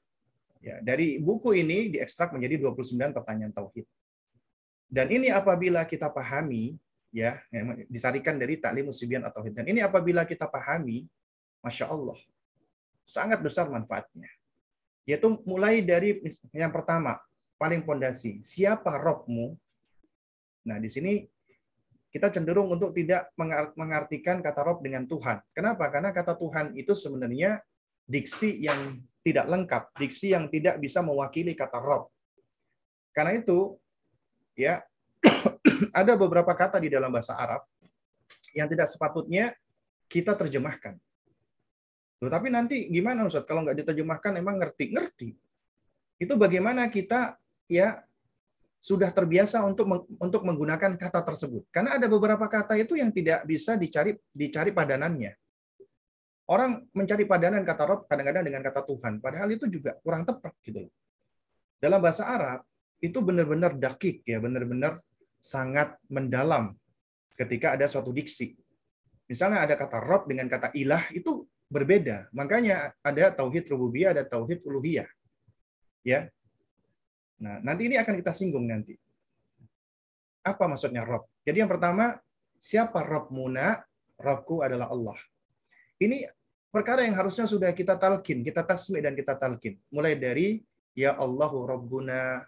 [0.66, 3.86] Ya, dari buku ini diekstrak menjadi 29 pertanyaan tauhid.
[4.89, 6.74] Dan ini apabila kita pahami,
[7.13, 7.38] ya,
[7.86, 9.45] disarikan dari Taklim Musibyan atau.
[9.45, 11.05] Dan ini apabila kita pahami,
[11.61, 12.18] masya Allah,
[13.05, 14.26] sangat besar manfaatnya.
[15.05, 16.18] Yaitu mulai dari
[16.49, 17.22] yang pertama,
[17.61, 19.53] paling pondasi, siapa Robmu?
[20.66, 21.30] Nah, di sini
[22.09, 23.30] kita cenderung untuk tidak
[23.78, 25.45] mengartikan kata Rob dengan Tuhan.
[25.53, 25.93] Kenapa?
[25.93, 27.61] Karena kata Tuhan itu sebenarnya
[28.05, 32.13] diksi yang tidak lengkap, diksi yang tidak bisa mewakili kata Rob.
[33.09, 33.73] Karena itu,
[34.53, 34.85] ya
[35.99, 37.65] ada beberapa kata di dalam bahasa Arab
[38.53, 39.57] yang tidak sepatutnya
[40.05, 40.95] kita terjemahkan.
[42.23, 45.35] Loh, tapi nanti gimana Ustaz kalau nggak diterjemahkan emang ngerti-ngerti.
[46.15, 47.35] Itu bagaimana kita
[47.67, 47.99] ya
[48.79, 51.67] sudah terbiasa untuk untuk menggunakan kata tersebut.
[51.73, 55.33] Karena ada beberapa kata itu yang tidak bisa dicari dicari padanannya.
[56.45, 60.85] Orang mencari padanan kata Rob kadang-kadang dengan kata Tuhan, padahal itu juga kurang tepat gitu
[60.85, 60.93] loh.
[61.81, 62.61] Dalam bahasa Arab
[63.01, 65.01] itu benar-benar dakik ya, benar-benar
[65.41, 66.77] sangat mendalam
[67.33, 68.53] ketika ada suatu diksi.
[69.25, 72.29] Misalnya ada kata Rob dengan kata ilah itu berbeda.
[72.29, 75.09] Makanya ada tauhid rububiyah, ada tauhid uluhiyah.
[76.05, 76.29] Ya.
[77.41, 78.93] Nah, nanti ini akan kita singgung nanti.
[80.45, 81.25] Apa maksudnya Rob?
[81.41, 82.21] Jadi yang pertama,
[82.61, 83.81] siapa Rob Muna?
[84.15, 85.17] Robku adalah Allah.
[85.95, 86.27] Ini
[86.73, 89.79] perkara yang harusnya sudah kita talkin, kita tasmi dan kita talkin.
[89.87, 90.59] Mulai dari
[90.91, 92.43] ya Allahu Rabbuna.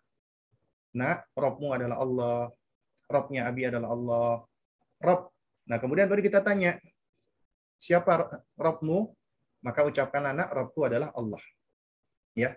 [0.97, 2.51] Nah, Robmu adalah Allah.
[3.07, 4.43] Robnya Abi adalah Allah.
[4.99, 5.31] Rob.
[5.67, 6.75] Nah, kemudian baru kita tanya,
[7.79, 9.15] siapa Robmu?
[9.63, 11.39] Maka ucapkan anak, Robku adalah Allah.
[12.35, 12.55] Ya.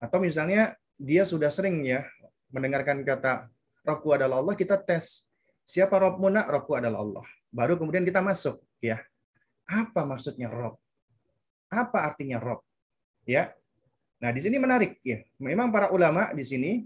[0.00, 2.08] Atau misalnya dia sudah sering ya
[2.48, 3.52] mendengarkan kata
[3.84, 5.28] Robku adalah Allah, kita tes
[5.64, 6.48] siapa Robmu nak?
[6.48, 7.26] Robku adalah Allah.
[7.52, 9.04] Baru kemudian kita masuk ya
[9.70, 10.74] apa maksudnya Rob?
[11.70, 12.66] Apa artinya Rob?
[13.22, 13.54] Ya.
[14.18, 15.22] Nah, di sini menarik ya.
[15.38, 16.82] Memang para ulama di sini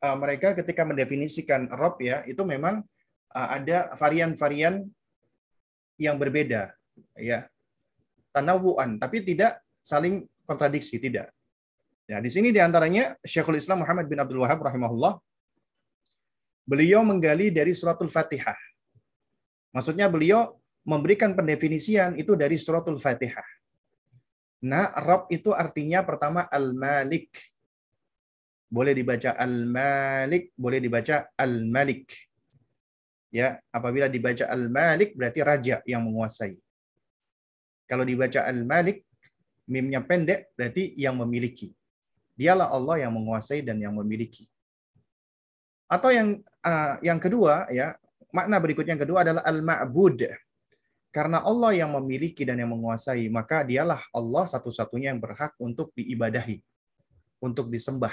[0.00, 2.80] uh, mereka ketika mendefinisikan Rob ya, itu memang
[3.36, 4.88] uh, ada varian-varian
[6.00, 6.72] yang berbeda
[7.20, 7.44] ya.
[8.34, 11.30] Tanawuan, tapi tidak saling kontradiksi, tidak.
[12.10, 15.16] Ya, di sini di antaranya Syekhul Islam Muhammad bin Abdul Wahab rahimahullah
[16.66, 18.56] beliau menggali dari suratul Fatihah.
[19.70, 23.44] Maksudnya beliau memberikan pendefinisian itu dari suratul Fatihah.
[24.64, 27.32] Nah, Rob itu artinya pertama Al-Malik.
[28.68, 32.08] Boleh dibaca Al-Malik, boleh dibaca Al-Malik.
[33.34, 36.56] Ya, apabila dibaca Al-Malik berarti raja yang menguasai.
[37.84, 39.04] Kalau dibaca Al-Malik,
[39.68, 41.72] mimnya pendek berarti yang memiliki.
[42.34, 44.48] Dialah Allah yang menguasai dan yang memiliki.
[45.86, 47.94] Atau yang uh, yang kedua ya,
[48.32, 50.24] makna berikutnya yang kedua adalah al-ma'bud.
[51.14, 56.58] Karena Allah yang memiliki dan yang menguasai, maka dialah Allah satu-satunya yang berhak untuk diibadahi,
[57.38, 58.10] untuk disembah.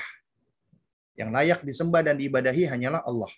[1.17, 3.33] Yang layak disembah dan diibadahi hanyalah Allah.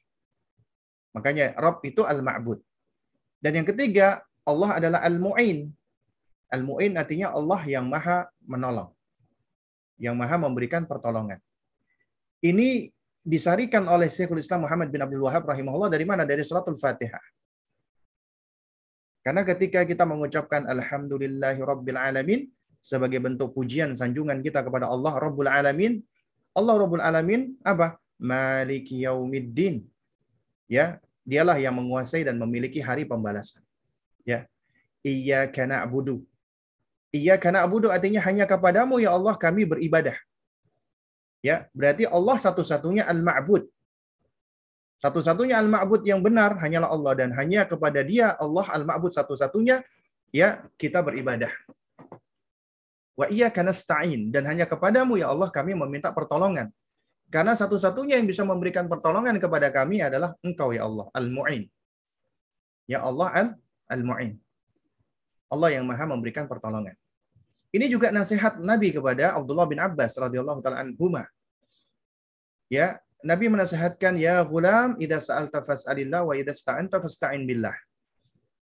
[1.15, 2.59] Makanya Rabb itu al-ma'bud.
[3.39, 5.71] Dan yang ketiga, Allah adalah al-mu'in.
[6.51, 8.91] Al-mu'in artinya Allah yang maha menolong.
[9.95, 11.39] Yang maha memberikan pertolongan.
[12.43, 12.91] Ini
[13.23, 16.27] disarikan oleh Syekhul Islam Muhammad bin Abdul Wahab rahimahullah dari mana?
[16.27, 17.23] Dari suratul Fatihah.
[19.23, 22.41] Karena ketika kita mengucapkan Alhamdulillahi Rabbil Alamin
[22.83, 26.03] sebagai bentuk pujian sanjungan kita kepada Allah Rabbul Alamin,
[26.51, 27.95] Allah Rabbul Alamin apa?
[28.19, 29.87] Maliki Yaumiddin.
[30.67, 33.63] Ya, dialah yang menguasai dan memiliki hari pembalasan.
[34.27, 34.45] Ya.
[35.03, 36.23] Iyyaka na'budu.
[37.15, 40.15] Iyyaka na'budu artinya hanya kepadamu ya Allah kami beribadah.
[41.43, 43.67] Ya, berarti Allah satu-satunya al-ma'bud.
[45.03, 49.83] Satu-satunya al-ma'bud yang benar hanyalah Allah dan hanya kepada Dia Allah al-ma'bud satu-satunya
[50.31, 51.51] ya kita beribadah.
[53.19, 56.71] Wa iya nasta'in dan hanya kepadamu ya Allah kami meminta pertolongan.
[57.27, 61.67] Karena satu-satunya yang bisa memberikan pertolongan kepada kami adalah Engkau ya Allah, Al-Mu'in.
[62.87, 63.57] Ya Allah
[63.91, 64.39] Al-Mu'in.
[65.51, 66.95] Allah yang Maha memberikan pertolongan.
[67.73, 71.25] Ini juga nasihat Nabi kepada Abdullah bin Abbas radhiyallahu taala anhuma.
[72.69, 77.73] Ya, Nabi menasihatkan ya gulam idza sa'alta fas'alillah wa idza sta'anta fasta'in billah.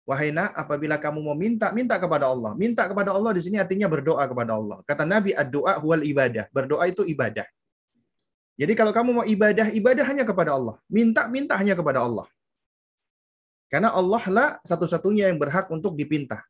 [0.07, 2.55] Wahai nak, apabila kamu mau minta, minta kepada Allah.
[2.55, 4.79] Minta kepada Allah di sini artinya berdoa kepada Allah.
[4.87, 6.47] Kata Nabi, ad-doa huwal ibadah.
[6.55, 7.45] Berdoa itu ibadah.
[8.57, 10.79] Jadi kalau kamu mau ibadah, ibadah hanya kepada Allah.
[10.89, 12.25] Minta, minta hanya kepada Allah.
[13.67, 16.41] Karena Allah lah satu-satunya yang berhak untuk dipinta.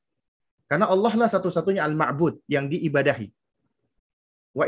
[0.68, 3.32] Karena Allah lah satu-satunya al-ma'bud yang diibadahi.
[4.56, 4.64] Wa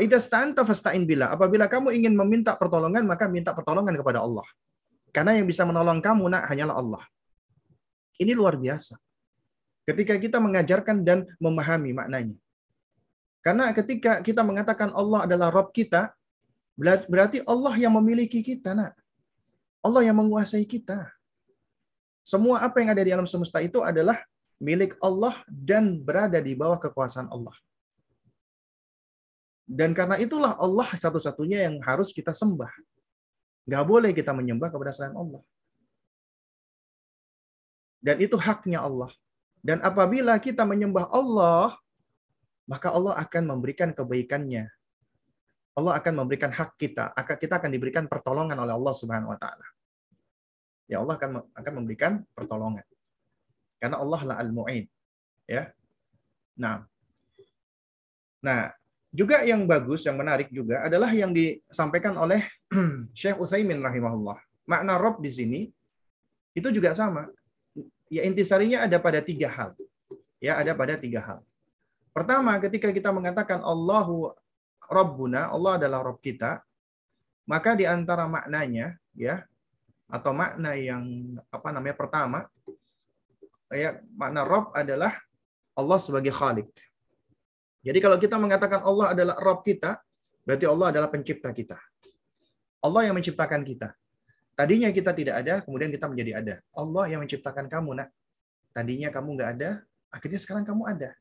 [0.69, 1.33] fasta'in billah.
[1.33, 4.45] Apabila kamu ingin meminta pertolongan, maka minta pertolongan kepada Allah.
[5.09, 7.03] Karena yang bisa menolong kamu nak hanyalah Allah.
[8.21, 9.01] Ini luar biasa.
[9.89, 12.37] Ketika kita mengajarkan dan memahami maknanya.
[13.41, 16.13] Karena ketika kita mengatakan Allah adalah Rob kita,
[17.09, 18.93] berarti Allah yang memiliki kita, nak.
[19.81, 21.09] Allah yang menguasai kita.
[22.21, 24.21] Semua apa yang ada di alam semesta itu adalah
[24.61, 27.57] milik Allah dan berada di bawah kekuasaan Allah.
[29.69, 32.73] Dan karena itulah Allah satu-satunya yang harus kita sembah.
[33.69, 35.45] Gak boleh kita menyembah kepada selain Allah.
[38.01, 39.13] Dan itu haknya Allah.
[39.61, 41.77] Dan apabila kita menyembah Allah,
[42.65, 44.73] maka Allah akan memberikan kebaikannya.
[45.77, 47.13] Allah akan memberikan hak kita.
[47.13, 49.67] Kita akan diberikan pertolongan oleh Allah Subhanahu wa taala.
[50.89, 52.83] Ya Allah akan akan memberikan pertolongan.
[53.77, 54.89] Karena Allah lah al-mu'in.
[55.45, 55.71] Ya.
[56.57, 56.89] Nah.
[58.41, 58.73] Nah,
[59.09, 62.45] juga yang bagus, yang menarik juga adalah yang disampaikan oleh
[63.17, 64.37] Syekh Utsaimin rahimahullah.
[64.69, 65.59] Makna Rob di sini
[66.53, 67.25] itu juga sama.
[68.09, 69.73] Ya intisarinya ada pada tiga hal.
[70.39, 71.43] Ya, ada pada tiga hal.
[72.15, 74.31] Pertama, ketika kita mengatakan Allahu
[74.87, 76.63] Rabbuna, Allah adalah Rabb kita,
[77.43, 79.45] maka di antara maknanya ya
[80.09, 81.05] atau makna yang
[81.53, 82.39] apa namanya pertama
[83.69, 85.13] ya makna Rabb adalah
[85.77, 86.69] Allah sebagai Khalik.
[87.89, 89.97] Jadi kalau kita mengatakan Allah adalah Rabb kita,
[90.45, 91.73] berarti Allah adalah pencipta kita.
[92.85, 93.97] Allah yang menciptakan kita.
[94.53, 96.55] Tadinya kita tidak ada, kemudian kita menjadi ada.
[96.77, 98.13] Allah yang menciptakan kamu, nak.
[98.69, 99.81] Tadinya kamu nggak ada,
[100.13, 101.17] akhirnya sekarang kamu ada.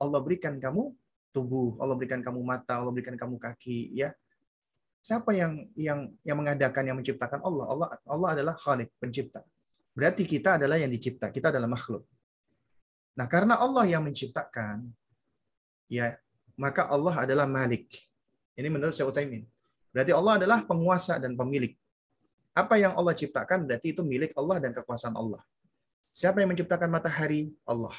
[0.00, 0.96] Allah berikan kamu
[1.36, 4.16] tubuh, Allah berikan kamu mata, Allah berikan kamu kaki, ya.
[5.04, 7.66] Siapa yang yang yang mengadakan, yang menciptakan Allah?
[7.68, 9.44] Allah Allah adalah Khalik, pencipta.
[9.92, 12.08] Berarti kita adalah yang dicipta, kita adalah makhluk.
[13.20, 14.88] Nah, karena Allah yang menciptakan,
[15.90, 16.14] ya,
[16.54, 17.90] maka Allah adalah Malik.
[18.54, 19.42] Ini menurut Syekh Utsaimin.
[19.90, 21.74] Berarti Allah adalah penguasa dan pemilik.
[22.54, 25.42] Apa yang Allah ciptakan berarti itu milik Allah dan kekuasaan Allah.
[26.14, 27.50] Siapa yang menciptakan matahari?
[27.66, 27.94] Allah.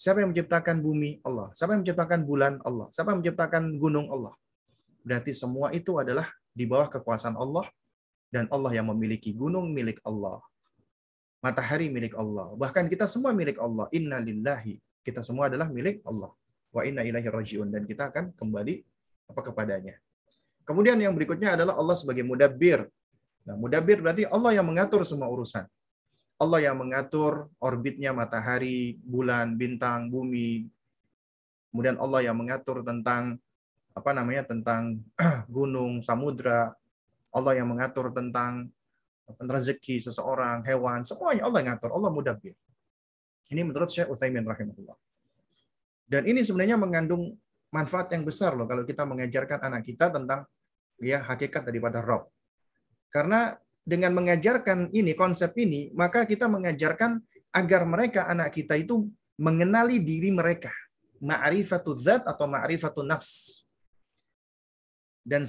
[0.00, 1.20] Siapa yang menciptakan bumi?
[1.24, 1.52] Allah.
[1.52, 2.52] Siapa yang menciptakan bulan?
[2.64, 2.88] Allah.
[2.92, 4.08] Siapa yang menciptakan gunung?
[4.08, 4.32] Allah.
[5.04, 7.68] Berarti semua itu adalah di bawah kekuasaan Allah
[8.32, 10.40] dan Allah yang memiliki gunung milik Allah.
[11.40, 12.52] Matahari milik Allah.
[12.56, 13.88] Bahkan kita semua milik Allah.
[13.96, 14.76] Inna lillahi.
[15.00, 16.32] Kita semua adalah milik Allah.
[16.70, 17.68] Wa inna ilahi rajiun.
[17.70, 18.74] Dan kita akan kembali
[19.30, 19.94] apa kepadanya.
[20.66, 22.86] Kemudian yang berikutnya adalah Allah sebagai mudabbir.
[23.42, 25.66] Nah, mudabbir berarti Allah yang mengatur semua urusan.
[26.40, 30.70] Allah yang mengatur orbitnya matahari, bulan, bintang, bumi.
[31.68, 33.36] Kemudian Allah yang mengatur tentang
[33.92, 35.02] apa namanya tentang
[35.50, 36.72] gunung, samudra.
[37.30, 38.70] Allah yang mengatur tentang
[39.38, 41.90] rezeki seseorang, hewan, semuanya Allah yang ngatur.
[41.94, 42.54] Allah mudabbir.
[43.50, 45.09] Ini menurut Syekh Utsaimin rahimahullah.
[46.10, 47.38] Dan ini sebenarnya mengandung
[47.70, 50.42] manfaat yang besar loh kalau kita mengajarkan anak kita tentang
[50.98, 52.26] ya hakikat daripada Rob.
[53.14, 53.54] Karena
[53.86, 57.22] dengan mengajarkan ini konsep ini, maka kita mengajarkan
[57.54, 59.06] agar mereka anak kita itu
[59.38, 60.70] mengenali diri mereka.
[61.22, 63.62] Ma'rifatul zat atau ma'rifatul nafs.
[65.20, 65.44] Dan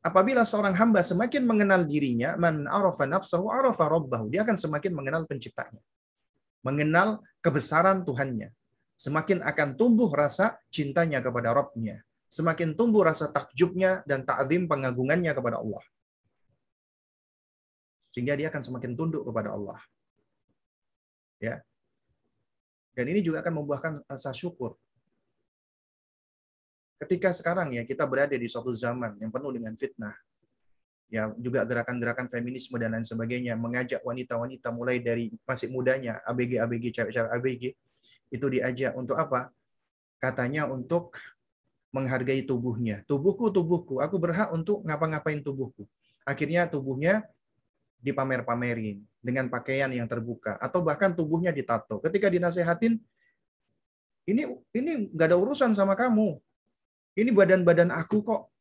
[0.00, 4.32] apabila seorang hamba semakin mengenal dirinya, man arafa nafsahu arafa rabbahu.
[4.32, 5.82] Dia akan semakin mengenal penciptanya.
[6.62, 8.54] Mengenal kebesaran Tuhannya.
[8.96, 12.00] Semakin akan tumbuh rasa cintanya kepada Rabbnya.
[12.26, 15.84] Semakin tumbuh rasa takjubnya dan ta'zim pengagungannya kepada Allah
[18.16, 19.76] sehingga dia akan semakin tunduk kepada Allah.
[21.36, 21.60] Ya.
[22.96, 24.72] Dan ini juga akan membuahkan rasa syukur.
[26.96, 30.16] Ketika sekarang ya kita berada di suatu zaman yang penuh dengan fitnah,
[31.12, 36.84] ya juga gerakan-gerakan feminisme dan lain sebagainya mengajak wanita-wanita mulai dari masih mudanya ABG ABG
[36.96, 37.62] cewek-cewek ABG
[38.30, 39.50] itu diajak untuk apa?
[40.18, 41.16] Katanya untuk
[41.94, 43.06] menghargai tubuhnya.
[43.08, 44.04] Tubuhku, tubuhku.
[44.04, 45.88] Aku berhak untuk ngapa-ngapain tubuhku.
[46.26, 47.24] Akhirnya tubuhnya
[48.02, 51.98] dipamer-pamerin dengan pakaian yang terbuka atau bahkan tubuhnya ditato.
[52.04, 53.00] Ketika dinasehatin,
[54.26, 54.42] ini
[54.74, 56.36] ini nggak ada urusan sama kamu.
[57.16, 58.52] Ini badan-badan aku kok.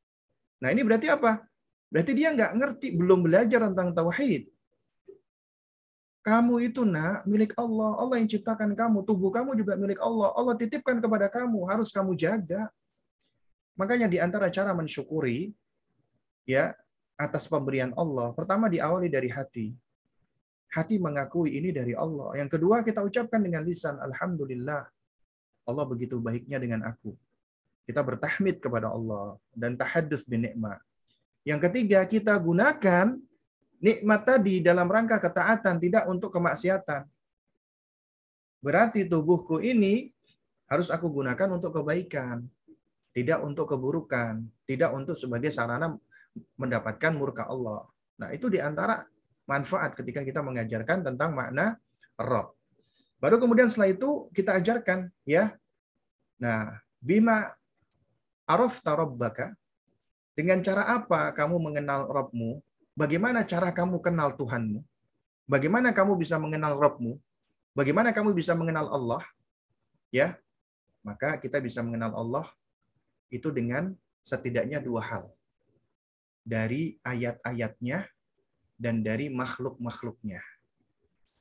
[0.64, 1.44] Nah ini berarti apa?
[1.92, 4.48] Berarti dia nggak ngerti, belum belajar tentang tauhid.
[6.26, 8.02] Kamu itu nak milik Allah.
[8.02, 9.06] Allah yang ciptakan kamu.
[9.06, 10.34] Tubuh kamu juga milik Allah.
[10.34, 11.70] Allah titipkan kepada kamu.
[11.70, 12.66] Harus kamu jaga.
[13.78, 15.54] Makanya di antara cara mensyukuri,
[16.50, 16.74] ya
[17.14, 19.78] atas pemberian Allah, pertama diawali dari hati.
[20.74, 22.36] Hati mengakui ini dari Allah.
[22.42, 24.82] Yang kedua kita ucapkan dengan lisan, Alhamdulillah.
[25.66, 27.14] Allah begitu baiknya dengan aku.
[27.86, 30.82] Kita bertahmid kepada Allah dan tahadus bin nikmat.
[31.46, 33.22] Yang ketiga, kita gunakan
[33.80, 37.08] nikmat tadi dalam rangka ketaatan, tidak untuk kemaksiatan.
[38.64, 40.10] Berarti tubuhku ini
[40.66, 42.46] harus aku gunakan untuk kebaikan,
[43.14, 45.94] tidak untuk keburukan, tidak untuk sebagai sarana
[46.58, 47.86] mendapatkan murka Allah.
[48.18, 49.06] Nah, itu di antara
[49.46, 51.78] manfaat ketika kita mengajarkan tentang makna
[52.18, 52.58] Rob.
[53.22, 55.54] Baru kemudian setelah itu kita ajarkan ya.
[56.42, 57.56] Nah, bima
[58.46, 59.58] Arafta rabbaka?
[60.36, 62.62] Dengan cara apa kamu mengenal Rabbmu?
[62.96, 64.80] Bagaimana cara kamu kenal Tuhanmu?
[65.46, 67.20] Bagaimana kamu bisa mengenal Rabbmu?
[67.76, 69.24] Bagaimana kamu bisa mengenal Allah?
[70.10, 70.40] Ya,
[71.04, 72.48] maka kita bisa mengenal Allah
[73.28, 73.92] itu dengan
[74.24, 75.28] setidaknya dua hal.
[76.46, 78.08] Dari ayat-ayatnya
[78.80, 80.40] dan dari makhluk-makhluknya.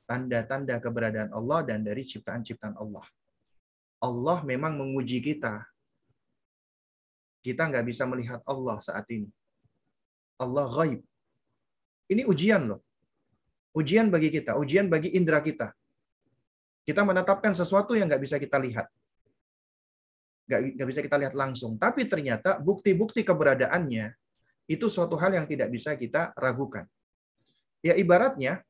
[0.05, 3.05] Tanda-tanda keberadaan Allah dan dari ciptaan-ciptaan Allah.
[4.03, 5.65] Allah memang menguji kita
[7.45, 9.29] kita nggak bisa melihat Allah saat ini.
[10.41, 11.05] Allah gaib.
[12.09, 12.81] Ini ujian loh.
[13.75, 15.75] Ujian bagi kita, ujian bagi indera kita.
[16.85, 18.87] Kita menetapkan sesuatu yang nggak bisa kita lihat.
[20.45, 21.75] Nggak, bisa kita lihat langsung.
[21.75, 24.13] Tapi ternyata bukti-bukti keberadaannya
[24.69, 26.85] itu suatu hal yang tidak bisa kita ragukan.
[27.81, 28.61] Ya ibaratnya,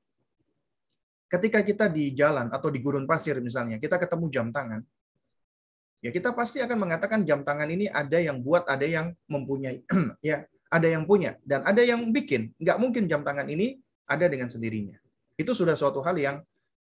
[1.27, 4.81] ketika kita di jalan atau di gurun pasir misalnya, kita ketemu jam tangan,
[5.99, 9.83] ya kita pasti akan mengatakan jam tangan ini ada yang buat, ada yang mempunyai,
[10.23, 12.51] ya ada yang punya dan ada yang bikin.
[12.57, 14.97] Nggak mungkin jam tangan ini ada dengan sendirinya.
[15.35, 16.37] Itu sudah suatu hal yang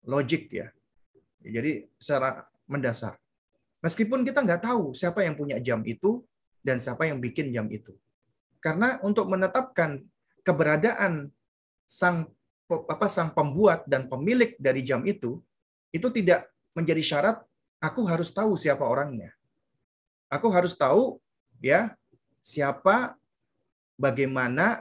[0.06, 0.68] logik ya.
[1.40, 3.16] Jadi secara mendasar.
[3.80, 6.20] Meskipun kita nggak tahu siapa yang punya jam itu
[6.60, 7.96] dan siapa yang bikin jam itu.
[8.60, 10.04] Karena untuk menetapkan
[10.44, 11.32] keberadaan
[11.88, 12.28] sang
[12.70, 15.42] apa sang pembuat dan pemilik dari jam itu
[15.90, 16.46] itu tidak
[16.76, 17.36] menjadi syarat
[17.82, 19.32] aku harus tahu siapa orangnya.
[20.30, 21.18] Aku harus tahu
[21.58, 21.96] ya
[22.38, 23.18] siapa
[24.00, 24.80] bagaimana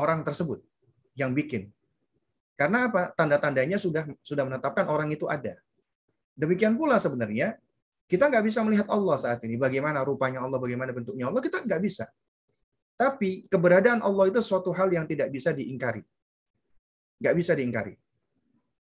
[0.00, 0.64] orang tersebut
[1.12, 1.68] yang bikin.
[2.56, 3.12] Karena apa?
[3.12, 5.60] Tanda-tandanya sudah sudah menetapkan orang itu ada.
[6.32, 7.60] Demikian pula sebenarnya
[8.08, 9.60] kita nggak bisa melihat Allah saat ini.
[9.60, 12.08] Bagaimana rupanya Allah, bagaimana bentuknya Allah, kita nggak bisa.
[12.96, 16.00] Tapi keberadaan Allah itu suatu hal yang tidak bisa diingkari.
[17.20, 17.92] Nggak bisa diingkari.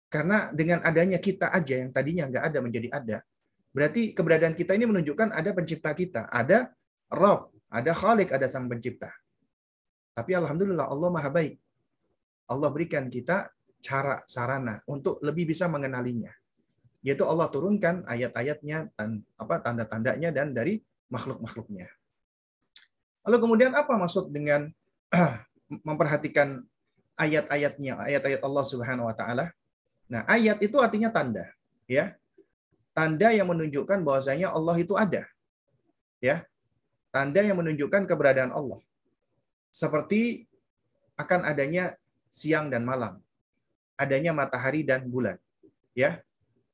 [0.08, 3.18] Karena dengan adanya kita aja yang tadinya nggak ada menjadi ada,
[3.76, 6.72] berarti keberadaan kita ini menunjukkan ada pencipta kita, ada
[7.12, 9.12] Rob, ada Khalik, ada sang pencipta.
[10.16, 11.60] Tapi alhamdulillah Allah maha baik.
[12.48, 13.52] Allah berikan kita
[13.84, 16.32] cara sarana untuk lebih bisa mengenalinya.
[17.04, 18.96] Yaitu Allah turunkan ayat-ayatnya
[19.38, 20.80] apa tanda-tandanya dan dari
[21.12, 21.92] makhluk-makhluknya.
[23.28, 24.72] Lalu kemudian apa maksud dengan
[25.88, 26.64] memperhatikan
[27.20, 29.52] ayat-ayatnya, ayat-ayat Allah Subhanahu wa taala?
[30.06, 31.50] Nah, ayat itu artinya tanda,
[31.90, 32.14] ya.
[32.96, 35.28] Tanda yang menunjukkan bahwasanya Allah itu ada.
[36.24, 36.48] Ya.
[37.12, 38.80] Tanda yang menunjukkan keberadaan Allah.
[39.76, 40.48] Seperti
[41.20, 42.00] akan adanya
[42.32, 43.20] siang dan malam.
[44.00, 45.36] Adanya matahari dan bulan.
[45.92, 46.24] Ya.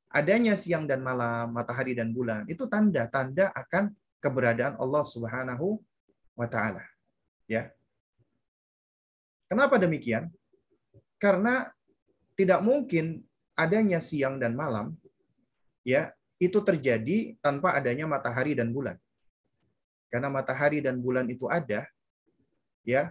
[0.06, 3.90] Adanya siang dan malam, matahari dan bulan itu tanda-tanda akan
[4.22, 5.82] keberadaan Allah Subhanahu
[6.38, 6.84] wa taala.
[7.50, 7.74] Ya.
[9.50, 10.30] Kenapa demikian?
[11.18, 11.74] Karena
[12.38, 13.24] tidak mungkin
[13.58, 14.94] adanya siang dan malam
[15.82, 18.94] ya itu terjadi tanpa adanya matahari dan bulan.
[20.06, 21.88] Karena matahari dan bulan itu ada
[22.82, 23.10] ya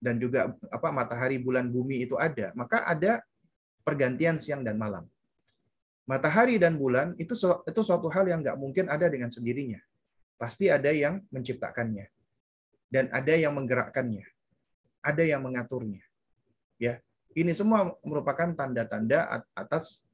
[0.00, 3.24] dan juga apa matahari bulan bumi itu ada, maka ada
[3.82, 5.08] pergantian siang dan malam.
[6.06, 7.34] Matahari dan bulan itu
[7.66, 9.82] itu suatu hal yang nggak mungkin ada dengan sendirinya.
[10.36, 12.06] Pasti ada yang menciptakannya
[12.92, 14.22] dan ada yang menggerakkannya,
[15.02, 16.04] ada yang mengaturnya.
[16.76, 17.00] Ya,
[17.34, 20.04] ini semua merupakan tanda-tanda atas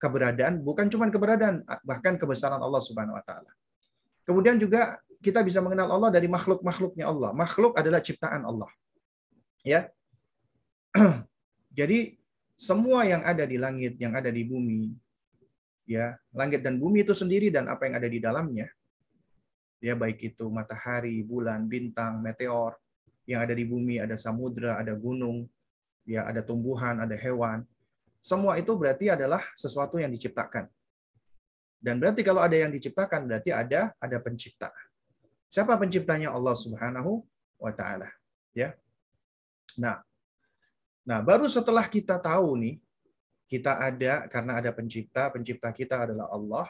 [0.00, 3.52] keberadaan, bukan cuma keberadaan, bahkan kebesaran Allah Subhanahu wa taala.
[4.24, 7.34] Kemudian juga kita bisa mengenal Allah dari makhluk-makhluknya Allah.
[7.34, 8.70] Makhluk adalah ciptaan Allah.
[9.66, 9.90] Ya.
[11.78, 12.14] Jadi
[12.54, 14.94] semua yang ada di langit, yang ada di bumi,
[15.84, 18.70] ya, langit dan bumi itu sendiri dan apa yang ada di dalamnya,
[19.82, 22.78] ya baik itu matahari, bulan, bintang, meteor,
[23.28, 25.44] yang ada di bumi ada samudra, ada gunung,
[26.06, 27.66] ya ada tumbuhan, ada hewan.
[28.22, 30.70] Semua itu berarti adalah sesuatu yang diciptakan.
[31.76, 34.72] Dan berarti kalau ada yang diciptakan berarti ada ada pencipta.
[35.46, 36.34] Siapa penciptanya?
[36.34, 37.22] Allah Subhanahu
[37.56, 38.10] wa taala,
[38.52, 38.76] ya.
[39.78, 40.02] Nah,
[41.06, 42.76] nah baru setelah kita tahu nih
[43.46, 46.66] kita ada karena ada pencipta, pencipta kita adalah Allah,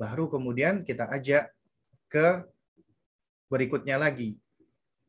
[0.00, 1.52] baru kemudian kita ajak
[2.08, 2.48] ke
[3.52, 4.40] berikutnya lagi,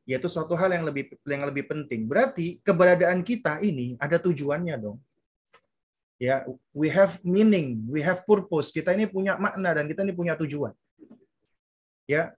[0.03, 2.03] yaitu suatu hal yang lebih yang lebih penting.
[2.07, 4.99] Berarti keberadaan kita ini ada tujuannya dong.
[6.19, 6.43] Ya,
[6.75, 8.75] we have meaning, we have purpose.
[8.75, 10.75] Kita ini punya makna dan kita ini punya tujuan.
[12.03, 12.35] Ya,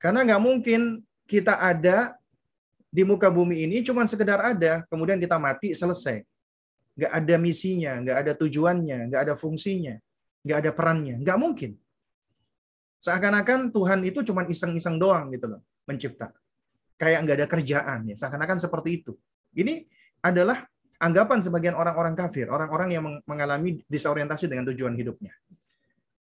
[0.00, 2.16] karena nggak mungkin kita ada
[2.90, 6.26] di muka bumi ini cuma sekedar ada, kemudian kita mati selesai.
[6.98, 9.94] Nggak ada misinya, nggak ada tujuannya, nggak ada fungsinya,
[10.42, 11.78] nggak ada perannya, nggak mungkin.
[13.00, 16.34] Seakan-akan Tuhan itu cuma iseng-iseng doang gitu loh, mencipta.
[16.98, 19.12] Kayak nggak ada kerjaan ya seakan-akan seperti itu.
[19.54, 19.86] Ini
[20.20, 20.64] adalah
[21.00, 25.32] anggapan sebagian orang-orang kafir orang-orang yang mengalami disorientasi dengan tujuan hidupnya.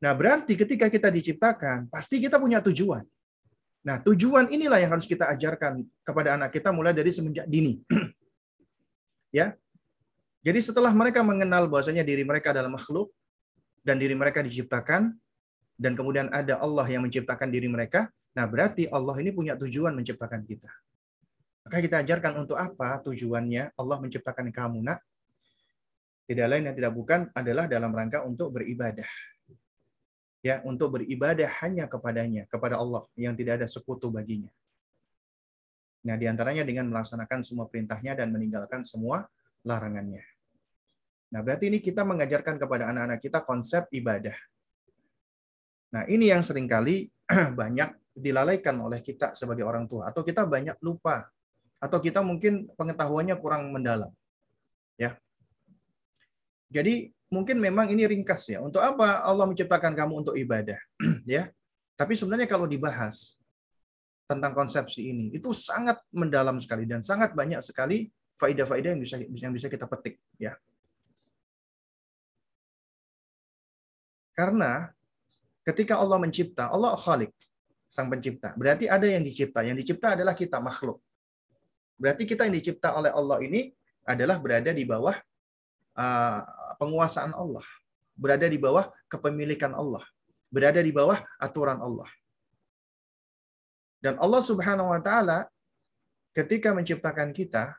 [0.02, 3.02] Nah berarti ketika kita diciptakan pasti kita punya tujuan
[3.82, 7.82] Nah, tujuan inilah yang harus kita ajarkan kepada anak kita mulai dari semenjak dini.
[9.38, 9.58] ya.
[10.42, 13.14] Jadi setelah mereka mengenal bahwasanya diri mereka adalah makhluk
[13.82, 15.14] dan diri mereka diciptakan
[15.78, 20.46] dan kemudian ada Allah yang menciptakan diri mereka, nah berarti Allah ini punya tujuan menciptakan
[20.46, 20.70] kita.
[21.66, 25.02] Maka kita ajarkan untuk apa tujuannya Allah menciptakan kamu, nak?
[26.26, 29.10] Tidak lain yang tidak bukan adalah dalam rangka untuk beribadah
[30.42, 34.50] ya untuk beribadah hanya kepadanya, kepada Allah yang tidak ada sekutu baginya.
[36.02, 39.30] Nah, di antaranya dengan melaksanakan semua perintahnya dan meninggalkan semua
[39.62, 40.26] larangannya.
[41.32, 44.36] Nah, berarti ini kita mengajarkan kepada anak-anak kita konsep ibadah.
[45.94, 47.06] Nah, ini yang sering kali
[47.62, 50.10] banyak dilalaikan oleh kita sebagai orang tua.
[50.10, 51.30] Atau kita banyak lupa.
[51.78, 54.10] Atau kita mungkin pengetahuannya kurang mendalam.
[54.98, 55.16] Ya.
[56.74, 58.60] Jadi mungkin memang ini ringkas ya.
[58.60, 60.78] Untuk apa Allah menciptakan kamu untuk ibadah?
[61.26, 61.48] ya.
[61.96, 63.40] Tapi sebenarnya kalau dibahas
[64.28, 69.54] tentang konsepsi ini, itu sangat mendalam sekali dan sangat banyak sekali faidah-faidah yang bisa yang
[69.56, 70.56] bisa kita petik ya.
[74.36, 74.90] Karena
[75.68, 77.32] ketika Allah mencipta, Allah khalik,
[77.92, 78.56] sang pencipta.
[78.56, 79.62] Berarti ada yang dicipta.
[79.62, 81.04] Yang dicipta adalah kita makhluk.
[82.00, 83.70] Berarti kita yang dicipta oleh Allah ini
[84.08, 85.14] adalah berada di bawah
[86.80, 87.66] penguasaan Allah,
[88.16, 90.04] berada di bawah kepemilikan Allah,
[90.48, 92.10] berada di bawah aturan Allah.
[94.02, 95.46] Dan Allah Subhanahu wa taala
[96.34, 97.78] ketika menciptakan kita,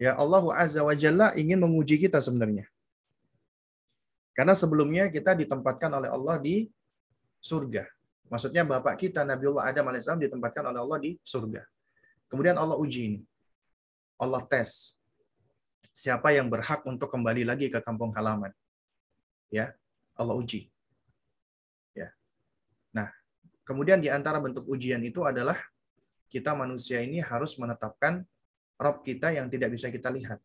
[0.00, 2.66] ya Allah Azza wa Jalla ingin menguji kita sebenarnya.
[4.36, 6.68] Karena sebelumnya kita ditempatkan oleh Allah di
[7.40, 7.88] surga.
[8.26, 11.62] Maksudnya bapak kita Nabiullah Adam alaihissalam ditempatkan oleh Allah di surga.
[12.26, 13.20] Kemudian Allah uji ini.
[14.18, 14.98] Allah tes
[15.96, 18.52] siapa yang berhak untuk kembali lagi ke kampung halaman.
[19.48, 19.72] Ya,
[20.12, 20.68] Allah uji.
[21.96, 22.12] Ya.
[22.92, 23.08] Nah,
[23.64, 25.56] kemudian di antara bentuk ujian itu adalah
[26.28, 28.28] kita manusia ini harus menetapkan
[28.76, 30.36] Rob kita yang tidak bisa kita lihat.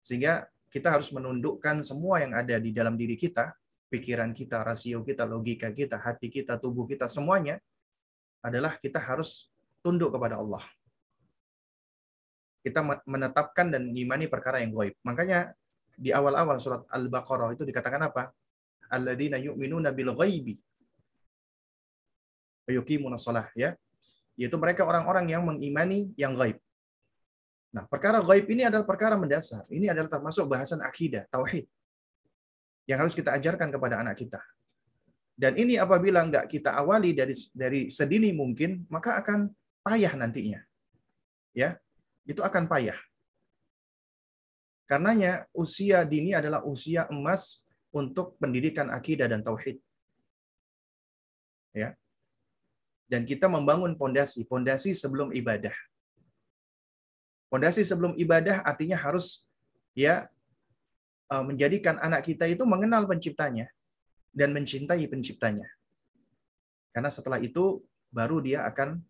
[0.00, 3.52] Sehingga kita harus menundukkan semua yang ada di dalam diri kita,
[3.92, 7.60] pikiran kita, rasio kita, logika kita, hati kita, tubuh kita, semuanya
[8.40, 9.52] adalah kita harus
[9.84, 10.64] tunduk kepada Allah
[12.62, 14.94] kita menetapkan dan mengimani perkara yang gaib.
[15.02, 15.50] Makanya
[15.98, 18.30] di awal-awal surat Al-Baqarah itu dikatakan apa?
[18.88, 20.54] Alladzina yu'minuna bil ghaibi
[22.62, 23.74] wa yuqimuna shalah ya.
[24.38, 26.56] Yaitu mereka orang-orang yang mengimani yang gaib.
[27.72, 29.64] Nah, perkara gaib ini adalah perkara mendasar.
[29.68, 31.68] Ini adalah termasuk bahasan akidah, tauhid.
[32.88, 34.40] Yang harus kita ajarkan kepada anak kita.
[35.32, 39.48] Dan ini apabila enggak kita awali dari dari sedini mungkin, maka akan
[39.80, 40.60] payah nantinya.
[41.52, 41.76] Ya,
[42.28, 42.98] itu akan payah.
[44.86, 49.80] Karenanya usia dini adalah usia emas untuk pendidikan akidah dan tauhid.
[51.72, 51.96] Ya.
[53.08, 55.72] Dan kita membangun pondasi, pondasi sebelum ibadah.
[57.52, 59.44] Pondasi sebelum ibadah artinya harus
[59.92, 60.28] ya
[61.28, 63.68] eh, menjadikan anak kita itu mengenal penciptanya
[64.32, 65.68] dan mencintai penciptanya.
[66.92, 69.00] Karena setelah itu baru dia akan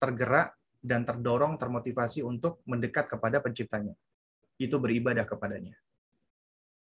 [0.00, 3.94] tergerak dan terdorong, termotivasi untuk mendekat kepada penciptanya.
[4.58, 5.78] Itu beribadah kepadanya.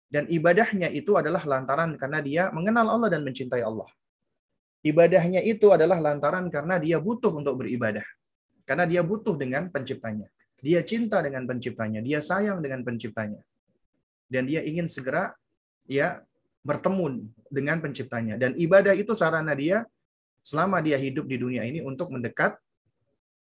[0.07, 3.91] Dan ibadahnya itu adalah lantaran karena dia mengenal Allah dan mencintai Allah.
[4.83, 8.03] Ibadahnya itu adalah lantaran karena dia butuh untuk beribadah.
[8.63, 10.31] Karena dia butuh dengan penciptanya.
[10.63, 11.99] Dia cinta dengan penciptanya.
[11.99, 13.43] Dia sayang dengan penciptanya.
[14.31, 15.35] Dan dia ingin segera
[15.87, 16.23] ya
[16.63, 18.39] bertemu dengan penciptanya.
[18.39, 19.83] Dan ibadah itu sarana dia
[20.43, 22.55] selama dia hidup di dunia ini untuk mendekat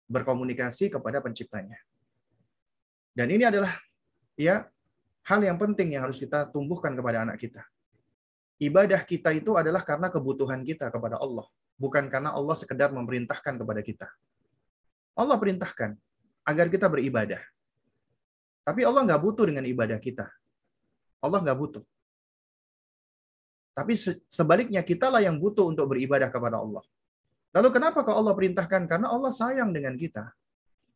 [0.08, 1.78] berkomunikasi kepada penciptanya.
[3.14, 3.72] Dan ini adalah
[4.34, 4.66] ya
[5.24, 7.62] hal yang penting yang harus kita tumbuhkan kepada anak kita.
[8.58, 13.80] Ibadah kita itu adalah karena kebutuhan kita kepada Allah, bukan karena Allah sekedar memerintahkan kepada
[13.82, 14.06] kita.
[15.14, 15.94] Allah perintahkan
[16.46, 17.42] agar kita beribadah.
[18.64, 20.26] Tapi Allah nggak butuh dengan ibadah kita.
[21.22, 21.84] Allah nggak butuh.
[23.74, 23.98] Tapi
[24.30, 26.82] sebaliknya kitalah yang butuh untuk beribadah kepada Allah.
[27.54, 28.90] Lalu kenapa kok Allah perintahkan?
[28.90, 30.34] Karena Allah sayang dengan kita.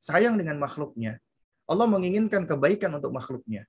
[0.02, 1.22] Sayang dengan makhluknya.
[1.70, 3.64] Allah menginginkan kebaikan untuk makhluknya.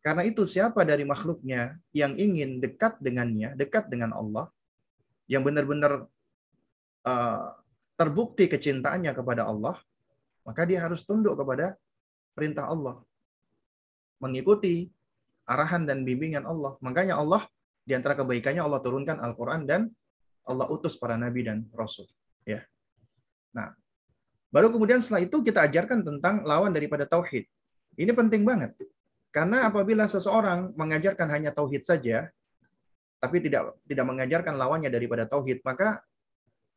[0.00, 4.52] Karena itu siapa dari makhluknya yang ingin dekat dengannya, dekat dengan Allah,
[5.28, 6.04] yang benar-benar
[7.08, 7.46] uh,
[7.96, 9.80] terbukti kecintaannya kepada Allah,
[10.44, 11.76] maka dia harus tunduk kepada
[12.36, 13.00] perintah Allah.
[14.20, 14.92] Mengikuti
[15.48, 16.76] arahan dan bimbingan Allah.
[16.84, 17.44] Makanya Allah,
[17.84, 19.88] di antara kebaikannya Allah turunkan Al-Quran dan
[20.44, 22.04] Allah utus para nabi dan rasul.
[22.44, 22.64] Ya.
[23.56, 23.72] Nah,
[24.52, 27.48] baru kemudian setelah itu kita ajarkan tentang lawan daripada tauhid.
[27.96, 28.76] Ini penting banget.
[29.34, 32.30] Karena apabila seseorang mengajarkan hanya tauhid saja,
[33.18, 36.04] tapi tidak tidak mengajarkan lawannya daripada tauhid, maka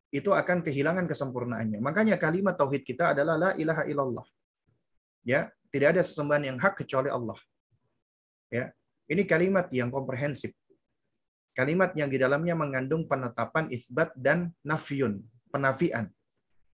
[0.08, 1.78] itu akan kehilangan kesempurnaannya.
[1.84, 4.26] Makanya kalimat tauhid kita adalah la ilaha illallah.
[5.22, 7.36] Ya, tidak ada sesembahan yang hak kecuali Allah.
[8.48, 8.72] Ya.
[9.08, 10.52] Ini kalimat yang komprehensif.
[11.58, 15.18] Kalimat yang di dalamnya mengandung penetapan isbat dan nafyun,
[15.50, 16.06] penafian.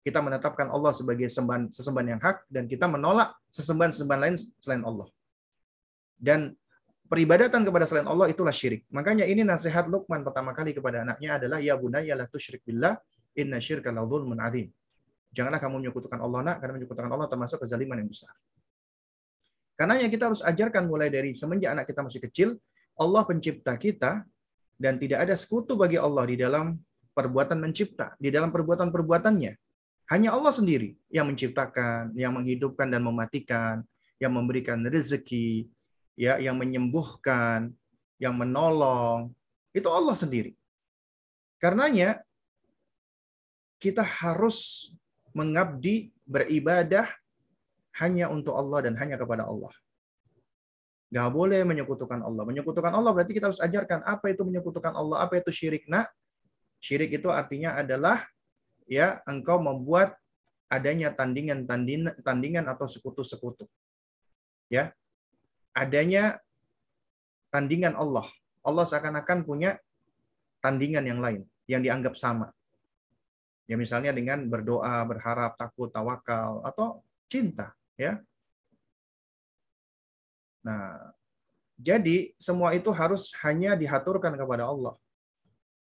[0.05, 5.09] Kita menetapkan Allah sebagai sembahan, sesembahan yang hak dan kita menolak sesembahan-sesembahan lain selain Allah.
[6.20, 6.53] Dan
[7.09, 8.85] peribadatan kepada selain Allah itulah syirik.
[8.93, 13.01] Makanya ini nasihat Luqman pertama kali kepada anaknya adalah ya bunayya la tusyrik billah
[13.41, 14.68] inna syirka la dzulmun adzim.
[15.32, 18.37] Janganlah kamu menyekutukan Allah nak karena menyekutukan Allah termasuk kezaliman yang besar.
[19.80, 22.49] Karena yang kita harus ajarkan mulai dari semenjak anak kita masih kecil,
[23.01, 24.28] Allah pencipta kita
[24.79, 26.79] dan tidak ada sekutu bagi Allah di dalam
[27.14, 29.53] perbuatan mencipta, di dalam perbuatan-perbuatannya.
[30.12, 33.81] Hanya Allah sendiri yang menciptakan, yang menghidupkan dan mematikan,
[34.20, 35.64] yang memberikan rezeki,
[36.18, 37.72] ya, yang menyembuhkan,
[38.20, 39.33] yang menolong.
[39.72, 40.53] Itu Allah sendiri.
[41.57, 42.20] Karenanya
[43.81, 44.91] kita harus
[45.33, 47.09] mengabdi beribadah
[48.01, 49.72] hanya untuk Allah dan hanya kepada Allah.
[51.15, 52.43] Gak boleh menyekutukan Allah.
[52.43, 55.87] Menyekutukan Allah berarti kita harus ajarkan apa itu menyekutukan Allah, apa itu syirik.
[55.87, 56.11] Nah,
[56.83, 58.27] syirik itu artinya adalah
[58.91, 60.19] ya engkau membuat
[60.67, 63.71] adanya tandingan-tandingan tandingan atau sekutu-sekutu.
[64.67, 64.91] Ya.
[65.71, 66.43] Adanya
[67.55, 68.27] tandingan Allah.
[68.67, 69.79] Allah seakan-akan punya
[70.59, 72.51] tandingan yang lain yang dianggap sama.
[73.71, 78.19] Ya misalnya dengan berdoa, berharap, takut, tawakal atau cinta, ya.
[80.65, 81.12] Nah,
[81.77, 84.97] jadi semua itu harus hanya dihaturkan kepada Allah.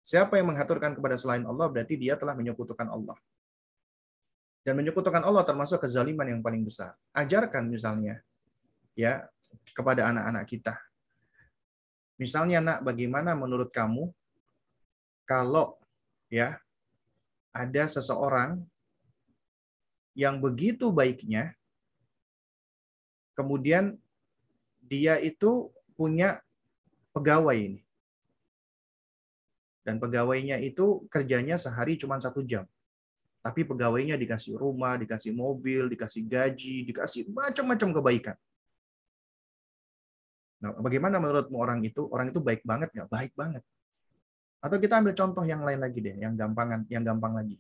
[0.01, 3.19] Siapa yang menghaturkan kepada selain Allah berarti dia telah menyekutukan Allah.
[4.61, 6.95] Dan menyekutukan Allah termasuk kezaliman yang paling besar.
[7.17, 8.21] Ajarkan misalnya
[8.95, 9.25] ya
[9.75, 10.75] kepada anak-anak kita.
[12.21, 14.13] Misalnya nak bagaimana menurut kamu
[15.25, 15.81] kalau
[16.29, 16.61] ya
[17.51, 18.61] ada seseorang
[20.13, 21.57] yang begitu baiknya,
[23.33, 23.97] kemudian
[24.91, 26.43] dia itu punya
[27.15, 27.81] pegawai ini.
[29.87, 32.67] Dan pegawainya itu kerjanya sehari cuma satu jam.
[33.41, 38.37] Tapi pegawainya dikasih rumah, dikasih mobil, dikasih gaji, dikasih macam-macam kebaikan.
[40.61, 42.05] Nah, bagaimana menurutmu orang itu?
[42.13, 43.09] Orang itu baik banget nggak?
[43.09, 43.65] Baik banget.
[44.61, 47.57] Atau kita ambil contoh yang lain lagi deh, yang gampangan, yang gampang lagi.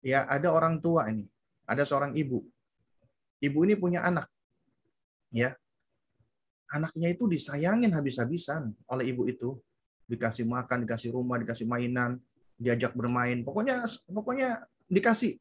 [0.00, 1.28] Ya, ada orang tua ini,
[1.68, 2.48] ada seorang ibu.
[3.44, 4.24] Ibu ini punya anak.
[5.28, 5.52] Ya.
[6.68, 9.56] Anaknya itu disayangin habis-habisan oleh ibu itu.
[10.08, 12.16] Dikasih makan, dikasih rumah, dikasih mainan,
[12.56, 13.44] diajak bermain.
[13.44, 15.36] Pokoknya pokoknya dikasih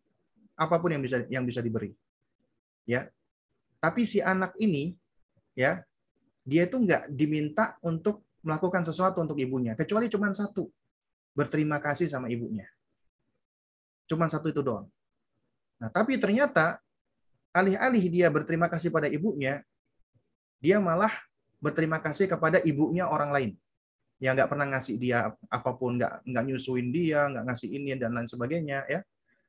[0.59, 1.95] apa pun yang bisa yang bisa diberi.
[2.83, 3.07] Ya.
[3.77, 4.97] Tapi si anak ini
[5.53, 5.85] ya,
[6.47, 10.71] dia itu nggak diminta untuk melakukan sesuatu untuk ibunya, kecuali cuma satu,
[11.35, 12.63] berterima kasih sama ibunya.
[14.07, 14.87] Cuma satu itu doang.
[15.77, 16.79] Nah, tapi ternyata
[17.51, 19.59] alih-alih dia berterima kasih pada ibunya,
[20.61, 21.11] dia malah
[21.57, 23.51] berterima kasih kepada ibunya orang lain
[24.17, 28.17] yang nggak pernah ngasih dia apa pun, nggak nggak nyusuin dia, nggak ngasih ini dan
[28.17, 29.05] lain sebagainya, ya.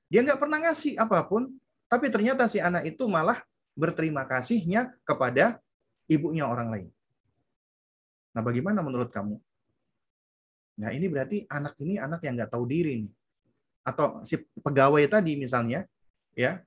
[0.09, 1.57] Dia nggak pernah ngasih apa pun,
[1.89, 3.41] tapi ternyata si anak itu malah
[3.73, 5.57] berterima kasihnya kepada
[6.05, 6.89] ibunya orang lain.
[8.37, 9.41] Nah, bagaimana menurut kamu?
[10.79, 13.13] Nah, ini berarti anak ini anak yang nggak tahu diri nih.
[13.89, 15.89] Atau si pegawai tadi misalnya,
[16.37, 16.61] ya,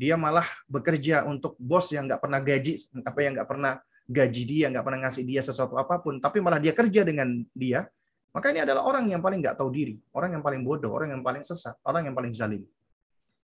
[0.00, 2.72] dia malah bekerja untuk bos yang nggak pernah gaji,
[3.04, 3.72] apa yang nggak pernah
[4.08, 7.84] gaji dia, nggak pernah ngasih dia sesuatu apa pun, tapi malah dia kerja dengan dia,
[8.32, 11.20] maka ini adalah orang yang paling nggak tahu diri, orang yang paling bodoh, orang yang
[11.20, 12.64] paling sesat, orang yang paling zalim.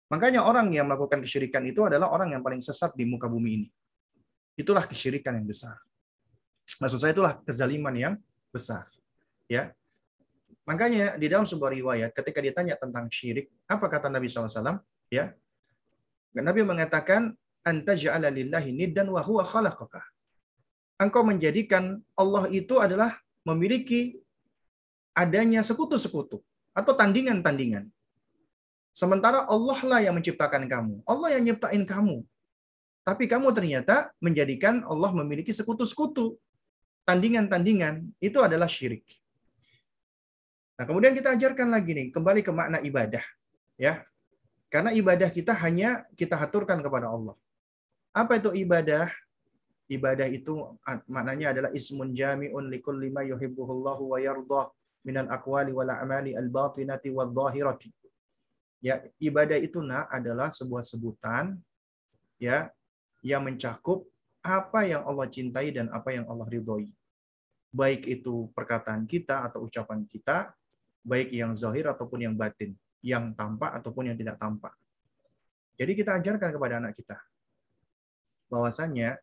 [0.10, 3.68] Makanya orang yang melakukan kesyirikan itu adalah orang yang paling sesat di muka bumi ini.
[4.58, 5.78] Itulah kesyirikan yang besar.
[6.82, 8.14] Maksud saya itulah kezaliman yang
[8.50, 8.90] besar.
[9.46, 9.72] Ya.
[10.66, 14.84] Makanya di dalam sebuah riwayat ketika ditanya tentang syirik, apa kata Nabi SAW?
[15.08, 15.38] Ya.
[16.40, 17.36] Nabi mengatakan
[17.68, 20.00] anta ja'ala lillahi niddan wa huwa khalaqaka.
[21.02, 24.16] Engkau menjadikan Allah itu adalah memiliki
[25.12, 26.40] adanya sekutu-sekutu
[26.72, 27.92] atau tandingan-tandingan.
[28.96, 31.04] Sementara Allah lah yang menciptakan kamu.
[31.04, 32.24] Allah yang nyiptain kamu.
[33.02, 36.38] Tapi kamu ternyata menjadikan Allah memiliki sekutu-sekutu
[37.08, 39.04] tandingan-tandingan itu adalah syirik.
[40.78, 43.22] Nah, kemudian kita ajarkan lagi nih, kembali ke makna ibadah.
[43.78, 44.06] Ya.
[44.72, 47.36] Karena ibadah kita hanya kita aturkan kepada Allah.
[48.16, 49.12] Apa itu ibadah?
[49.92, 50.56] Ibadah itu
[51.12, 54.72] maknanya adalah ismun jami'un likulli ma yuhibbuhullahu wa yardah
[55.04, 57.92] minal aqwali wal a'mali al-batinati wal zahirati.
[58.80, 61.60] Ya, ibadah itu nah adalah sebuah sebutan
[62.40, 62.72] ya
[63.22, 64.08] yang mencakup
[64.42, 66.90] apa yang Allah cintai dan apa yang Allah ridhoi
[67.72, 70.52] baik itu perkataan kita atau ucapan kita,
[71.02, 72.76] baik yang zahir ataupun yang batin.
[73.02, 74.74] Yang tampak ataupun yang tidak tampak.
[75.78, 77.18] Jadi kita ajarkan kepada anak kita
[78.52, 79.18] bahwasanya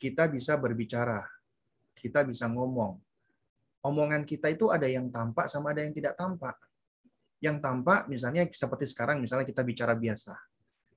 [0.00, 1.22] kita bisa berbicara,
[1.94, 2.98] kita bisa ngomong.
[3.82, 6.54] Omongan kita itu ada yang tampak sama ada yang tidak tampak.
[7.42, 10.38] Yang tampak misalnya seperti sekarang misalnya kita bicara biasa.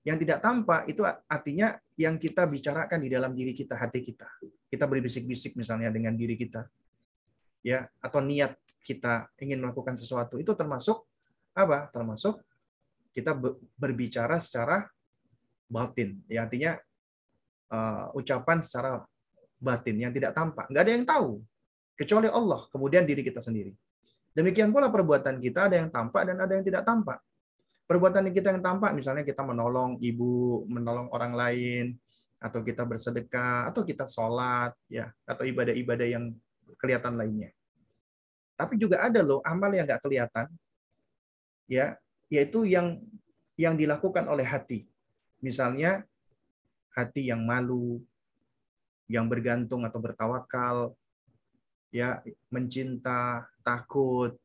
[0.06, 4.30] Yang tidak tampak itu artinya yang kita bicarakan di dalam diri kita, hati kita.
[4.70, 6.70] Kita berbisik-bisik misalnya dengan diri kita.
[7.66, 8.54] Ya, atau niat
[8.86, 11.10] kita ingin melakukan sesuatu itu termasuk
[11.56, 11.88] apa?
[11.90, 12.44] Termasuk
[13.16, 13.32] kita
[13.80, 14.84] berbicara secara
[15.72, 16.20] batin.
[16.28, 16.76] Ya, artinya
[17.72, 19.02] uh, ucapan secara
[19.56, 20.68] batin yang tidak tampak.
[20.68, 21.30] Nggak ada yang tahu.
[21.96, 23.72] Kecuali Allah, kemudian diri kita sendiri.
[24.36, 27.24] Demikian pula perbuatan kita ada yang tampak dan ada yang tidak tampak.
[27.88, 31.96] Perbuatan kita yang tampak, misalnya kita menolong ibu, menolong orang lain,
[32.44, 36.36] atau kita bersedekah, atau kita sholat, ya, atau ibadah-ibadah yang
[36.76, 37.56] kelihatan lainnya.
[38.60, 40.52] Tapi juga ada loh amal yang nggak kelihatan,
[41.66, 41.98] ya,
[42.30, 43.02] yaitu yang
[43.56, 44.88] yang dilakukan oleh hati.
[45.40, 46.04] Misalnya
[46.92, 48.02] hati yang malu,
[49.06, 50.98] yang bergantung atau bertawakal,
[51.94, 52.20] ya
[52.52, 54.36] mencinta, takut,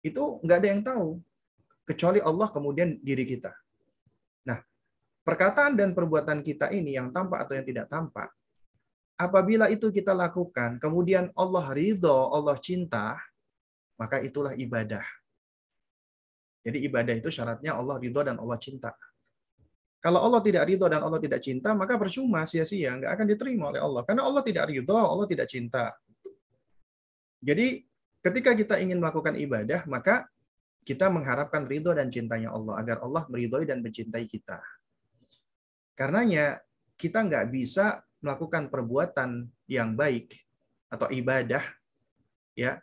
[0.00, 1.08] itu nggak ada yang tahu
[1.86, 3.54] kecuali Allah kemudian diri kita.
[4.46, 4.58] Nah,
[5.26, 8.30] perkataan dan perbuatan kita ini yang tampak atau yang tidak tampak,
[9.16, 13.16] apabila itu kita lakukan, kemudian Allah ridho, Allah cinta,
[13.96, 15.02] maka itulah ibadah.
[16.66, 18.90] Jadi ibadah itu syaratnya Allah ridho dan Allah cinta.
[20.02, 23.78] Kalau Allah tidak ridho dan Allah tidak cinta, maka percuma, sia-sia, nggak akan diterima oleh
[23.78, 24.02] Allah.
[24.02, 25.94] Karena Allah tidak ridho, Allah tidak cinta.
[27.38, 27.86] Jadi
[28.18, 30.26] ketika kita ingin melakukan ibadah, maka
[30.86, 34.62] kita mengharapkan ridho dan cintanya Allah agar Allah meridhoi dan mencintai kita.
[35.98, 36.62] Karenanya
[36.94, 40.34] kita nggak bisa melakukan perbuatan yang baik
[40.86, 41.62] atau ibadah
[42.54, 42.78] ya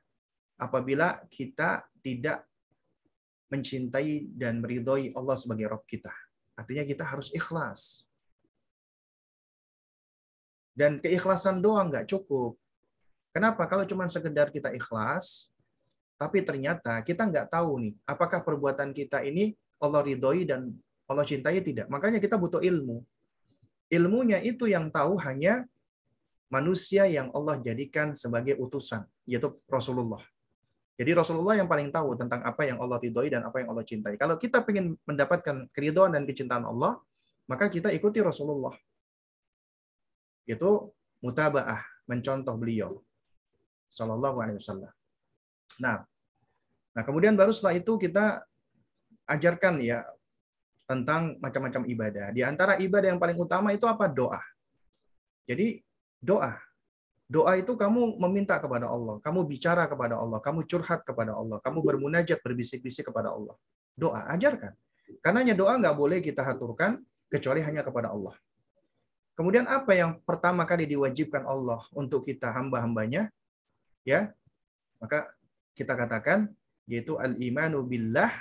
[0.60, 2.44] apabila kita tidak
[3.54, 6.10] mencintai dan meridhoi Allah sebagai Rob kita.
[6.58, 8.10] Artinya kita harus ikhlas.
[10.74, 12.58] Dan keikhlasan doang nggak cukup.
[13.30, 13.70] Kenapa?
[13.70, 15.54] Kalau cuma sekedar kita ikhlas,
[16.18, 20.74] tapi ternyata kita nggak tahu nih, apakah perbuatan kita ini Allah ridhoi dan
[21.06, 21.86] Allah cintai tidak.
[21.94, 23.06] Makanya kita butuh ilmu.
[23.94, 25.70] Ilmunya itu yang tahu hanya
[26.50, 30.22] manusia yang Allah jadikan sebagai utusan, yaitu Rasulullah.
[30.94, 34.14] Jadi Rasulullah yang paling tahu tentang apa yang Allah ridhoi dan apa yang Allah cintai.
[34.14, 37.02] Kalau kita ingin mendapatkan keridhaan dan kecintaan Allah,
[37.50, 38.78] maka kita ikuti Rasulullah.
[40.46, 40.94] Itu
[41.26, 43.02] mutabaah, mencontoh beliau.
[43.90, 44.94] Sallallahu Alaihi Wasallam.
[45.82, 46.02] Nah,
[46.94, 48.46] nah kemudian baru setelah itu kita
[49.30, 50.06] ajarkan ya
[50.84, 52.28] tentang macam-macam ibadah.
[52.36, 54.06] Di antara ibadah yang paling utama itu apa?
[54.10, 54.42] Doa.
[55.48, 55.82] Jadi
[56.20, 56.54] doa.
[57.34, 61.82] Doa itu kamu meminta kepada Allah, kamu bicara kepada Allah, kamu curhat kepada Allah, kamu
[61.82, 63.58] bermunajat, berbisik-bisik kepada Allah.
[63.98, 64.78] Doa, ajarkan.
[65.26, 67.02] Karenanya doa nggak boleh kita haturkan
[67.34, 68.38] kecuali hanya kepada Allah.
[69.34, 73.34] Kemudian apa yang pertama kali diwajibkan Allah untuk kita hamba-hambanya?
[74.08, 74.32] ya
[75.00, 75.32] maka
[75.74, 76.52] kita katakan
[76.88, 78.32] yaitu al-imanu billah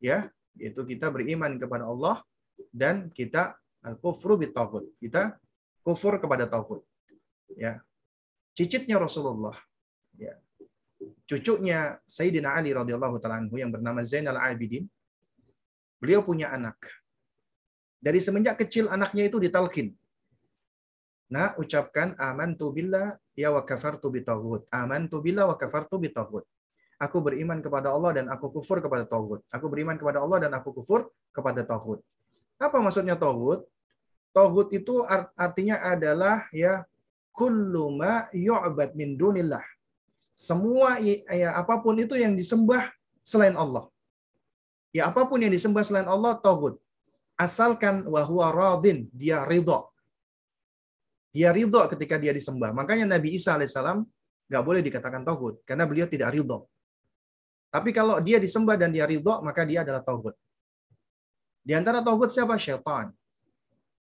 [0.00, 2.24] ya yaitu kita beriman kepada Allah
[2.72, 5.36] dan kita al-kufru bitaghut kita
[5.84, 6.80] kufur kepada tauhid
[7.56, 7.84] ya
[8.56, 9.56] cicitnya Rasulullah
[10.16, 10.34] ya
[11.26, 14.86] cucunya Sayyidina Ali radhiyallahu taala yang bernama Zainal Abidin
[16.00, 16.78] beliau punya anak
[18.02, 19.96] dari semenjak kecil anaknya itu ditalkin
[21.32, 24.68] Nah, ucapkan aman tu billah ya wa kafartu bitaghut.
[25.08, 26.44] tu billah wa kafartu bitaghut.
[27.02, 29.42] Aku beriman kepada Allah dan aku kufur kepada tauhid.
[29.50, 31.98] Aku beriman kepada Allah dan aku kufur kepada tauhid.
[32.62, 33.66] Apa maksudnya tauhid?
[34.30, 35.02] Tauhid itu
[35.34, 36.86] artinya adalah ya
[37.32, 39.64] kullu ma yu'bad min dunillah.
[40.32, 42.88] Semua ya apa pun itu yang disembah
[43.24, 43.84] selain Allah.
[44.96, 46.76] Ya apa pun yang disembah selain Allah tauhid.
[47.36, 49.80] Asalkan wa huwa radin, dia ridha
[51.32, 52.70] dia ridho ketika dia disembah.
[52.76, 54.04] Makanya Nabi Isa alaihissalam
[54.52, 56.68] nggak boleh dikatakan tauhid karena beliau tidak ridho.
[57.72, 60.36] Tapi kalau dia disembah dan dia ridho, maka dia adalah tauhid.
[61.64, 62.60] Di antara tauhid siapa?
[62.60, 63.08] Syaitan.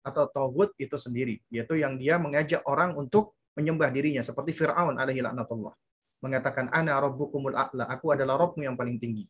[0.07, 5.19] Atau tauhid itu sendiri, yaitu yang dia mengajak orang untuk menyembah dirinya seperti Firaun alaihi
[5.19, 5.75] laknatullah.
[6.23, 9.27] Mengatakan ana rabbukumul a'la, aku adalah Rabbmu yang paling tinggi.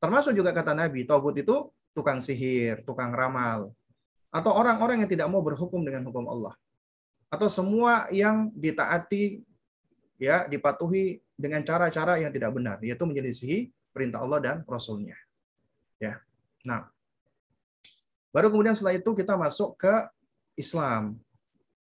[0.00, 3.76] Termasuk juga kata Nabi, tauhid itu tukang sihir, tukang ramal,
[4.32, 6.52] atau orang-orang yang tidak mau berhukum dengan hukum Allah
[7.32, 9.42] atau semua yang ditaati
[10.20, 15.16] ya dipatuhi dengan cara-cara yang tidak benar yaitu menyelisihi perintah Allah dan Rasulnya
[15.98, 16.20] ya
[16.62, 16.88] nah
[18.36, 19.94] baru kemudian setelah itu kita masuk ke
[20.60, 21.16] Islam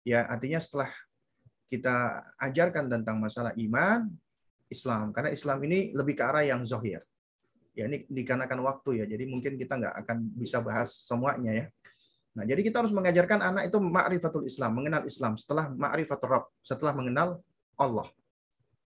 [0.07, 0.87] ya artinya setelah
[1.67, 4.07] kita ajarkan tentang masalah iman
[4.71, 7.03] Islam karena Islam ini lebih ke arah yang zahir
[7.79, 11.65] Ya ini dikarenakan waktu ya, jadi mungkin kita nggak akan bisa bahas semuanya ya.
[12.35, 16.91] Nah, jadi kita harus mengajarkan anak itu ma'rifatul Islam, mengenal Islam setelah ma'rifatul Rabb, setelah
[16.91, 17.39] mengenal
[17.79, 18.11] Allah.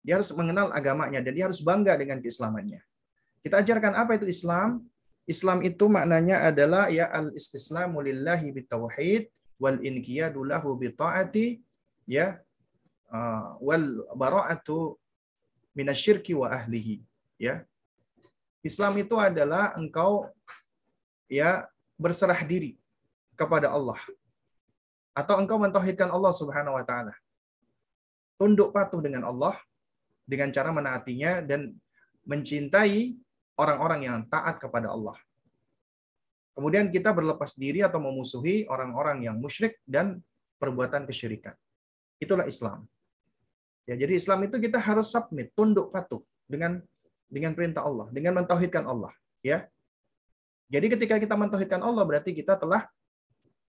[0.04, 2.84] Dia harus mengenal agamanya dan dia harus bangga dengan keislamannya.
[3.40, 4.84] Kita ajarkan apa itu Islam?
[5.24, 11.46] Islam itu maknanya adalah ya al-istislamu lillahi bitauhid wal inqiyadu lahu bi taati
[12.04, 12.36] ya
[13.08, 15.00] uh, wal bara'atu
[15.72, 17.00] minasyirki wa ahlihi
[17.40, 17.64] ya.
[18.64, 20.28] Islam itu adalah engkau
[21.28, 21.68] ya
[22.00, 22.76] berserah diri
[23.36, 24.00] kepada Allah
[25.16, 27.14] atau engkau mentauhidkan Allah Subhanahu wa taala.
[28.40, 29.54] Tunduk patuh dengan Allah
[30.26, 31.76] dengan cara menaatinya dan
[32.24, 33.14] mencintai
[33.58, 35.14] orang-orang yang taat kepada Allah
[36.54, 40.22] Kemudian kita berlepas diri atau memusuhi orang-orang yang musyrik dan
[40.62, 41.58] perbuatan kesyirikan.
[42.22, 42.86] Itulah Islam.
[43.90, 46.78] Ya, jadi Islam itu kita harus submit, tunduk patuh dengan
[47.26, 49.10] dengan perintah Allah, dengan mentauhidkan Allah,
[49.42, 49.66] ya.
[50.70, 52.86] Jadi ketika kita mentauhidkan Allah berarti kita telah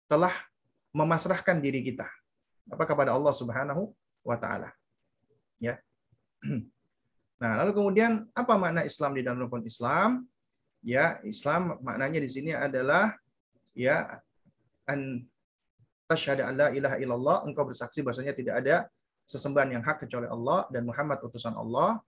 [0.09, 0.33] telah
[0.91, 2.09] memasrahkan diri kita
[2.67, 3.93] apa kepada Allah Subhanahu
[4.25, 4.73] wa taala.
[5.61, 5.77] Ya.
[7.41, 10.29] Nah, lalu kemudian apa makna Islam di dalam rukun Islam?
[10.81, 13.13] ya Islam maknanya di sini adalah
[13.77, 14.17] ya
[14.89, 15.23] an
[16.09, 18.75] tasyhadu an la ilaha illallah engkau bersaksi bahwasanya tidak ada
[19.29, 22.01] sesembahan yang hak kecuali Allah dan Muhammad utusan Allah.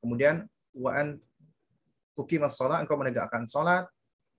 [0.00, 1.20] Kemudian wa an
[2.16, 3.84] tuqimas shalah engkau menegakkan salat,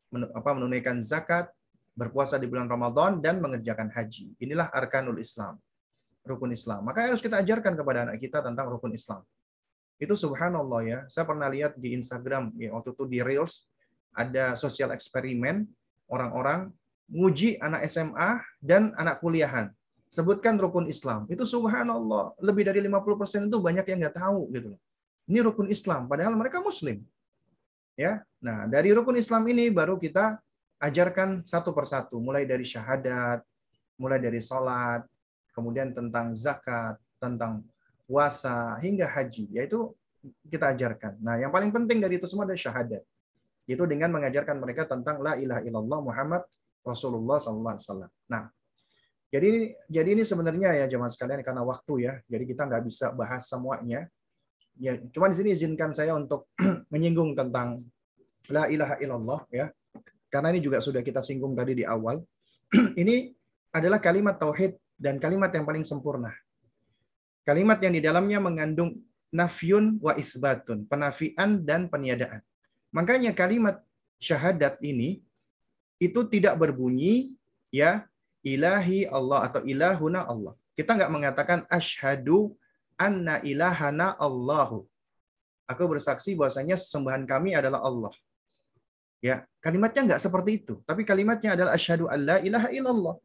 [0.09, 1.51] apa menunaikan zakat,
[1.93, 4.33] berpuasa di bulan Ramadan dan mengerjakan haji.
[4.41, 5.61] Inilah arkanul Islam.
[6.25, 6.83] Rukun Islam.
[6.83, 9.21] Maka harus kita ajarkan kepada anak kita tentang rukun Islam
[9.97, 10.99] itu subhanallah ya.
[11.09, 13.69] Saya pernah lihat di Instagram ya waktu itu di Reels
[14.13, 15.65] ada sosial eksperimen
[16.09, 16.73] orang-orang
[17.09, 19.73] nguji anak SMA dan anak kuliahan.
[20.07, 21.27] Sebutkan rukun Islam.
[21.27, 22.39] Itu subhanallah.
[22.39, 24.73] Lebih dari 50% itu banyak yang nggak tahu gitu
[25.27, 27.03] ini rukun Islam padahal mereka muslim.
[27.99, 30.39] Ya nah dari rukun Islam ini baru kita
[30.79, 32.17] ajarkan satu persatu.
[32.17, 33.43] Mulai dari syahadat
[33.99, 35.03] mulai dari sholat
[35.51, 37.65] kemudian tentang zakat tentang
[38.07, 39.51] puasa, hingga haji.
[39.51, 39.91] Yaitu
[40.47, 41.19] kita ajarkan.
[41.19, 43.03] Nah, yang paling penting dari itu semua adalah syahadat.
[43.67, 46.41] Yaitu dengan mengajarkan mereka tentang la ilaha illallah Muhammad
[46.87, 48.07] Rasulullah SAW.
[48.31, 48.47] Nah,
[49.27, 53.43] jadi jadi ini sebenarnya ya jemaah sekalian karena waktu ya, jadi kita nggak bisa bahas
[53.43, 54.07] semuanya.
[54.79, 56.47] Ya, cuma di sini izinkan saya untuk
[56.93, 57.83] menyinggung tentang
[58.47, 59.67] la ilaha illallah ya.
[60.31, 62.23] Karena ini juga sudah kita singgung tadi di awal.
[63.01, 63.35] ini
[63.75, 66.31] adalah kalimat tauhid dan kalimat yang paling sempurna.
[67.47, 68.91] Kalimat yang di dalamnya mengandung
[69.31, 72.43] nafyun wa isbatun, penafian dan peniadaan.
[72.91, 73.79] Makanya kalimat
[74.19, 75.23] syahadat ini
[75.95, 77.31] itu tidak berbunyi
[77.71, 78.03] ya
[78.43, 80.53] ilahi Allah atau ilahuna Allah.
[80.75, 82.51] Kita nggak mengatakan ashadu
[82.99, 84.83] anna ilahana Allahu.
[85.71, 88.13] Aku bersaksi bahwasanya sembahan kami adalah Allah.
[89.17, 93.15] Ya, kalimatnya nggak seperti itu, tapi kalimatnya adalah asyhadu alla ilaha illallah.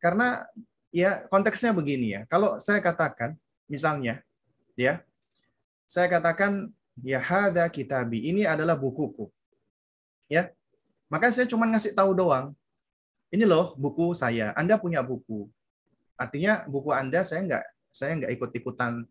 [0.00, 0.48] Karena
[0.90, 2.20] ya konteksnya begini ya.
[2.26, 3.38] Kalau saya katakan
[3.70, 4.22] misalnya
[4.74, 5.02] ya
[5.90, 6.70] saya katakan
[7.02, 9.26] ya hadza kitabi ini adalah bukuku.
[10.30, 10.54] Ya.
[11.10, 12.54] Maka saya cuma ngasih tahu doang.
[13.34, 14.54] Ini loh buku saya.
[14.54, 15.50] Anda punya buku.
[16.14, 19.02] Artinya buku Anda saya nggak saya nggak ikut-ikutan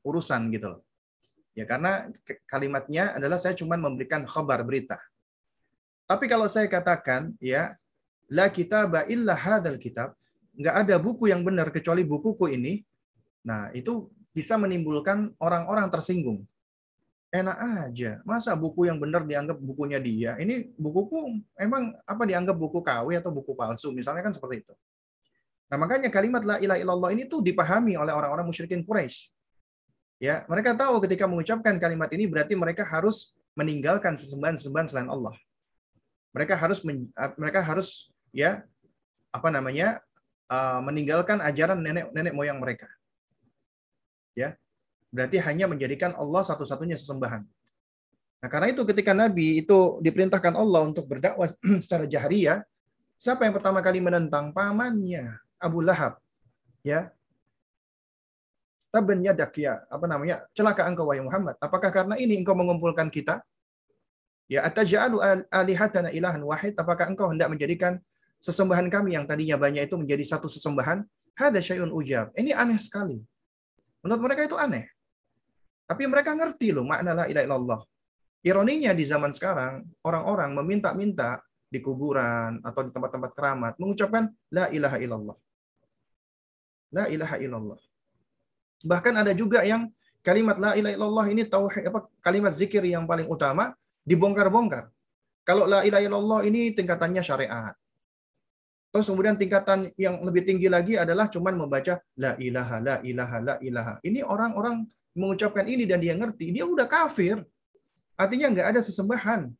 [0.00, 0.82] urusan gitu loh.
[1.52, 2.08] Ya karena
[2.48, 4.96] kalimatnya adalah saya cuma memberikan khabar berita.
[6.08, 7.76] Tapi kalau saya katakan ya
[8.32, 10.16] la kitaba illa hadzal kitab,
[10.54, 12.82] nggak ada buku yang benar kecuali bukuku ini.
[13.44, 16.42] Nah, itu bisa menimbulkan orang-orang tersinggung.
[17.34, 17.58] Enak
[17.90, 20.38] aja, masa buku yang benar dianggap bukunya dia?
[20.38, 23.90] Ini bukuku emang apa dianggap buku KW atau buku palsu?
[23.90, 24.74] Misalnya kan seperti itu.
[25.66, 29.34] Nah, makanya kalimat la ilaha illallah ini tuh dipahami oleh orang-orang musyrikin Quraisy.
[30.22, 35.34] Ya, mereka tahu ketika mengucapkan kalimat ini berarti mereka harus meninggalkan sesembahan-sesembahan selain Allah.
[36.30, 36.86] Mereka harus
[37.34, 38.62] mereka harus ya
[39.34, 39.98] apa namanya
[40.54, 42.86] uh, meninggalkan ajaran nenek-nenek moyang mereka.
[44.34, 44.58] Ya,
[45.10, 47.42] berarti hanya menjadikan Allah satu-satunya sesembahan.
[48.42, 51.48] Nah, karena itu ketika Nabi itu diperintahkan Allah untuk berdakwah
[51.84, 52.62] secara jahriyah,
[53.16, 54.50] siapa yang pertama kali menentang?
[54.52, 56.18] Pamannya, Abu Lahab.
[56.84, 57.10] Ya.
[58.92, 60.46] Taben yadak ya, apa namanya?
[60.54, 61.58] Celaka engkau wahai Muhammad.
[61.58, 63.42] Apakah karena ini engkau mengumpulkan kita?
[64.46, 65.18] Ya, ataj'alu
[65.50, 66.78] alihatana ilahan wahid?
[66.78, 67.98] Apakah engkau hendak menjadikan
[68.44, 71.00] sesembahan kami yang tadinya banyak itu menjadi satu sesembahan?
[71.32, 72.36] Hada syai'un ujab.
[72.36, 73.16] Ini aneh sekali.
[74.04, 74.84] Menurut mereka itu aneh.
[75.88, 77.80] Tapi mereka ngerti loh makna la ilaha illallah.
[78.44, 81.40] Ironinya di zaman sekarang, orang-orang meminta-minta
[81.72, 85.36] di kuburan atau di tempat-tempat keramat mengucapkan la ilaha illallah.
[86.92, 87.80] La ilaha illallah.
[88.84, 89.88] Bahkan ada juga yang
[90.20, 93.72] kalimat la ilaha illallah ini tauhid apa kalimat zikir yang paling utama
[94.04, 94.92] dibongkar-bongkar.
[95.48, 97.74] Kalau la ilaha illallah ini tingkatannya syariat.
[98.94, 103.54] Terus kemudian tingkatan yang lebih tinggi lagi adalah cuman membaca la ilaha la ilaha la
[103.58, 103.94] ilaha.
[104.06, 104.86] Ini orang-orang
[105.18, 107.42] mengucapkan ini dan dia ngerti, dia udah kafir.
[108.14, 109.50] Artinya nggak ada sesembahan.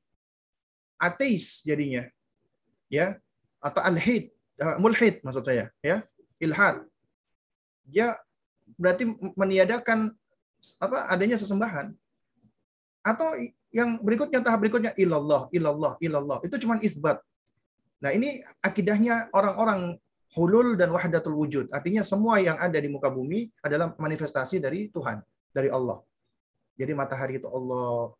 [1.02, 2.06] Ateis jadinya.
[2.86, 3.18] Ya,
[3.58, 4.30] atau alhid,
[4.62, 6.06] uh, mulhid maksud saya, ya.
[6.38, 6.86] Ilhad.
[7.90, 8.14] Dia
[8.78, 10.14] berarti meniadakan
[10.78, 11.90] apa adanya sesembahan.
[13.02, 13.34] Atau
[13.74, 16.38] yang berikutnya tahap berikutnya ilallah, ilallah, ilallah.
[16.46, 17.18] Itu cuma isbat.
[18.04, 19.96] Nah, ini akidahnya orang-orang
[20.36, 21.72] hulul dan wahdatul wujud.
[21.72, 25.24] Artinya semua yang ada di muka bumi adalah manifestasi dari Tuhan,
[25.56, 26.04] dari Allah.
[26.76, 28.12] Jadi matahari itu Allah,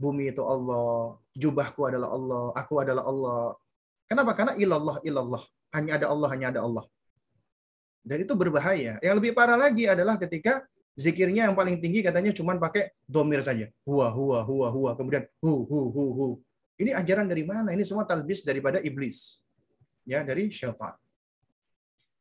[0.00, 3.42] bumi itu Allah, jubahku adalah Allah, aku adalah Allah.
[4.08, 4.32] Kenapa?
[4.32, 5.42] Karena ilallah, ilallah.
[5.76, 6.84] Hanya ada Allah, hanya ada Allah.
[8.06, 9.02] Dan itu berbahaya.
[9.02, 10.62] Yang lebih parah lagi adalah ketika
[10.96, 13.66] zikirnya yang paling tinggi katanya cuma pakai domir saja.
[13.82, 14.90] Huwa, huwa, huwa, huwa.
[14.94, 16.26] Kemudian hu, hu, hu, hu.
[16.76, 17.72] Ini ajaran dari mana?
[17.72, 19.40] Ini semua talbis daripada iblis.
[20.04, 20.94] Ya, dari syaitan.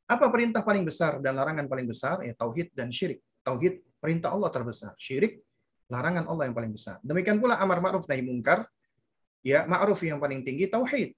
[0.05, 2.23] Apa perintah paling besar dan larangan paling besar?
[2.23, 3.19] Ya, tauhid dan syirik.
[3.43, 4.93] Tauhid perintah Allah terbesar.
[4.95, 5.41] Syirik
[5.89, 6.97] larangan Allah yang paling besar.
[7.01, 8.65] Demikian pula amar ma'ruf nahi mungkar.
[9.45, 11.13] Ya, ma'ruf yang paling tinggi tauhid.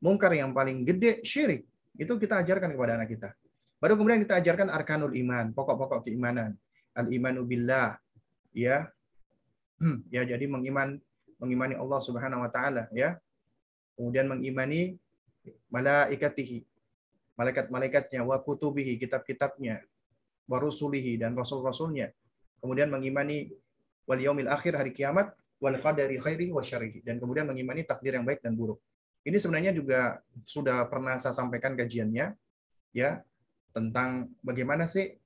[0.00, 1.64] Mungkar yang paling gede syirik.
[1.96, 3.32] Itu kita ajarkan kepada anak kita.
[3.80, 6.56] Baru kemudian kita ajarkan arkanul iman, pokok-pokok keimanan.
[6.96, 7.96] Al-imanu billah.
[8.52, 8.88] Ya.
[10.08, 10.96] Ya jadi mengiman
[11.40, 13.20] mengimani Allah Subhanahu wa taala ya.
[13.96, 15.00] Kemudian mengimani
[15.72, 16.68] malaikatihi,
[17.38, 19.80] malaikat-malaikatnya, wa kutubihi, kitab-kitabnya,
[20.44, 22.12] wa rusulihi dan rasul-rasulnya.
[22.60, 23.52] Kemudian mengimani
[24.04, 28.24] wal yaumil akhir hari kiamat wal qadari khairi wa syarrihi dan kemudian mengimani takdir yang
[28.24, 28.80] baik dan buruk.
[29.26, 32.36] Ini sebenarnya juga sudah pernah saya sampaikan kajiannya
[32.94, 33.10] ya
[33.74, 35.18] tentang bagaimana sih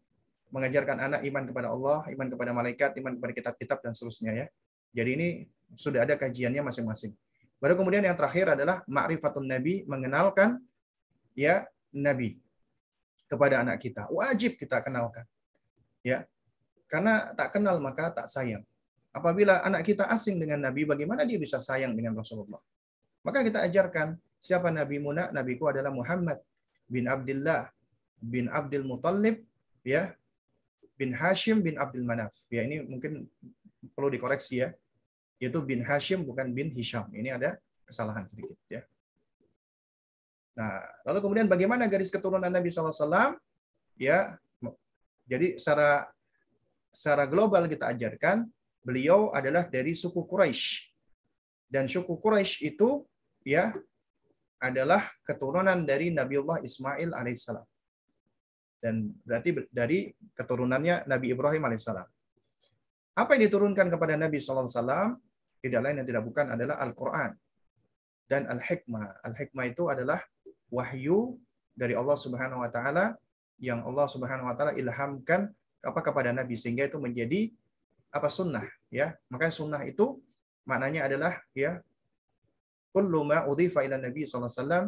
[0.50, 4.46] mengajarkan anak iman kepada Allah, iman kepada malaikat, iman kepada kitab-kitab dan seterusnya ya.
[4.90, 5.28] Jadi ini
[5.76, 7.12] sudah ada kajiannya masing-masing.
[7.60, 10.56] Baru kemudian yang terakhir adalah ma'rifatun nabi, mengenalkan
[11.36, 12.40] ya nabi
[13.28, 14.08] kepada anak kita.
[14.08, 15.28] Wajib kita kenalkan.
[16.00, 16.24] Ya.
[16.90, 18.64] Karena tak kenal maka tak sayang.
[19.14, 22.58] Apabila anak kita asing dengan nabi, bagaimana dia bisa sayang dengan Rasulullah?
[23.20, 25.28] Maka kita ajarkan siapa nabi muna?
[25.30, 26.40] Nabiku adalah Muhammad
[26.88, 27.68] bin Abdullah
[28.18, 29.44] bin Abdul Muttalib
[29.84, 30.16] ya
[30.96, 32.32] bin Hashim bin Abdul Manaf.
[32.48, 33.28] Ya ini mungkin
[33.92, 34.68] perlu dikoreksi ya
[35.40, 37.08] yaitu bin Hashim bukan bin Hisham.
[37.10, 37.56] Ini ada
[37.88, 38.84] kesalahan sedikit ya.
[40.54, 43.40] Nah, lalu kemudian bagaimana garis keturunan Nabi SAW?
[43.96, 44.36] Ya,
[45.24, 46.12] jadi secara
[46.92, 48.44] secara global kita ajarkan
[48.84, 50.90] beliau adalah dari suku Quraisy
[51.70, 53.06] dan suku Quraisy itu
[53.46, 53.70] ya
[54.60, 57.64] adalah keturunan dari Nabiullah Ismail alaihissalam
[58.82, 62.08] dan berarti dari keturunannya Nabi Ibrahim alaihissalam.
[63.14, 65.20] Apa yang diturunkan kepada Nabi SAW
[65.60, 67.36] tidak lain dan tidak bukan adalah Al-Quran
[68.26, 69.24] dan Al-Hikmah.
[69.26, 70.20] Al-Hikmah itu adalah
[70.72, 71.36] wahyu
[71.76, 73.16] dari Allah Subhanahu wa taala
[73.60, 77.52] yang Allah Subhanahu wa taala ilhamkan apa kepada Nabi sehingga itu menjadi
[78.12, 79.12] apa sunnah ya.
[79.28, 80.18] Maka sunnah itu
[80.64, 81.80] maknanya adalah ya
[82.94, 84.86] kullu ma udhifa ila Nabi sallallahu alaihi wasallam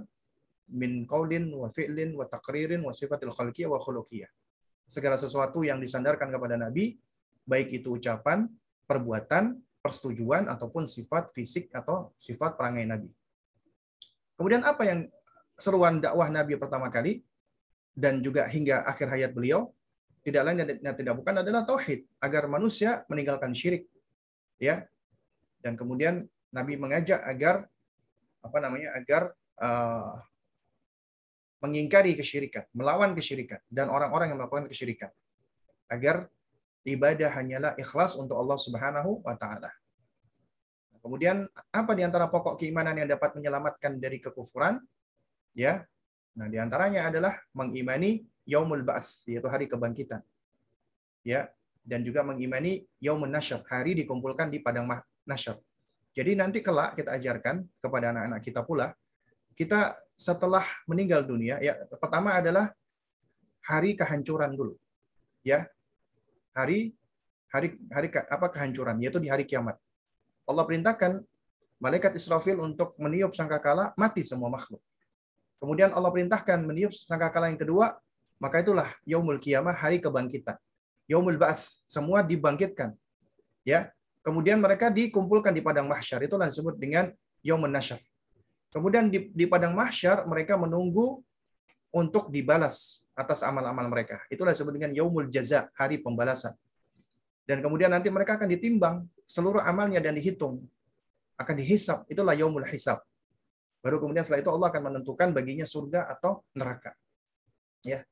[0.73, 4.31] min qaulin wa fi'lin wa taqririn wa sifatil khalqiyah wa khuluqiyah.
[4.89, 6.97] Segala sesuatu yang disandarkan kepada Nabi
[7.43, 8.47] baik itu ucapan,
[8.87, 13.11] perbuatan, persetujuan ataupun sifat fisik atau sifat perangai Nabi.
[14.39, 15.11] Kemudian apa yang
[15.59, 17.21] seruan dakwah Nabi pertama kali
[17.93, 19.69] dan juga hingga akhir hayat beliau
[20.23, 23.91] tidak lain dan tidak bukan adalah tauhid agar manusia meninggalkan syirik
[24.57, 24.87] ya
[25.61, 27.67] dan kemudian Nabi mengajak agar
[28.43, 30.15] apa namanya agar uh,
[31.63, 35.11] mengingkari kesyirikan melawan kesyirikan dan orang-orang yang melakukan kesyirikan
[35.91, 36.31] agar
[36.83, 39.71] ibadah hanyalah ikhlas untuk Allah Subhanahu wa taala.
[41.03, 44.79] Kemudian apa di antara pokok keimanan yang dapat menyelamatkan dari kekufuran?
[45.51, 45.83] Ya.
[46.39, 50.23] Nah, di antaranya adalah mengimani yaumul ba'ats, yaitu hari kebangkitan.
[51.27, 51.51] Ya,
[51.83, 54.87] dan juga mengimani yaumun nasyr, hari dikumpulkan di padang
[55.27, 55.59] nasyr.
[56.15, 58.95] Jadi nanti kelak kita ajarkan kepada anak-anak kita pula,
[59.59, 62.71] kita setelah meninggal dunia, ya pertama adalah
[63.65, 64.79] hari kehancuran dulu.
[65.43, 65.67] Ya,
[66.53, 66.93] hari
[67.53, 69.77] hari hari apa kehancuran yaitu di hari kiamat.
[70.49, 71.21] Allah perintahkan
[71.83, 74.81] malaikat Israfil untuk meniup sangkakala mati semua makhluk.
[75.59, 77.95] Kemudian Allah perintahkan meniup sangkakala yang kedua,
[78.43, 80.59] maka itulah yaumul kiamah hari kebangkitan.
[81.07, 82.95] Yaumul ba'ats, semua dibangkitkan.
[83.63, 83.95] Ya.
[84.23, 86.23] Kemudian mereka dikumpulkan di padang mahsyar.
[86.23, 87.11] Itulah disebut dengan
[87.43, 87.99] yaumun nasyar.
[88.71, 91.23] Kemudian di, di padang mahsyar mereka menunggu
[91.91, 94.25] untuk dibalas atas amal-amal mereka.
[94.33, 96.57] Itulah disebut dengan yaumul jaza, hari pembalasan.
[97.45, 100.63] Dan kemudian nanti mereka akan ditimbang seluruh amalnya dan dihitung.
[101.33, 102.07] akan dihisap.
[102.07, 103.03] Itulah yaumul hisab.
[103.83, 106.95] Baru kemudian setelah itu Allah akan menentukan baginya surga atau neraka.
[107.83, 108.07] Ya.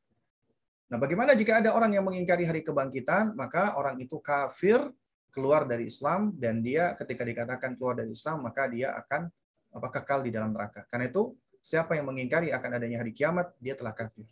[0.90, 4.82] Nah, bagaimana jika ada orang yang mengingkari hari kebangkitan, maka orang itu kafir,
[5.31, 9.31] keluar dari Islam dan dia ketika dikatakan keluar dari Islam, maka dia akan
[9.70, 10.82] apa kekal di dalam neraka.
[10.90, 14.27] Karena itu, siapa yang mengingkari akan adanya hari kiamat, dia telah kafir.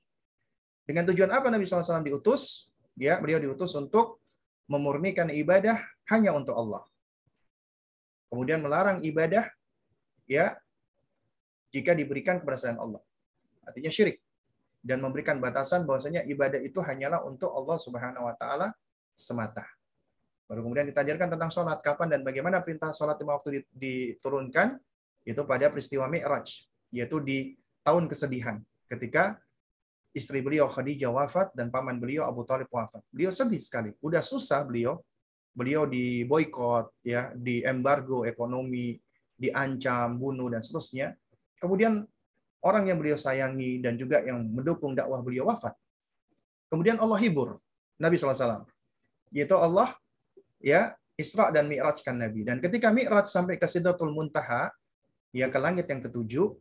[0.89, 2.73] Dengan tujuan apa Nabi SAW diutus?
[2.97, 4.24] Ya, beliau diutus untuk
[4.73, 5.77] memurnikan ibadah
[6.09, 6.81] hanya untuk Allah.
[8.32, 9.44] Kemudian melarang ibadah
[10.24, 10.56] ya
[11.69, 13.05] jika diberikan kepada selain Allah.
[13.69, 14.24] Artinya syirik
[14.81, 18.73] dan memberikan batasan bahwasanya ibadah itu hanyalah untuk Allah Subhanahu wa taala
[19.12, 19.69] semata.
[20.48, 24.81] Baru kemudian ditajarkan tentang sholat, kapan dan bagaimana perintah sholat lima waktu diturunkan,
[25.28, 27.52] itu pada peristiwa Mi'raj, yaitu di
[27.85, 28.56] tahun kesedihan,
[28.89, 29.36] ketika
[30.17, 33.05] istri beliau Khadijah wafat dan paman beliau Abu Talib wafat.
[33.13, 35.01] Beliau sedih sekali, udah susah beliau,
[35.53, 38.97] beliau di boykot, ya, di embargo ekonomi,
[39.39, 41.15] diancam, bunuh dan seterusnya.
[41.59, 42.03] Kemudian
[42.63, 45.75] orang yang beliau sayangi dan juga yang mendukung dakwah beliau wafat.
[46.69, 47.63] Kemudian Allah hibur
[47.97, 48.67] Nabi SAW.
[49.33, 49.95] Yaitu Allah
[50.59, 52.47] ya Isra dan Mi'rajkan Nabi.
[52.47, 54.71] Dan ketika Mi'raj sampai ke Sidratul Muntaha,
[55.35, 56.55] ya ke langit yang ketujuh,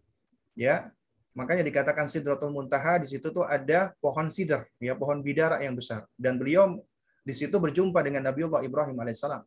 [0.57, 0.89] ya
[1.37, 6.09] makanya dikatakan Sidratul Muntaha di situ tuh ada pohon sidr, ya pohon bidara yang besar.
[6.17, 6.81] Dan beliau
[7.21, 9.45] di situ berjumpa dengan Nabiullah Ibrahim alaihissalam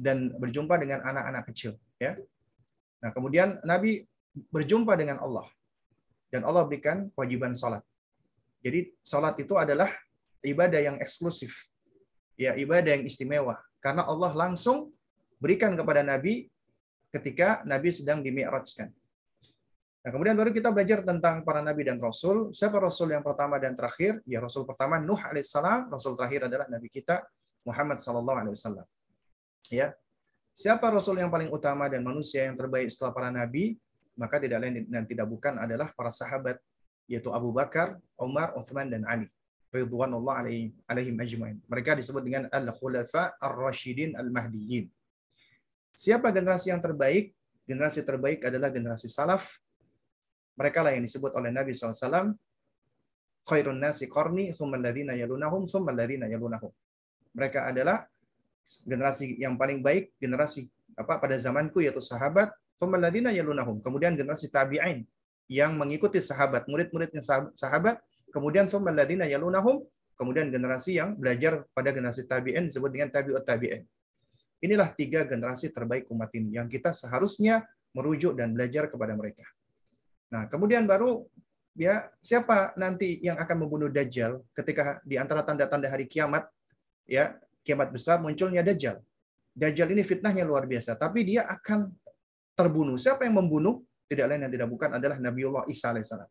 [0.00, 2.16] dan berjumpa dengan anak-anak kecil, ya.
[3.04, 4.08] Nah, kemudian Nabi
[4.48, 5.44] berjumpa dengan Allah
[6.32, 7.84] dan Allah berikan kewajiban sholat.
[8.64, 9.92] Jadi sholat itu adalah
[10.40, 11.68] ibadah yang eksklusif,
[12.40, 14.90] ya ibadah yang istimewa, karena Allah langsung
[15.38, 16.48] berikan kepada Nabi
[17.12, 18.90] ketika Nabi sedang dimi'rajkan.
[19.98, 22.54] Nah, kemudian baru kita belajar tentang para nabi dan rasul.
[22.54, 24.22] Siapa rasul yang pertama dan terakhir?
[24.24, 27.26] Ya, rasul pertama Nuh alaihissalam, rasul terakhir adalah nabi kita
[27.66, 28.86] Muhammad sallallahu alaihi wasallam.
[29.68, 29.92] Ya.
[30.54, 33.78] Siapa rasul yang paling utama dan manusia yang terbaik setelah para nabi?
[34.18, 36.58] maka tidak lain dan tidak bukan adalah para sahabat
[37.06, 39.30] yaitu Abu Bakar, Umar, Uthman dan Ali
[39.68, 41.56] ridwanullah alaihim, alaihim ajmain.
[41.70, 44.88] Mereka disebut dengan al-khulafa ar-rasyidin al-mahdiyyin.
[45.92, 47.36] Siapa generasi yang terbaik?
[47.68, 49.60] Generasi terbaik adalah generasi salaf.
[50.58, 52.34] Mereka lah yang disebut oleh Nabi SAW
[53.46, 56.74] khairun nasi qarni thumma alladhina yalunahum thumma alladhina yalunahum.
[57.32, 58.04] Mereka adalah
[58.84, 60.66] generasi yang paling baik, generasi
[60.98, 62.50] apa pada zamanku yaitu sahabat,
[63.32, 63.80] yalunahum.
[63.80, 65.06] Kemudian generasi tabi'in
[65.48, 67.22] yang mengikuti sahabat, murid-muridnya
[67.56, 68.02] sahabat,
[68.34, 69.86] kemudian yalunahum,
[70.18, 73.86] kemudian generasi yang belajar pada generasi tabi'in disebut dengan tabi'ut tabi'in.
[74.58, 77.62] Inilah tiga generasi terbaik umat ini yang kita seharusnya
[77.94, 79.46] merujuk dan belajar kepada mereka.
[80.28, 81.24] Nah, kemudian baru
[81.78, 86.50] ya siapa nanti yang akan membunuh Dajjal ketika di antara tanda-tanda hari kiamat
[87.08, 89.00] ya kiamat besar munculnya Dajjal.
[89.58, 91.90] Dajjal ini fitnahnya luar biasa, tapi dia akan
[92.54, 92.94] terbunuh.
[92.94, 93.82] Siapa yang membunuh?
[94.08, 96.30] Tidak lain dan tidak bukan adalah Nabiullah Isa alaihissalam.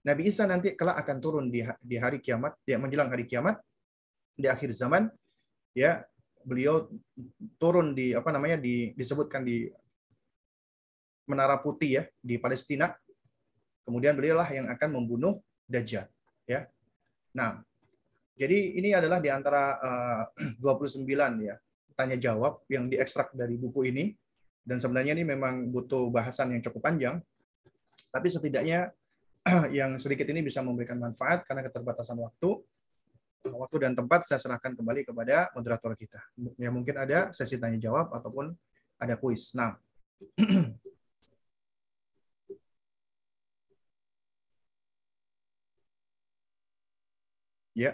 [0.00, 3.60] Nabi Isa nanti kelak akan turun di, di hari kiamat, dia menjelang hari kiamat
[4.32, 5.12] di akhir zaman,
[5.76, 6.00] ya
[6.40, 6.88] beliau
[7.60, 9.68] turun di apa namanya di, disebutkan di
[11.28, 12.88] Menara Putih ya di Palestina.
[13.90, 16.06] Kemudian beliaulah yang akan membunuh Dajjal,
[16.46, 16.66] ya.
[17.34, 17.62] Nah,
[18.38, 19.78] jadi ini adalah di antara
[20.38, 21.06] eh, uh, 29
[21.42, 21.58] ya
[21.98, 24.14] tanya jawab yang diekstrak dari buku ini
[24.64, 27.18] dan sebenarnya ini memang butuh bahasan yang cukup panjang,
[28.14, 28.94] tapi setidaknya
[29.78, 32.62] yang sedikit ini bisa memberikan manfaat karena keterbatasan waktu.
[33.40, 36.20] Waktu dan tempat saya serahkan kembali kepada moderator kita.
[36.60, 38.52] Ya mungkin ada sesi tanya jawab ataupun
[39.00, 39.56] ada kuis.
[39.56, 39.80] Nah,
[47.80, 47.92] ya.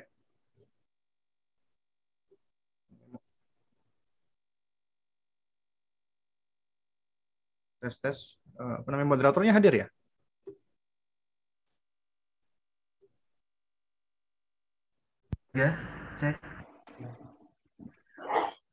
[7.86, 8.18] tes tes
[8.58, 9.86] uh, apa namanya moderatornya hadir ya?
[15.56, 15.70] Ya,
[16.20, 16.36] cek.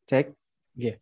[0.10, 0.26] Cek.
[0.76, 0.99] Yeah.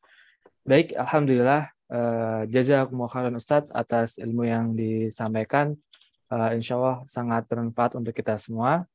[0.61, 5.73] Baik, alhamdulillah uh, jazakumullah khairan Ustadz atas ilmu yang disampaikan.
[6.29, 8.85] Uh, insya Allah sangat bermanfaat untuk kita semua.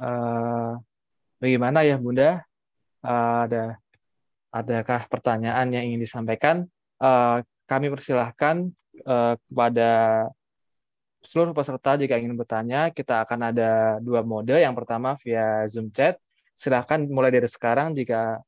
[0.00, 0.80] Uh,
[1.36, 2.40] bagaimana ya Bunda?
[3.04, 3.64] Uh, ada
[4.50, 6.64] adakah pertanyaan yang ingin disampaikan?
[7.00, 8.68] uh, kami persilahkan
[9.08, 9.90] uh, kepada
[11.20, 14.56] seluruh peserta jika ingin bertanya, kita akan ada dua mode.
[14.56, 16.16] Yang pertama via Zoom chat.
[16.56, 18.40] Silahkan mulai dari sekarang jika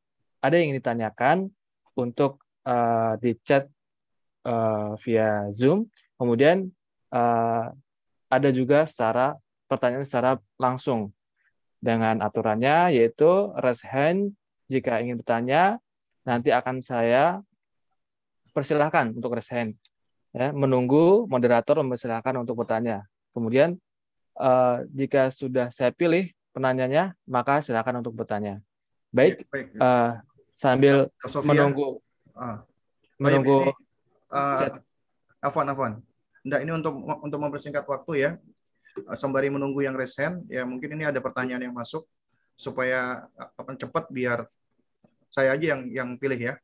[0.44, 1.36] ada yang ingin ditanyakan
[1.96, 3.68] untuk uh, di chat
[4.44, 5.88] uh, via Zoom.
[6.16, 6.68] Kemudian
[7.12, 7.72] uh,
[8.28, 9.36] ada juga secara
[9.68, 11.12] pertanyaan secara langsung
[11.82, 14.38] dengan aturannya yaitu raise hand
[14.70, 15.82] jika ingin bertanya
[16.22, 17.42] nanti akan saya
[18.54, 19.74] persilahkan untuk resen.
[20.32, 23.04] Ya, menunggu moderator mempersilahkan untuk bertanya.
[23.36, 23.76] Kemudian
[24.40, 28.64] uh, jika sudah saya pilih penanyanya, maka silakan untuk bertanya.
[29.12, 29.66] Baik, ya, baik.
[29.76, 30.10] Uh,
[30.56, 30.96] sambil
[31.28, 31.52] Sofia.
[31.52, 32.00] menunggu
[32.32, 32.64] ah.
[33.20, 33.76] menunggu
[34.32, 34.80] uh, chat.
[35.44, 35.92] Afwan, Afwan.
[36.48, 38.30] Nah, ini untuk untuk mempersingkat waktu ya.
[39.16, 42.04] Sembari menunggu yang resen, ya mungkin ini ada pertanyaan yang masuk
[42.56, 44.44] supaya apa cepat biar
[45.32, 46.54] saya aja yang yang pilih ya.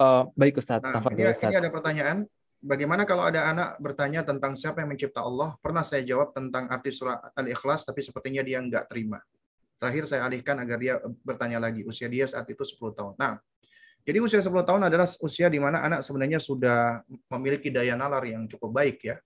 [0.00, 0.80] Uh, baik Ustaz.
[0.80, 1.52] Nah, ini, Ustaz.
[1.52, 2.24] ini ada pertanyaan.
[2.64, 5.54] Bagaimana kalau ada anak bertanya tentang siapa yang mencipta Allah?
[5.60, 9.20] Pernah saya jawab tentang arti surah Al-Ikhlas, tapi sepertinya dia nggak terima.
[9.76, 11.84] Terakhir saya alihkan agar dia bertanya lagi.
[11.84, 13.14] Usia dia saat itu 10 tahun.
[13.20, 13.36] Nah,
[14.08, 17.04] jadi usia 10 tahun adalah usia di mana anak sebenarnya sudah
[17.36, 19.16] memiliki daya nalar yang cukup baik ya.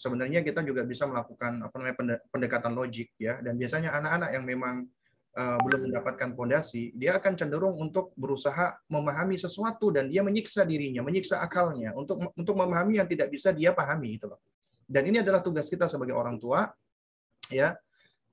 [0.00, 4.88] Sebenarnya kita juga bisa melakukan apa namanya pendekatan logik ya dan biasanya anak-anak yang memang
[5.36, 11.04] uh, belum mendapatkan fondasi, dia akan cenderung untuk berusaha memahami sesuatu dan dia menyiksa dirinya,
[11.04, 14.40] menyiksa akalnya untuk untuk memahami yang tidak bisa dia pahami itu loh.
[14.88, 16.64] Dan ini adalah tugas kita sebagai orang tua
[17.52, 17.76] ya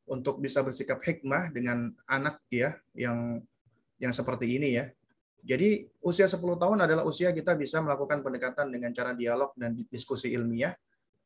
[0.08, 3.44] untuk bisa bersikap hikmah dengan anak ya yang
[4.00, 4.88] yang seperti ini ya.
[5.48, 10.34] Jadi usia 10 tahun adalah usia kita bisa melakukan pendekatan dengan cara dialog dan diskusi
[10.34, 10.74] ilmiah.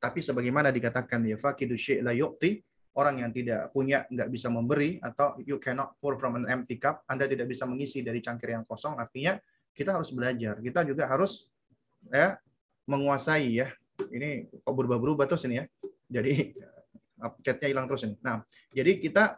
[0.02, 2.57] Tapi sebagaimana dikatakan ya fakidu la yu'ti,
[2.98, 7.06] orang yang tidak punya nggak bisa memberi atau you cannot pour from an empty cup,
[7.06, 9.38] Anda tidak bisa mengisi dari cangkir yang kosong, artinya
[9.78, 10.57] kita harus belajar.
[10.57, 11.45] Kita juga harus
[12.10, 12.41] ya
[12.90, 13.69] menguasai ya.
[14.10, 15.65] Ini kok berubah-berubah terus ini ya.
[16.10, 16.57] Jadi
[17.45, 18.18] chatnya hilang terus ini.
[18.26, 18.41] Nah,
[18.73, 19.38] jadi kita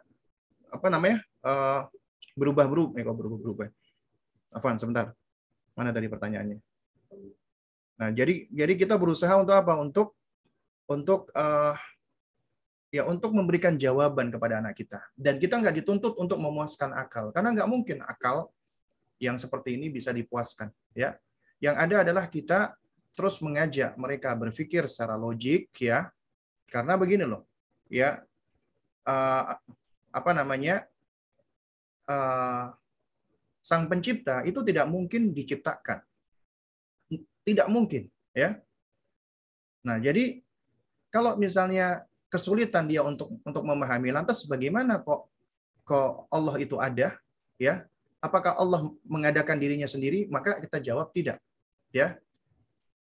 [0.72, 1.86] apa namanya uh,
[2.34, 3.68] berubah-berubah, eh kok berubah-berubah.
[4.56, 5.12] Afan, sebentar.
[5.76, 6.58] Mana tadi pertanyaannya?
[8.00, 9.78] Nah, jadi jadi kita berusaha untuk apa?
[9.78, 10.16] Untuk
[10.90, 11.74] untuk uh,
[12.94, 15.02] ya untuk memberikan jawaban kepada anak kita.
[15.18, 18.54] Dan kita nggak dituntut untuk memuaskan akal, karena nggak mungkin akal
[19.18, 20.70] yang seperti ini bisa dipuaskan.
[20.94, 21.18] Ya,
[21.58, 22.78] yang ada adalah kita
[23.18, 26.10] terus mengajak mereka berpikir secara logik, ya,
[26.70, 27.46] karena begini loh,
[27.90, 28.22] ya,
[29.06, 29.42] uh,
[30.14, 30.86] apa namanya,
[32.06, 32.74] uh,
[33.64, 36.04] sang pencipta itu tidak mungkin diciptakan,
[37.42, 38.06] tidak mungkin,
[38.36, 38.60] ya.
[39.82, 40.43] Nah, jadi
[41.14, 45.30] kalau misalnya kesulitan dia untuk untuk memahami lantas bagaimana kok
[45.86, 47.14] kok Allah itu ada
[47.54, 47.86] ya
[48.18, 51.38] apakah Allah mengadakan dirinya sendiri maka kita jawab tidak
[51.94, 52.18] ya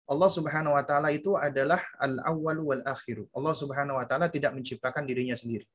[0.08, 3.28] Allah Subhanahu wa taala itu adalah al-awwal wal akhir.
[3.36, 5.68] Allah Subhanahu wa taala tidak menciptakan dirinya sendiri.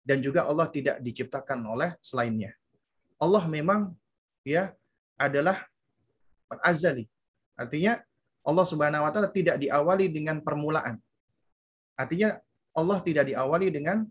[0.00, 2.56] Dan juga Allah tidak diciptakan oleh selainnya.
[3.20, 3.92] Allah memang
[4.40, 4.72] ya
[5.20, 5.68] adalah
[6.64, 7.04] azali.
[7.60, 8.00] Artinya
[8.40, 10.96] Allah Subhanahu wa taala tidak diawali dengan permulaan.
[11.98, 12.38] Artinya
[12.78, 14.06] Allah tidak diawali dengan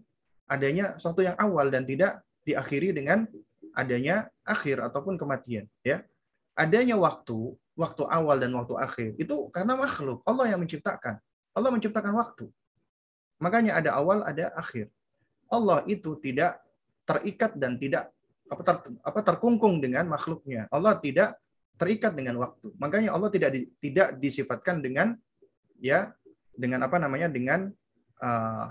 [0.52, 3.24] adanya sesuatu yang awal dan tidak diakhiri dengan
[3.72, 6.04] adanya akhir ataupun kematian ya.
[6.58, 10.20] Adanya waktu waktu awal dan waktu akhir itu karena makhluk.
[10.28, 11.22] Allah yang menciptakan.
[11.56, 12.46] Allah menciptakan waktu.
[13.40, 14.90] Makanya ada awal ada akhir.
[15.48, 16.60] Allah itu tidak
[17.08, 18.12] terikat dan tidak
[18.52, 20.66] apa, ter, apa terkungkung dengan makhluknya.
[20.74, 21.38] Allah tidak
[21.78, 22.74] terikat dengan waktu.
[22.82, 25.14] Makanya Allah tidak di, tidak disifatkan dengan
[25.78, 26.12] ya
[26.58, 27.70] dengan apa namanya dengan
[28.20, 28.68] uh,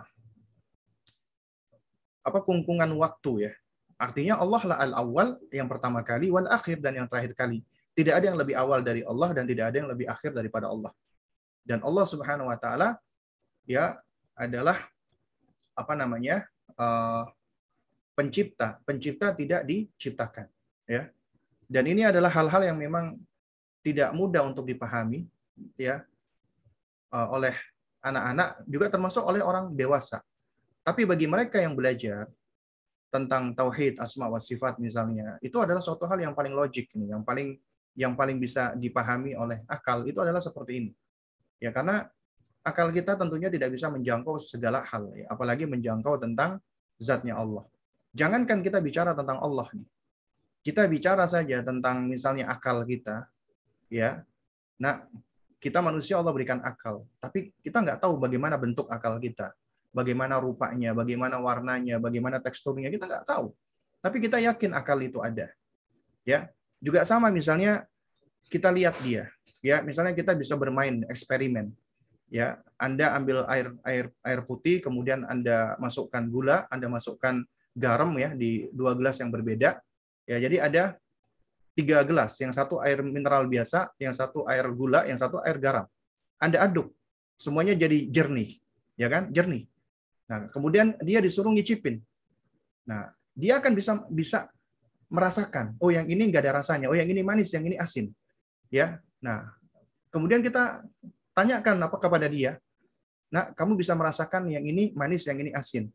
[2.27, 3.53] apa kungkungan waktu ya.
[3.97, 7.63] Artinya Allah lah al-awwal yang pertama kali wal akhir dan yang terakhir kali.
[7.97, 10.93] Tidak ada yang lebih awal dari Allah dan tidak ada yang lebih akhir daripada Allah.
[11.65, 13.01] Dan Allah Subhanahu wa taala
[13.65, 13.97] ya
[14.37, 14.77] adalah
[15.73, 16.45] apa namanya?
[16.77, 17.25] Uh,
[18.13, 18.81] pencipta.
[18.85, 20.49] Pencipta tidak diciptakan,
[20.89, 21.09] ya.
[21.69, 23.17] Dan ini adalah hal-hal yang memang
[23.85, 25.31] tidak mudah untuk dipahami
[25.79, 26.03] ya
[27.15, 27.55] uh, oleh
[28.07, 30.23] anak-anak juga termasuk oleh orang dewasa.
[30.87, 32.31] Tapi bagi mereka yang belajar
[33.11, 37.27] tentang tauhid asma wa sifat misalnya, itu adalah suatu hal yang paling logik nih, yang
[37.27, 37.59] paling
[37.97, 40.93] yang paling bisa dipahami oleh akal itu adalah seperti ini.
[41.59, 42.07] Ya karena
[42.61, 46.61] akal kita tentunya tidak bisa menjangkau segala hal, ya, apalagi menjangkau tentang
[47.01, 47.65] zatnya Allah.
[48.13, 49.89] Jangankan kita bicara tentang Allah nih.
[50.67, 53.31] Kita bicara saja tentang misalnya akal kita,
[53.87, 54.27] ya.
[54.83, 55.07] Nah,
[55.57, 59.57] kita manusia Allah berikan akal, tapi kita nggak tahu bagaimana bentuk akal kita,
[59.91, 63.57] bagaimana rupanya, bagaimana warnanya, bagaimana teksturnya, kita nggak tahu.
[64.05, 65.49] Tapi kita yakin akal itu ada.
[66.29, 67.89] Ya, juga sama misalnya
[68.53, 69.33] kita lihat dia,
[69.65, 71.73] ya misalnya kita bisa bermain eksperimen,
[72.29, 77.43] ya Anda ambil air air air putih, kemudian Anda masukkan gula, Anda masukkan
[77.73, 79.81] garam ya di dua gelas yang berbeda,
[80.29, 80.85] ya jadi ada
[81.77, 85.85] tiga gelas, yang satu air mineral biasa, yang satu air gula, yang satu air garam.
[86.41, 86.97] Anda aduk,
[87.37, 88.57] semuanya jadi jernih,
[88.97, 89.29] ya kan?
[89.29, 89.69] Jernih.
[90.27, 92.01] Nah, kemudian dia disuruh ngicipin.
[92.89, 94.49] Nah, dia akan bisa bisa
[95.13, 98.09] merasakan, oh yang ini nggak ada rasanya, oh yang ini manis, yang ini asin.
[98.73, 98.99] Ya.
[99.21, 99.57] Nah,
[100.17, 100.81] Kemudian kita
[101.37, 102.57] tanyakan apa kepada dia.
[103.29, 105.93] Nah, kamu bisa merasakan yang ini manis, yang ini asin.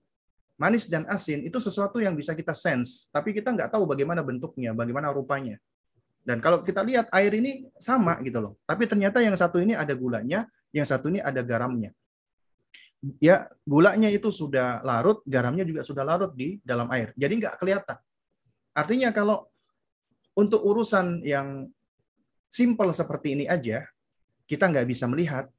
[0.61, 4.77] Manis dan asin itu sesuatu yang bisa kita sense, tapi kita nggak tahu bagaimana bentuknya,
[4.77, 5.57] bagaimana rupanya.
[6.21, 8.53] Dan kalau kita lihat air ini sama gitu loh.
[8.69, 11.91] Tapi ternyata yang satu ini ada gulanya, yang satu ini ada garamnya.
[13.17, 17.09] Ya, gulanya itu sudah larut, garamnya juga sudah larut di dalam air.
[17.17, 17.97] Jadi nggak kelihatan.
[18.77, 19.49] Artinya kalau
[20.37, 21.65] untuk urusan yang
[22.45, 23.89] simpel seperti ini aja,
[24.45, 25.49] kita nggak bisa melihat,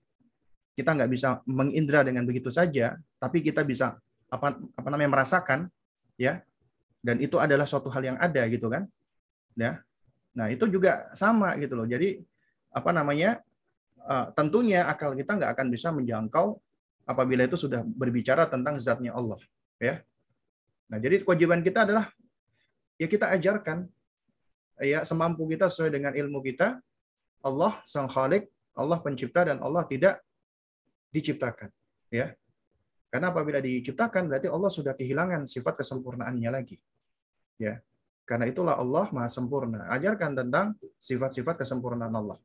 [0.78, 3.98] kita nggak bisa mengindra dengan begitu saja, tapi kita bisa
[4.32, 5.68] apa apa namanya merasakan,
[6.16, 6.40] ya,
[7.04, 8.88] dan itu adalah suatu hal yang ada gitu kan,
[9.58, 9.82] ya,
[10.32, 11.84] Nah, itu juga sama gitu loh.
[11.88, 12.20] Jadi
[12.72, 13.40] apa namanya?
[14.02, 16.58] Uh, tentunya akal kita nggak akan bisa menjangkau
[17.06, 19.38] apabila itu sudah berbicara tentang zatnya Allah,
[19.78, 20.02] ya.
[20.90, 22.10] Nah, jadi kewajiban kita adalah
[22.98, 23.86] ya kita ajarkan
[24.82, 26.82] ya semampu kita sesuai dengan ilmu kita.
[27.46, 30.18] Allah sang Khalik, Allah pencipta dan Allah tidak
[31.14, 31.70] diciptakan,
[32.10, 32.34] ya.
[33.06, 36.74] Karena apabila diciptakan berarti Allah sudah kehilangan sifat kesempurnaannya lagi.
[37.54, 37.78] Ya.
[38.32, 39.84] Karena itulah Allah maha sempurna.
[39.92, 42.40] Ajarkan tentang sifat-sifat kesempurnaan Allah.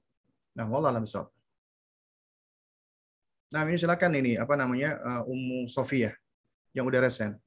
[0.51, 1.07] Nah, wallah alam
[3.55, 6.11] Nah, ini silakan ini apa namanya uh, Ummu Sofia
[6.75, 7.39] yang udah resen.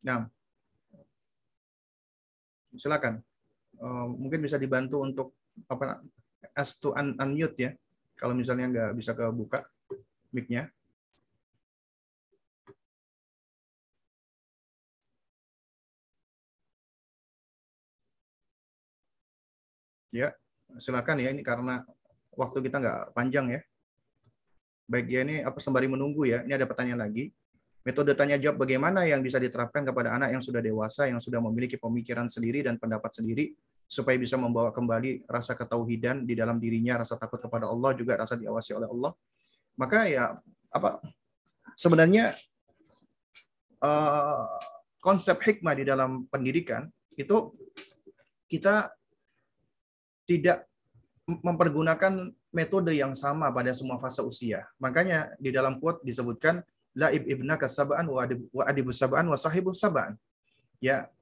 [0.00, 0.32] Nah,
[2.72, 3.31] silakan.
[3.82, 5.34] Mungkin bisa dibantu untuk
[5.66, 5.98] apa
[6.54, 7.70] as to un unmute ya
[8.14, 9.66] kalau misalnya nggak bisa kebuka
[10.30, 10.70] mic-nya.
[20.12, 20.36] Ya,
[20.76, 21.82] silakan ya ini karena
[22.36, 23.60] waktu kita nggak panjang ya.
[24.84, 26.44] Baik ya ini apa sembari menunggu ya.
[26.44, 27.32] Ini ada pertanyaan lagi.
[27.82, 31.74] Metode tanya jawab bagaimana yang bisa diterapkan kepada anak yang sudah dewasa, yang sudah memiliki
[31.80, 33.56] pemikiran sendiri dan pendapat sendiri,
[33.92, 38.40] supaya bisa membawa kembali rasa ketauhidan di dalam dirinya, rasa takut kepada Allah, juga rasa
[38.40, 39.12] diawasi oleh Allah.
[39.76, 40.40] Maka ya
[40.72, 41.04] apa
[41.76, 42.32] sebenarnya
[43.84, 44.48] uh,
[45.04, 46.88] konsep hikmah di dalam pendidikan
[47.20, 47.52] itu
[48.48, 48.88] kita
[50.24, 50.64] tidak
[51.28, 54.64] mempergunakan metode yang sama pada semua fase usia.
[54.80, 56.64] Makanya di dalam quote disebutkan
[56.96, 58.24] laib ibnaka sab'an wa
[58.64, 60.16] adibus sab'an wa sahibus sab'an.
[60.80, 61.12] Ya,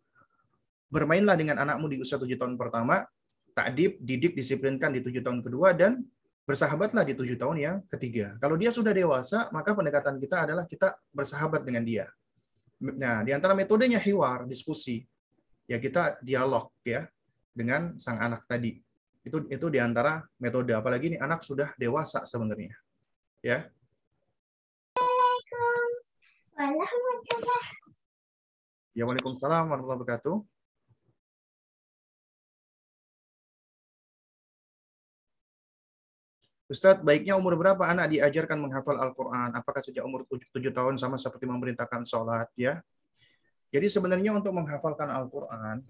[0.90, 3.06] bermainlah dengan anakmu di usia tujuh tahun pertama,
[3.54, 6.02] takdib, didik, disiplinkan di tujuh tahun kedua, dan
[6.44, 8.34] bersahabatlah di tujuh tahun yang ketiga.
[8.42, 12.06] Kalau dia sudah dewasa, maka pendekatan kita adalah kita bersahabat dengan dia.
[12.82, 15.06] Nah, di antara metodenya hiwar, diskusi.
[15.70, 17.06] Ya kita dialog ya
[17.54, 18.82] dengan sang anak tadi.
[19.22, 22.74] Itu itu di antara metode apalagi ini anak sudah dewasa sebenarnya.
[23.38, 23.70] Ya,
[28.90, 30.36] Ya, Waalaikumsalam warahmatullahi wabarakatuh.
[36.70, 39.50] Ustadz, baiknya umur berapa anak diajarkan menghafal Al-Quran?
[39.58, 42.46] Apakah sejak umur 7 tahun sama seperti memerintahkan sholat?
[42.54, 42.78] ya?
[43.74, 45.82] Jadi sebenarnya untuk menghafalkan Al-Quran,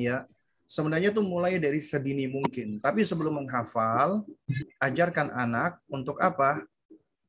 [0.00, 0.24] ya
[0.64, 2.80] sebenarnya itu mulai dari sedini mungkin.
[2.80, 4.24] Tapi sebelum menghafal,
[4.80, 6.64] ajarkan anak untuk apa?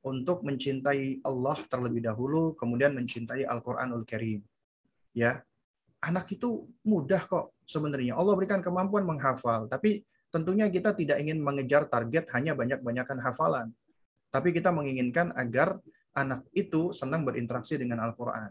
[0.01, 4.41] untuk mencintai Allah terlebih dahulu, kemudian mencintai Al-Quranul Karim.
[5.13, 5.45] Ya,
[6.01, 8.17] anak itu mudah kok sebenarnya.
[8.17, 10.01] Allah berikan kemampuan menghafal, tapi
[10.31, 13.67] tentunya kita tidak ingin mengejar target hanya banyak-banyakan hafalan.
[14.31, 15.77] Tapi kita menginginkan agar
[16.15, 18.49] anak itu senang berinteraksi dengan Al-Quran.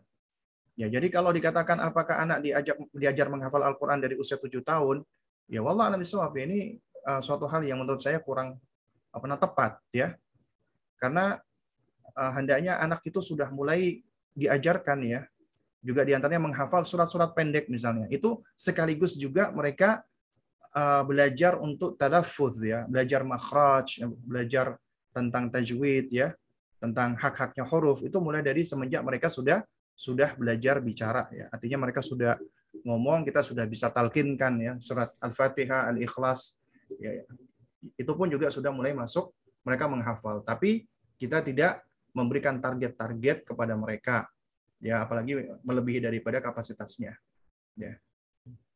[0.76, 5.04] Ya, jadi kalau dikatakan apakah anak diajak diajar menghafal Al-Quran dari usia tujuh tahun,
[5.48, 8.56] ya wallah alam ini uh, suatu hal yang menurut saya kurang
[9.10, 10.14] apa tepat ya
[11.00, 11.40] karena
[12.12, 14.04] uh, hendaknya anak itu sudah mulai
[14.36, 15.24] diajarkan ya,
[15.80, 18.06] juga di antaranya menghafal surat-surat pendek misalnya.
[18.12, 20.04] Itu sekaligus juga mereka
[20.74, 24.76] uh, belajar untuk tadaffuz ya, belajar makhraj, belajar
[25.10, 26.34] tentang tajwid ya,
[26.78, 29.62] tentang hak-haknya huruf itu mulai dari semenjak mereka sudah
[29.94, 31.46] sudah belajar bicara ya.
[31.52, 32.40] Artinya mereka sudah
[32.86, 36.56] ngomong, kita sudah bisa talkinkan ya surat Al-Fatihah, Al-Ikhlas
[36.96, 37.24] ya, ya.
[37.96, 39.32] Itu pun juga sudah mulai masuk
[39.64, 40.40] mereka menghafal.
[40.44, 40.88] Tapi
[41.20, 41.84] kita tidak
[42.16, 44.26] memberikan target-target kepada mereka
[44.80, 47.12] ya apalagi melebihi daripada kapasitasnya
[47.76, 47.92] ya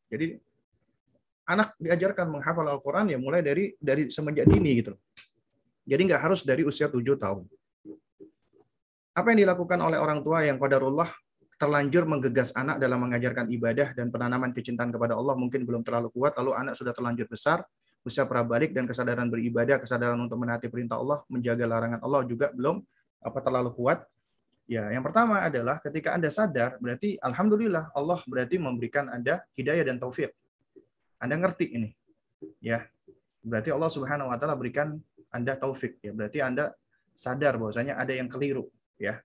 [0.07, 0.37] jadi
[1.45, 4.93] anak diajarkan menghafal Al-Quran ya mulai dari dari semenjak dini gitu
[5.85, 7.45] jadi nggak harus dari usia tujuh tahun
[9.15, 11.07] apa yang dilakukan oleh orang tua yang qadarullah
[11.55, 16.35] terlanjur menggegas anak dalam mengajarkan ibadah dan penanaman kecintaan kepada Allah mungkin belum terlalu kuat
[16.35, 17.63] lalu anak sudah terlanjur besar
[18.05, 22.85] usia prabalik dan kesadaran beribadah, kesadaran untuk menaati perintah Allah, menjaga larangan Allah juga belum
[23.25, 24.05] apa terlalu kuat.
[24.69, 29.97] Ya, yang pertama adalah ketika Anda sadar, berarti alhamdulillah Allah berarti memberikan Anda hidayah dan
[29.97, 30.33] taufik.
[31.25, 31.89] Anda ngerti ini.
[32.61, 32.85] Ya.
[33.41, 35.01] Berarti Allah Subhanahu wa taala berikan
[35.33, 36.13] Anda taufik ya.
[36.13, 36.77] Berarti Anda
[37.17, 38.69] sadar bahwasanya ada yang keliru
[39.01, 39.17] ya.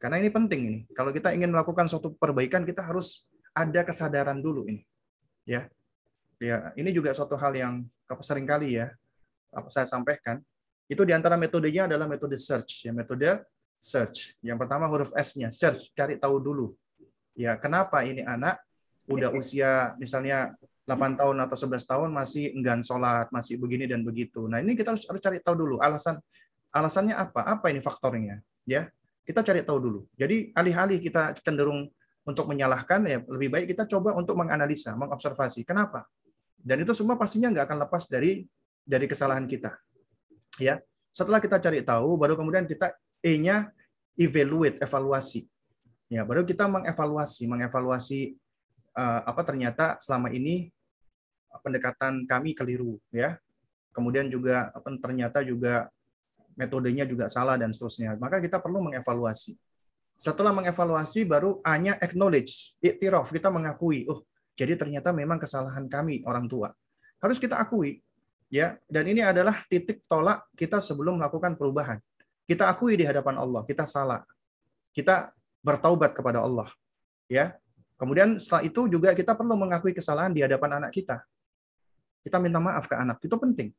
[0.00, 0.80] Karena ini penting ini.
[0.96, 4.82] Kalau kita ingin melakukan suatu perbaikan, kita harus ada kesadaran dulu ini.
[5.44, 5.68] Ya.
[6.42, 7.86] Ya, ini juga suatu hal yang
[8.18, 8.90] sering kali ya
[9.54, 10.42] apa saya sampaikan.
[10.90, 13.46] Itu di antara metodenya adalah metode search, ya metode
[13.78, 14.34] search.
[14.42, 16.74] Yang pertama huruf S-nya, search, cari tahu dulu.
[17.38, 18.58] Ya, kenapa ini anak
[19.06, 24.50] udah usia misalnya 8 tahun atau 11 tahun masih enggan sholat, masih begini dan begitu.
[24.50, 26.18] Nah, ini kita harus, harus cari tahu dulu alasan
[26.74, 27.46] alasannya apa?
[27.46, 28.42] Apa ini faktornya?
[28.66, 28.90] Ya,
[29.22, 30.00] kita cari tahu dulu.
[30.18, 31.86] Jadi alih-alih kita cenderung
[32.22, 35.62] untuk menyalahkan, ya lebih baik kita coba untuk menganalisa, mengobservasi.
[35.66, 36.06] Kenapa?
[36.58, 38.46] Dan itu semua pastinya nggak akan lepas dari
[38.82, 39.74] dari kesalahan kita.
[40.58, 40.82] Ya,
[41.14, 43.70] setelah kita cari tahu, baru kemudian kita E-nya
[44.18, 45.46] evaluate, evaluasi.
[46.10, 48.34] Ya, baru kita mengevaluasi, mengevaluasi
[48.96, 50.70] uh, apa ternyata selama ini
[51.60, 53.36] pendekatan kami keliru, ya.
[53.92, 55.92] Kemudian juga apa ternyata juga
[56.56, 58.16] metodenya juga salah dan seterusnya.
[58.16, 59.56] Maka kita perlu mengevaluasi.
[60.16, 66.46] Setelah mengevaluasi baru hanya acknowledge, iktiraf, kita mengakui, oh jadi ternyata memang kesalahan kami orang
[66.48, 66.72] tua.
[67.22, 68.02] Harus kita akui.
[68.52, 68.76] ya.
[68.84, 71.98] Dan ini adalah titik tolak kita sebelum melakukan perubahan.
[72.44, 74.20] Kita akui di hadapan Allah, kita salah.
[74.92, 75.32] Kita
[75.64, 76.68] bertaubat kepada Allah.
[77.30, 77.56] Ya.
[78.02, 81.22] Kemudian setelah itu juga kita perlu mengakui kesalahan di hadapan anak kita.
[82.26, 83.70] Kita minta maaf ke anak, itu penting.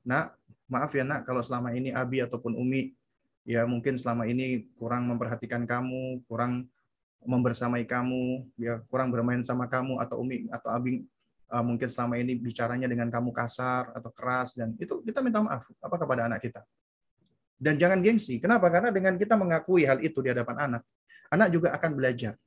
[0.00, 0.32] Nah,
[0.64, 2.96] maaf ya nak kalau selama ini Abi ataupun Umi
[3.44, 6.72] ya mungkin selama ini kurang memperhatikan kamu, kurang
[7.20, 11.04] membersamai kamu, ya kurang bermain sama kamu atau Umi atau Abi
[11.52, 15.68] uh, mungkin selama ini bicaranya dengan kamu kasar atau keras dan itu kita minta maaf
[15.84, 16.64] apa kepada anak kita.
[17.60, 18.40] Dan jangan gengsi.
[18.40, 18.72] Kenapa?
[18.72, 20.82] Karena dengan kita mengakui hal itu di hadapan anak,
[21.28, 22.40] anak juga akan belajar.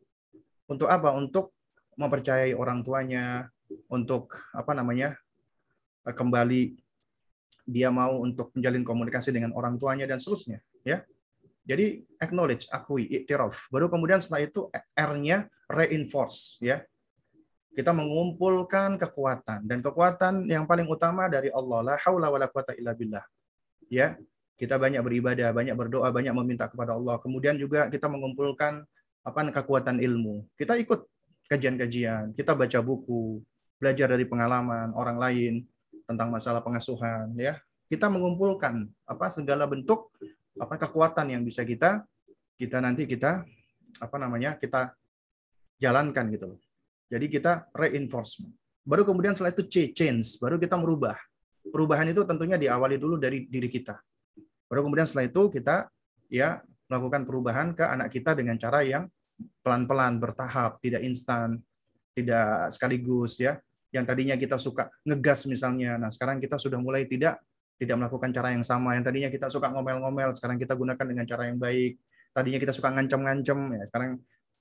[0.69, 1.17] Untuk apa?
[1.17, 1.57] Untuk
[1.97, 3.49] mempercayai orang tuanya,
[3.89, 5.17] untuk apa namanya?
[6.09, 6.73] kembali
[7.69, 11.05] dia mau untuk menjalin komunikasi dengan orang tuanya dan seterusnya ya.
[11.69, 13.69] Jadi acknowledge akui iktiraf.
[13.69, 16.81] Baru kemudian setelah itu R-nya reinforce ya.
[17.69, 19.69] Kita mengumpulkan kekuatan.
[19.69, 23.21] Dan kekuatan yang paling utama dari Allah la haula wala quwata illa billah
[23.85, 24.17] ya.
[24.57, 27.21] Kita banyak beribadah banyak berdoa banyak meminta kepada Allah.
[27.21, 28.81] Kemudian juga kita mengumpulkan
[29.23, 30.47] apa kekuatan ilmu.
[30.55, 31.05] Kita ikut
[31.49, 32.37] kajian-kajian.
[32.37, 33.41] Kita baca buku.
[33.79, 35.53] Belajar dari pengalaman orang lain
[36.03, 37.55] tentang masalah pengasuhan ya.
[37.87, 40.11] Kita mengumpulkan apa segala bentuk
[40.59, 42.03] apa kekuatan yang bisa kita
[42.59, 43.47] kita nanti kita
[44.03, 44.91] apa namanya kita
[45.79, 46.59] jalankan gitu loh.
[47.07, 48.51] Jadi kita reinforcement.
[48.83, 49.63] Baru kemudian setelah itu
[49.95, 50.37] change.
[50.43, 51.15] Baru kita merubah.
[51.71, 53.95] Perubahan itu tentunya diawali dulu dari diri kita.
[54.67, 55.87] Baru kemudian setelah itu kita
[56.29, 59.05] ya melakukan perubahan ke anak kita dengan cara yang
[59.63, 61.61] pelan-pelan bertahap tidak instan
[62.11, 67.41] tidak sekaligus ya yang tadinya kita suka ngegas misalnya, nah sekarang kita sudah mulai tidak
[67.81, 68.93] tidak melakukan cara yang sama.
[68.93, 71.97] Yang tadinya kita suka ngomel-ngomel, sekarang kita gunakan dengan cara yang baik.
[72.29, 74.11] Tadinya kita suka ngancem-ngancem, ya sekarang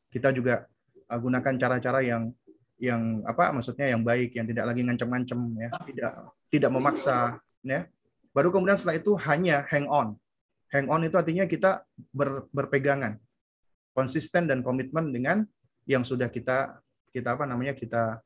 [0.09, 0.65] kita juga
[1.13, 2.33] uh, gunakan cara-cara yang
[2.79, 6.13] yang apa maksudnya yang baik, yang tidak lagi ngancem-ngancem ya, tidak
[6.49, 7.85] tidak memaksa ya.
[8.33, 10.17] Baru kemudian setelah itu hanya hang on.
[10.69, 13.17] Hang on itu artinya kita ber, berpegangan,
[13.97, 15.45] konsisten dan komitmen dengan
[15.89, 16.77] yang sudah kita
[17.09, 18.21] kita apa namanya kita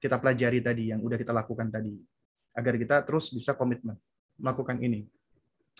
[0.00, 1.94] kita pelajari tadi, yang udah kita lakukan tadi.
[2.56, 3.96] Agar kita terus bisa komitmen
[4.40, 5.04] melakukan ini.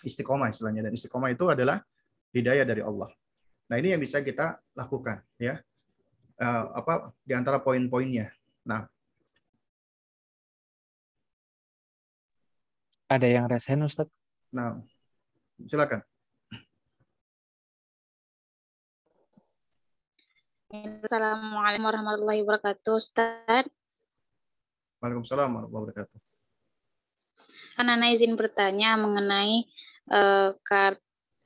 [0.05, 0.89] Istiqomah istilahnya.
[0.89, 1.80] Dan istiqomah itu adalah
[2.32, 3.10] hidayah dari Allah.
[3.68, 5.20] Nah ini yang bisa kita lakukan.
[5.40, 5.60] ya
[6.43, 8.30] uh, apa Di antara poin-poinnya.
[8.62, 8.86] Nah,
[13.12, 14.09] Ada yang resen, Ustaz?
[14.48, 14.80] Nah,
[15.66, 16.00] silakan.
[20.72, 23.68] Assalamualaikum warahmatullahi wabarakatuh, Ustaz.
[25.04, 26.18] Waalaikumsalam warahmatullahi wabarakatuh.
[27.76, 29.68] Kan Ana izin bertanya mengenai
[30.08, 30.96] uh, kart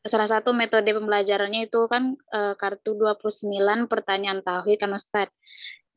[0.06, 3.50] salah satu metode pembelajarannya itu kan uh, kartu 29
[3.90, 5.28] pertanyaan tauhid kan Ustaz.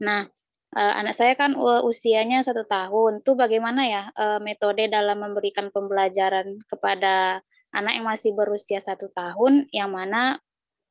[0.01, 0.25] Nah,
[0.73, 3.21] uh, anak saya kan uh, usianya satu tahun.
[3.21, 9.69] Tuh bagaimana ya uh, metode dalam memberikan pembelajaran kepada anak yang masih berusia satu tahun
[9.69, 10.41] yang mana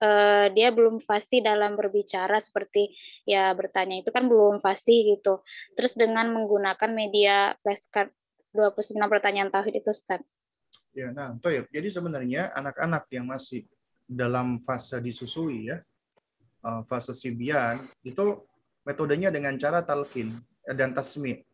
[0.03, 2.95] uh, dia belum fasih dalam berbicara seperti
[3.27, 5.43] ya bertanya itu kan belum fasih gitu.
[5.75, 8.15] Terus dengan menggunakan media flashcard
[8.55, 10.23] 29 pertanyaan tauhid itu Ustaz.
[10.97, 13.69] Ya, nah, toh Jadi sebenarnya anak-anak yang masih
[14.09, 15.79] dalam fase disusui ya,
[16.65, 18.41] uh, fase sibian itu
[18.83, 20.33] metodenya dengan cara talkin
[20.65, 21.45] dan tasmi.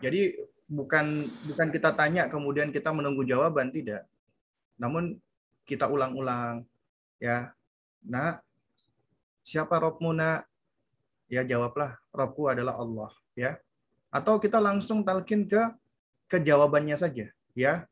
[0.00, 0.32] Jadi
[0.64, 4.08] bukan bukan kita tanya kemudian kita menunggu jawaban tidak.
[4.78, 5.18] Namun
[5.64, 6.64] kita ulang-ulang
[7.22, 7.52] ya.
[8.04, 8.40] Nah,
[9.40, 10.44] siapa Robmu nak?
[11.28, 13.56] Ya jawablah, Robku adalah Allah ya.
[14.12, 15.72] Atau kita langsung talkin ke
[16.28, 17.88] ke jawabannya saja ya.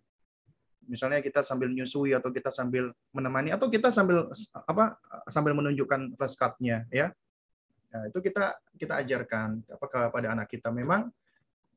[0.85, 4.29] Misalnya kita sambil menyusui atau kita sambil menemani atau kita sambil
[4.67, 4.99] apa
[5.31, 7.15] sambil menunjukkan flashcardnya ya.
[7.93, 11.13] Nah, itu kita kita ajarkan apa kepada anak kita memang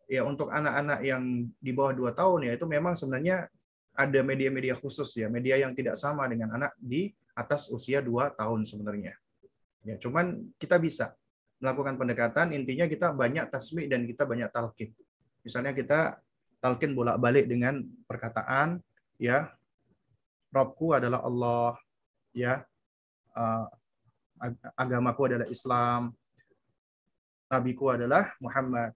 [0.05, 3.49] ya untuk anak-anak yang di bawah dua tahun ya itu memang sebenarnya
[3.95, 8.67] ada media-media khusus ya, media yang tidak sama dengan anak di atas usia dua tahun
[8.67, 9.15] sebenarnya.
[9.87, 11.15] Ya, cuman kita bisa
[11.63, 14.91] melakukan pendekatan, intinya kita banyak tasmi dan kita banyak talqin.
[15.41, 16.19] Misalnya kita
[16.59, 18.83] talqin bolak-balik dengan perkataan
[19.21, 19.53] ya
[20.51, 21.75] Robku adalah Allah,
[22.31, 22.63] ya
[23.35, 23.67] uh,
[24.79, 26.15] agamaku adalah Islam,
[27.51, 28.95] nabiku adalah Muhammad.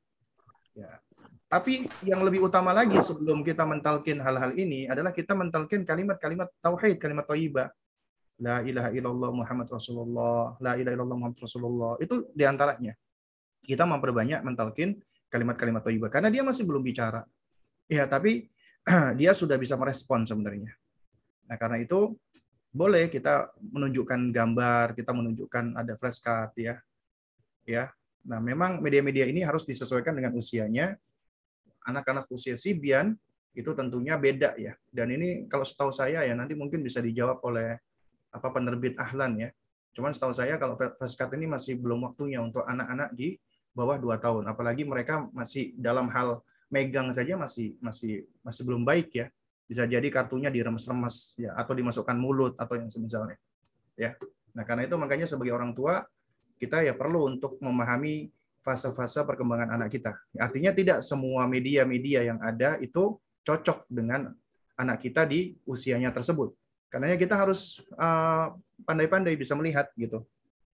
[0.71, 1.03] Ya.
[1.49, 7.01] Tapi yang lebih utama lagi sebelum kita mentalkin hal-hal ini adalah kita mentalkin kalimat-kalimat tauhid,
[7.01, 7.73] kalimat thayyibah.
[8.39, 11.97] La ilaha illallah Muhammad Rasulullah, la ilaha illallah Muhammad Rasulullah.
[11.97, 12.93] Itu di antaranya.
[13.65, 17.25] Kita memperbanyak mentalkin kalimat-kalimat thayyibah karena dia masih belum bicara.
[17.89, 18.47] Ya, tapi
[19.19, 20.71] dia sudah bisa merespon sebenarnya.
[21.49, 22.13] Nah, karena itu
[22.69, 26.77] boleh kita menunjukkan gambar, kita menunjukkan ada flashcard ya.
[27.65, 27.89] Ya,
[28.27, 30.99] Nah, memang media-media ini harus disesuaikan dengan usianya.
[31.85, 33.15] Anak-anak usia Sibian
[33.55, 34.75] itu tentunya beda ya.
[34.89, 37.79] Dan ini kalau setahu saya ya nanti mungkin bisa dijawab oleh
[38.29, 39.49] apa penerbit Ahlan ya.
[39.93, 43.35] Cuman setahu saya kalau Fastcard ini masih belum waktunya untuk anak-anak di
[43.73, 44.43] bawah 2 tahun.
[44.47, 49.27] Apalagi mereka masih dalam hal megang saja masih masih masih belum baik ya.
[49.65, 53.37] Bisa jadi kartunya diremes-remes ya atau dimasukkan mulut atau yang semisalnya.
[53.97, 54.15] Ya.
[54.53, 56.05] Nah, karena itu makanya sebagai orang tua
[56.57, 58.29] kita ya perlu untuk memahami
[58.59, 60.15] fase-fase perkembangan anak kita.
[60.35, 64.31] Artinya tidak semua media-media yang ada itu cocok dengan
[64.79, 66.55] anak kita di usianya tersebut.
[66.89, 68.45] Karena kita harus eh,
[68.83, 70.25] pandai-pandai bisa melihat gitu.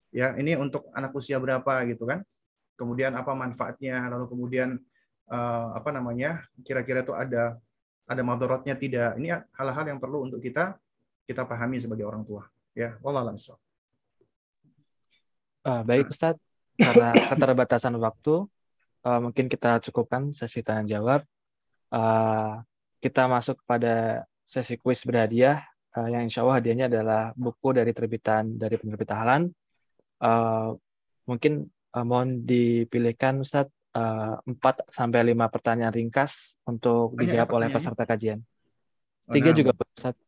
[0.10, 2.26] Ya, ini untuk anak usia berapa gitu kan.
[2.80, 4.80] Kemudian apa manfaatnya, lalu kemudian
[5.30, 6.44] eh, apa namanya?
[6.66, 7.60] kira-kira itu ada
[8.10, 9.16] ada madorotnya tidak.
[9.22, 10.76] Ini hal-hal yang perlu untuk kita
[11.30, 12.50] kita pahami sebagai orang tua.
[12.74, 13.30] Ya, wallah
[15.60, 16.42] Uh, baik Ustadz,
[16.80, 18.48] karena keterbatasan waktu,
[19.04, 21.22] uh, mungkin kita cukupkan sesi tanya jawab.
[21.92, 22.64] Uh,
[23.04, 25.64] kita masuk pada sesi kuis berhadiah,
[25.96, 29.52] uh, yang insya Allah hadiahnya adalah buku dari terbitan dari penerbit Ahlan.
[30.20, 30.76] Uh,
[31.28, 37.68] mungkin uh, mohon dipilihkan Ustadz uh, 4 sampai 5 pertanyaan ringkas untuk Banyak dijawab oleh
[37.72, 38.40] peserta kajian.
[39.30, 39.58] Oh, Tiga oh, nah.
[39.58, 40.28] juga Ustadz.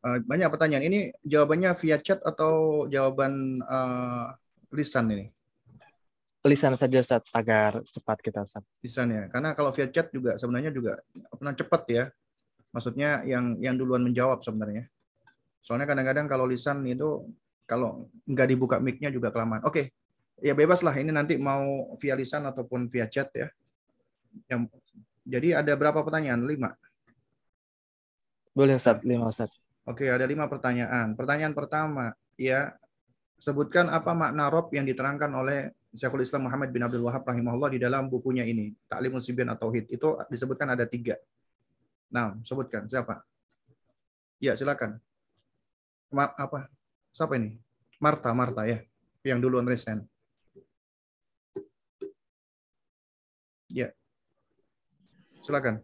[0.00, 0.84] banyak pertanyaan.
[0.88, 4.32] Ini jawabannya via chat atau jawaban uh,
[4.72, 5.28] lisan ini?
[6.40, 8.64] Lisan saja Ustaz agar cepat kita Ustaz.
[8.80, 9.28] Lisan ya.
[9.28, 10.96] Karena kalau via chat juga sebenarnya juga
[11.36, 12.04] pernah cepat ya.
[12.72, 14.88] Maksudnya yang yang duluan menjawab sebenarnya.
[15.60, 17.28] Soalnya kadang-kadang kalau lisan itu
[17.68, 19.60] kalau nggak dibuka mic-nya juga kelamaan.
[19.68, 19.92] Oke.
[20.40, 23.52] Ya bebas lah ini nanti mau via lisan ataupun via chat ya.
[24.48, 24.72] Yang
[25.28, 26.40] jadi ada berapa pertanyaan?
[26.48, 26.72] Lima.
[28.56, 29.52] Boleh Ustaz, lima Ustaz.
[29.84, 31.12] Oke, ada lima pertanyaan.
[31.14, 32.72] Pertanyaan pertama, ya
[33.40, 37.82] sebutkan apa makna rob yang diterangkan oleh Syekhul Islam Muhammad bin Abdul Wahab rahimahullah di
[37.82, 39.90] dalam bukunya ini, Ta'lim Musibin atau Tauhid.
[39.90, 41.18] Itu disebutkan ada tiga.
[42.14, 42.86] Nah, sebutkan.
[42.86, 43.26] Siapa?
[44.38, 45.02] Ya, silakan.
[46.14, 46.70] Ma apa?
[47.10, 47.58] Siapa ini?
[47.98, 48.78] Marta, Marta ya.
[49.26, 50.06] Yang duluan resen.
[53.66, 53.90] Ya.
[55.42, 55.82] Silakan.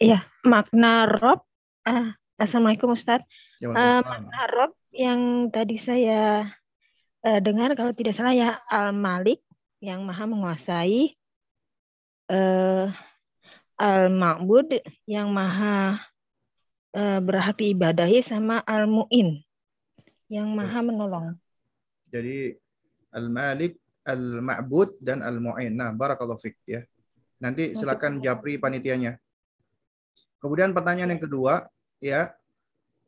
[0.00, 1.44] Iya, makna rob.
[1.84, 3.28] Ah, Assalamualaikum Ustadz.
[3.60, 6.48] Ya, uh, makna rob yang tadi saya
[7.24, 9.40] uh, dengar kalau tidak salah ya Al-Malik
[9.80, 11.16] yang maha menguasai
[12.28, 12.92] uh,
[13.74, 15.98] Al-Ma'bud yang maha
[16.94, 19.42] uh, berhak diibadahi sama Al-Mu'in
[20.30, 21.34] yang maha menolong.
[22.08, 22.54] Jadi
[23.10, 23.76] Al-Malik,
[24.06, 25.74] Al-Ma'bud dan Al-Mu'in.
[25.74, 26.82] Nah, barakallahu fik ya.
[27.42, 29.18] Nanti silakan Japri panitianya.
[30.38, 31.66] Kemudian pertanyaan yang kedua
[31.98, 32.30] ya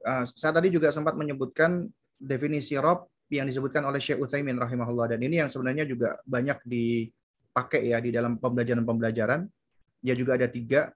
[0.02, 1.84] uh, saya tadi juga sempat menyebutkan
[2.16, 7.90] definisi rob yang disebutkan oleh Syekh Utsaimin rahimahullah dan ini yang sebenarnya juga banyak dipakai
[7.90, 9.46] ya di dalam pembelajaran-pembelajaran.
[9.98, 10.94] Dia juga ada tiga.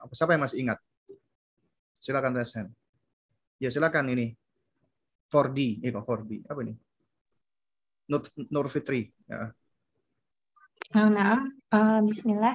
[0.00, 0.78] Apa siapa yang masih ingat?
[2.00, 2.66] Silakan Resen.
[3.60, 4.32] Ya silakan ini.
[5.26, 6.46] 4D, eh 4D.
[6.46, 6.74] Apa ini?
[8.54, 9.10] Nur, Fitri.
[9.26, 9.50] Ya.
[10.94, 11.42] Nah,
[11.74, 12.54] uh, Bismillah.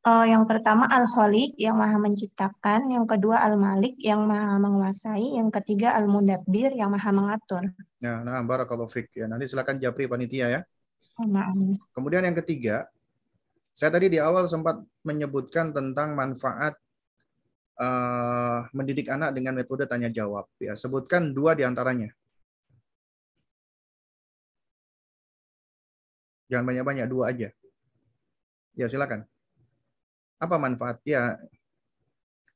[0.00, 5.92] Uh, yang pertama Al-Khaliq yang maha menciptakan, yang kedua Al-Malik yang maha menguasai, yang ketiga
[6.00, 7.68] Al-Mudabbir yang maha mengatur.
[8.00, 9.12] Ya, nah barakallahu fik.
[9.12, 10.60] Ya, nanti silakan Japri panitia ya.
[11.20, 11.52] Nah.
[11.92, 12.88] Kemudian yang ketiga,
[13.70, 16.74] Saya tadi di awal sempat menyebutkan tentang manfaat
[17.78, 20.50] uh, mendidik anak dengan metode tanya jawab.
[20.58, 22.10] Ya, sebutkan dua di antaranya.
[26.50, 27.48] Jangan banyak-banyak, dua aja.
[28.74, 29.22] Ya, silakan.
[30.40, 30.96] Apa manfaat?
[31.04, 31.36] Ya,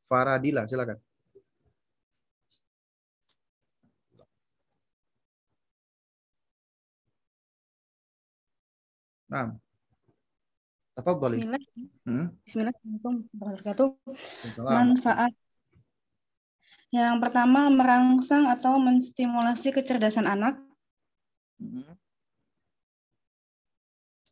[0.09, 0.97] Faradila, silakan.
[9.29, 9.59] Nah,
[10.95, 11.43] Tafadhali.
[11.43, 11.63] Bismillah.
[12.07, 12.27] Hmm?
[12.47, 13.99] Bismillahirrahmanirrahim.
[14.63, 15.33] Manfaat
[16.95, 20.55] yang pertama merangsang atau menstimulasi kecerdasan anak.
[21.59, 21.99] Hmm.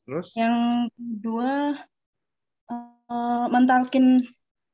[0.07, 0.31] Terus?
[0.39, 0.57] Yang
[0.95, 1.51] kedua
[3.13, 4.25] uh, mentalkin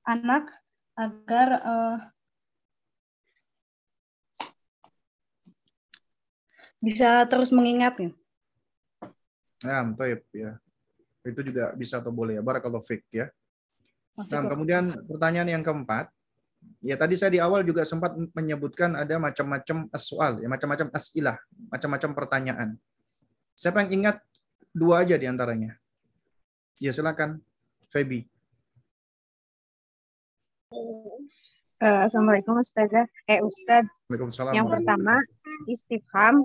[0.07, 0.47] anak
[0.95, 1.97] agar uh,
[6.79, 7.99] bisa terus mengingat.
[7.99, 10.63] Ya, nah, ya.
[11.27, 13.27] Itu juga bisa atau boleh ya barakallahu fik ya
[14.27, 16.11] nah kemudian pertanyaan yang keempat.
[16.83, 21.39] Ya tadi saya di awal juga sempat menyebutkan ada macam-macam soal ya macam-macam asilah
[21.71, 22.69] macam-macam pertanyaan.
[23.55, 24.17] Siapa yang ingat?
[24.75, 25.79] Dua aja di antaranya
[26.79, 27.43] ya silakan
[27.89, 28.21] Feby
[30.73, 33.89] uh, Assalamualaikum Ustazah eh Ustaz
[34.53, 35.17] yang pertama
[35.69, 36.45] istifham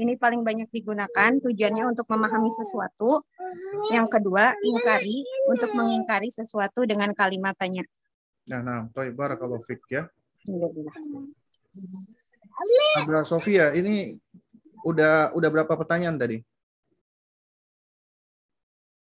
[0.00, 3.22] ini paling banyak digunakan tujuannya untuk memahami sesuatu.
[3.92, 7.84] Yang kedua, ingkari untuk mengingkari sesuatu dengan kalimat tanya.
[8.48, 10.08] Nah, nah, toy barakallahu fik ya.
[12.98, 14.16] Ada Sofia, ini
[14.82, 16.42] udah udah berapa pertanyaan tadi?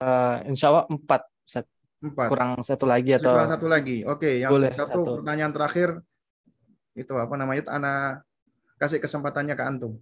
[0.04, 1.33] Uh, insya Allah empat.
[2.04, 2.28] Empat.
[2.28, 3.32] Kurang satu lagi atau?
[3.32, 4.04] Kurang satu lagi.
[4.04, 5.90] Oke, yang Boleh, satu, satu pertanyaan terakhir
[7.00, 7.64] itu apa namanya?
[7.72, 7.94] Ana
[8.76, 9.96] kasih kesempatannya ke antum.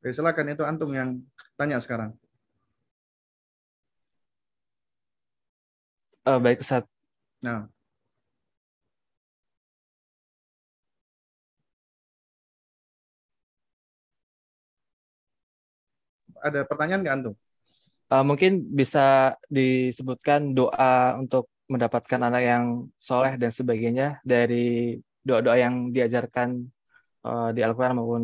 [0.00, 1.20] Oke, silakan itu antum yang
[1.60, 2.16] tanya sekarang.
[6.24, 6.88] Uh, baik Ustaz.
[7.44, 7.68] Nah.
[16.46, 17.34] Ada pertanyaan nggak antum?
[18.06, 22.64] Uh, mungkin bisa disebutkan doa untuk mendapatkan anak yang
[22.94, 24.94] soleh dan sebagainya dari
[25.26, 26.70] doa-doa yang diajarkan
[27.26, 28.22] uh, di Al-Quran maupun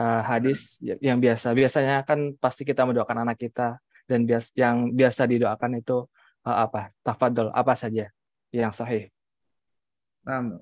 [0.00, 1.52] uh, hadis ya, yang biasa.
[1.52, 3.76] Biasanya kan pasti kita mendoakan anak kita
[4.08, 6.08] dan bias yang biasa didoakan itu
[6.48, 6.88] uh, apa?
[7.04, 8.08] Tafadol apa saja
[8.48, 9.12] yang sahih.
[10.24, 10.56] Nah,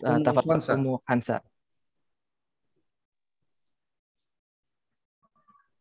[0.00, 1.44] uh, tafadol Ummu Hansa.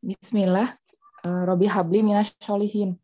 [0.04, 0.76] Bismillah.
[1.24, 3.00] Uh, Robi Habli minas sholihin.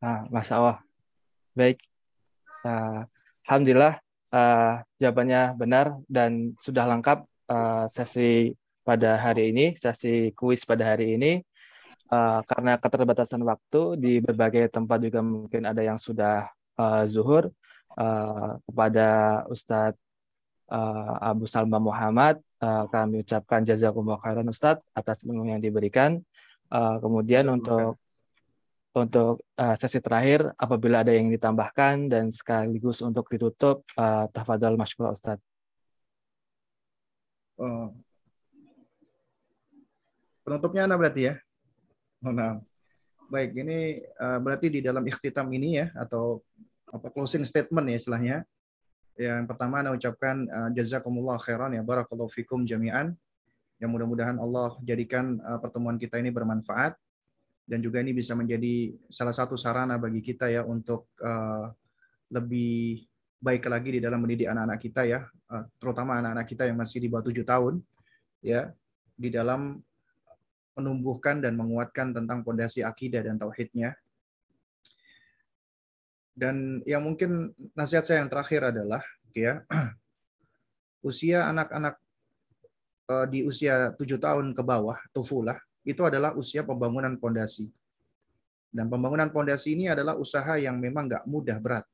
[0.00, 0.80] Nah, Masya Allah.
[1.52, 1.84] Baik.
[2.64, 3.04] Uh,
[3.44, 4.00] Alhamdulillah
[4.32, 11.20] uh, jawabannya benar dan sudah lengkap uh, sesi pada hari ini, sesi kuis pada hari
[11.20, 11.44] ini.
[12.08, 16.48] Uh, karena keterbatasan waktu di berbagai tempat juga mungkin ada yang sudah
[16.80, 17.52] uh, zuhur
[18.00, 20.00] uh, kepada Ustadz
[20.72, 26.18] uh, Abu Salma Muhammad uh, kami ucapkan jazakumullah khairan Ustadz atas ilmu yang diberikan.
[26.68, 27.96] Uh, kemudian untuk
[28.92, 35.08] untuk uh, sesi terakhir apabila ada yang ditambahkan dan sekaligus untuk ditutup uh, tafadhal masykur
[35.08, 35.44] Ustadz.
[37.58, 37.90] Oh.
[40.46, 41.34] Penutupnya Anda berarti ya?
[42.24, 42.62] Oh, nah.
[43.28, 46.40] Baik, ini uh, berarti di dalam ikhtitam ini ya atau
[46.88, 48.36] apa closing statement ya istilahnya.
[49.18, 53.12] Yang pertama Anda ucapkan uh, jazakumullah khairan ya barakallahu fikum jami'an.
[53.82, 56.94] Yang mudah-mudahan Allah jadikan uh, pertemuan kita ini bermanfaat
[57.68, 61.68] dan juga ini bisa menjadi salah satu sarana bagi kita ya untuk uh,
[62.32, 63.04] lebih
[63.38, 67.08] baik lagi di dalam mendidik anak-anak kita ya, eh, terutama anak-anak kita yang masih di
[67.08, 67.74] bawah tujuh tahun,
[68.42, 68.74] ya,
[69.14, 69.78] di dalam
[70.74, 73.94] menumbuhkan dan menguatkan tentang fondasi akidah dan tauhidnya.
[76.38, 79.02] Dan yang mungkin nasihat saya yang terakhir adalah,
[79.34, 79.66] ya,
[81.08, 81.98] usia anak-anak
[83.10, 87.66] eh, di usia tujuh tahun ke bawah, tufulah, itu adalah usia pembangunan fondasi.
[88.70, 91.86] Dan pembangunan fondasi ini adalah usaha yang memang nggak mudah berat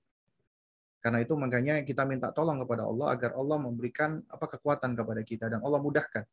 [1.05, 5.53] karena itu makanya kita minta tolong kepada Allah agar Allah memberikan apa kekuatan kepada kita
[5.53, 6.25] dan Allah mudahkan.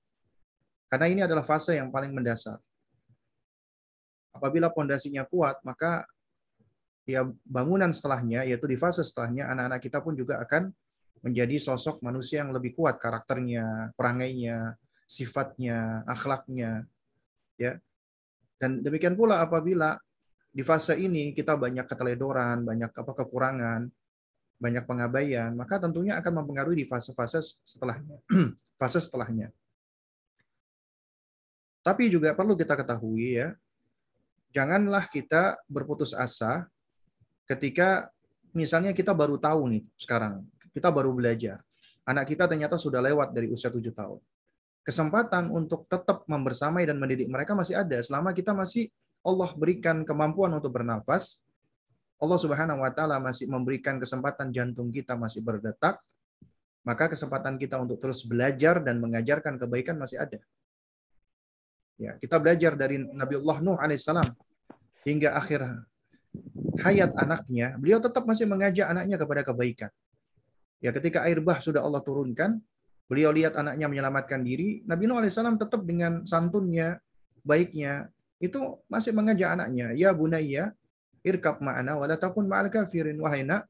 [0.87, 2.55] Karena ini adalah fase yang paling mendasar.
[4.31, 6.07] Apabila pondasinya kuat, maka
[7.05, 10.69] ya bangunan setelahnya yaitu di fase setelahnya anak-anak kita pun juga akan
[11.21, 14.73] menjadi sosok manusia yang lebih kuat karakternya, perangainya,
[15.05, 16.89] sifatnya, akhlaknya,
[17.61, 17.77] ya.
[18.57, 19.97] Dan demikian pula apabila
[20.49, 23.81] di fase ini kita banyak keteledoran, banyak apa kekurangan,
[24.61, 28.17] banyak pengabaian, maka tentunya akan mempengaruhi di fase-fase setelahnya.
[28.81, 29.53] fase setelahnya.
[31.81, 33.57] Tapi juga perlu kita ketahui ya,
[34.53, 36.69] janganlah kita berputus asa
[37.51, 38.07] ketika
[38.55, 41.59] misalnya kita baru tahu nih sekarang, kita baru belajar.
[42.07, 44.19] Anak kita ternyata sudah lewat dari usia tujuh tahun.
[44.81, 48.89] Kesempatan untuk tetap membersamai dan mendidik mereka masih ada selama kita masih
[49.21, 51.45] Allah berikan kemampuan untuk bernafas,
[52.17, 56.01] Allah Subhanahu wa taala masih memberikan kesempatan jantung kita masih berdetak,
[56.81, 60.41] maka kesempatan kita untuk terus belajar dan mengajarkan kebaikan masih ada.
[62.01, 64.25] Ya, kita belajar dari Nabi Allah Nuh alaihissalam
[65.05, 65.85] hingga akhir
[66.81, 69.91] hayat anaknya, beliau tetap masih mengajak anaknya kepada kebaikan.
[70.81, 72.57] Ya, ketika air bah sudah Allah turunkan,
[73.05, 76.97] beliau lihat anaknya menyelamatkan diri, Nabi Nuh alaihissalam tetap dengan santunnya,
[77.45, 78.09] baiknya,
[78.41, 80.73] itu masih mengajak anaknya, ya bunayya,
[81.21, 83.21] irkab ma'ana wala takun ma'al kafirin.
[83.21, 83.69] Wahai nak,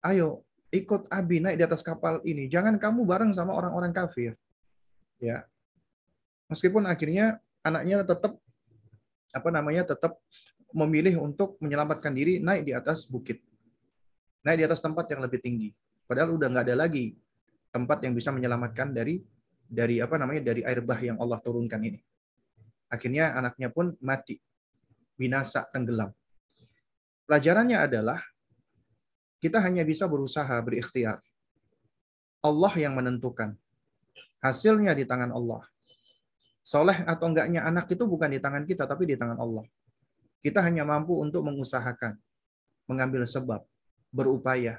[0.00, 2.48] ayo ikut Abi naik di atas kapal ini.
[2.48, 4.36] Jangan kamu bareng sama orang-orang kafir.
[5.20, 5.44] Ya.
[6.48, 8.40] Meskipun akhirnya anaknya tetap
[9.28, 10.16] apa namanya tetap
[10.72, 13.40] memilih untuk menyelamatkan diri naik di atas bukit.
[14.44, 15.72] Naik di atas tempat yang lebih tinggi.
[16.04, 17.16] Padahal udah nggak ada lagi
[17.68, 19.20] tempat yang bisa menyelamatkan dari
[19.68, 22.00] dari apa namanya dari air bah yang Allah turunkan ini.
[22.88, 24.40] Akhirnya anaknya pun mati,
[25.12, 26.08] binasa, tenggelam.
[27.28, 28.24] Pelajarannya adalah
[29.38, 31.20] kita hanya bisa berusaha berikhtiar.
[32.40, 33.52] Allah yang menentukan.
[34.40, 35.68] Hasilnya di tangan Allah.
[36.64, 39.68] Soleh atau enggaknya anak itu bukan di tangan kita, tapi di tangan Allah.
[40.38, 42.14] Kita hanya mampu untuk mengusahakan,
[42.86, 43.62] mengambil sebab,
[44.14, 44.78] berupaya.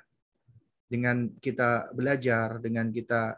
[0.90, 3.38] Dengan kita belajar, dengan kita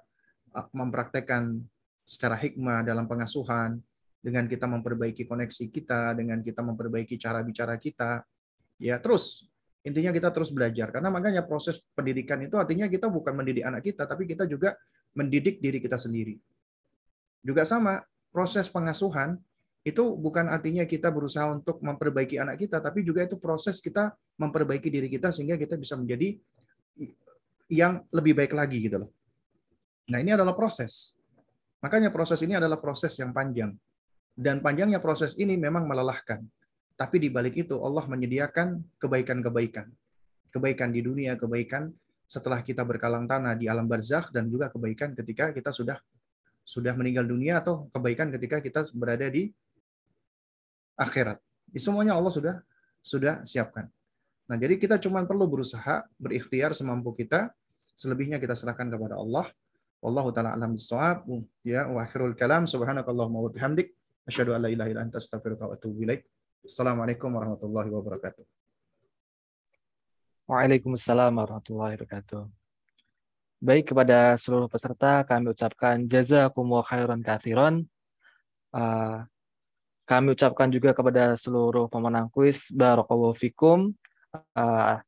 [0.72, 1.60] mempraktekkan
[2.08, 3.76] secara hikmah dalam pengasuhan,
[4.24, 8.24] dengan kita memperbaiki koneksi kita, dengan kita memperbaiki cara bicara kita,
[8.82, 9.46] ya terus
[9.86, 14.06] intinya kita terus belajar karena makanya proses pendidikan itu artinya kita bukan mendidik anak kita
[14.06, 14.78] tapi kita juga
[15.18, 16.38] mendidik diri kita sendiri
[17.42, 19.42] juga sama proses pengasuhan
[19.82, 24.90] itu bukan artinya kita berusaha untuk memperbaiki anak kita tapi juga itu proses kita memperbaiki
[24.94, 26.38] diri kita sehingga kita bisa menjadi
[27.72, 29.12] yang lebih baik lagi gitu loh.
[30.12, 31.16] Nah, ini adalah proses.
[31.80, 33.72] Makanya proses ini adalah proses yang panjang.
[34.36, 36.44] Dan panjangnya proses ini memang melelahkan.
[37.00, 39.88] Tapi di balik itu Allah menyediakan kebaikan-kebaikan.
[40.52, 41.90] Kebaikan di dunia, kebaikan
[42.28, 46.00] setelah kita berkalang tanah di alam barzakh dan juga kebaikan ketika kita sudah
[46.62, 49.52] sudah meninggal dunia atau kebaikan ketika kita berada di
[51.02, 51.42] akhirat.
[51.82, 52.56] Semuanya Allah sudah
[53.02, 53.90] sudah siapkan.
[54.46, 57.50] Nah, jadi kita cuma perlu berusaha berikhtiar semampu kita,
[57.98, 59.50] selebihnya kita serahkan kepada Allah.
[60.02, 61.26] Wallahu taala alam bisawab.
[61.66, 63.94] Ya, wa akhirul kalam subhanakallahumma wa bihamdik
[64.28, 66.28] asyhadu an la ilaha illa anta astaghfiruka wa atubu ilaik.
[66.62, 68.44] Assalamualaikum warahmatullahi wabarakatuh.
[70.52, 72.44] Waalaikumsalam warahmatullahi wabarakatuh.
[73.62, 77.88] Baik kepada seluruh peserta kami ucapkan jazakumullah khairan kathiron.
[78.74, 79.24] Uh,
[80.12, 83.96] kami ucapkan juga kepada seluruh pemenang kuis barakallahu fikum.
[84.52, 85.00] Uh,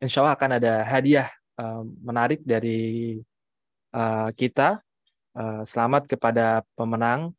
[0.00, 1.28] insya Allah akan ada hadiah
[1.60, 3.20] uh, menarik dari
[3.92, 4.80] uh, kita.
[5.36, 7.36] Uh, selamat kepada pemenang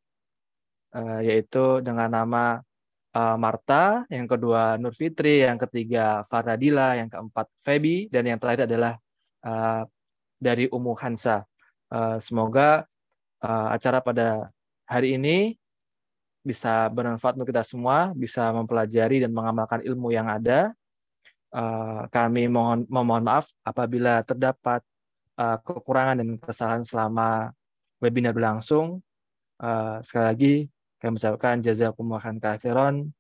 [0.94, 2.62] uh, yaitu dengan nama
[3.18, 8.70] uh, Marta, yang kedua Nur Fitri, yang ketiga Faradila, yang keempat Febi, dan yang terakhir
[8.70, 9.02] adalah
[9.42, 9.82] uh,
[10.38, 11.42] dari Umu Hansa.
[11.90, 12.86] Uh, semoga
[13.42, 14.54] uh, acara pada
[14.86, 15.58] hari ini
[16.48, 20.72] bisa bermanfaat untuk kita semua, bisa mempelajari dan mengamalkan ilmu yang ada.
[21.52, 24.80] Uh, kami mohon memohon maaf apabila terdapat
[25.36, 27.52] uh, kekurangan dan kesalahan selama
[28.00, 29.04] webinar berlangsung.
[29.60, 30.54] Uh, sekali lagi
[31.04, 33.12] kami ucapkan jazakumullah khairan.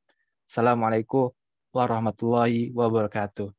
[0.47, 1.35] Assalamualaikum
[1.75, 3.56] warahmatullahi wabarakatuh.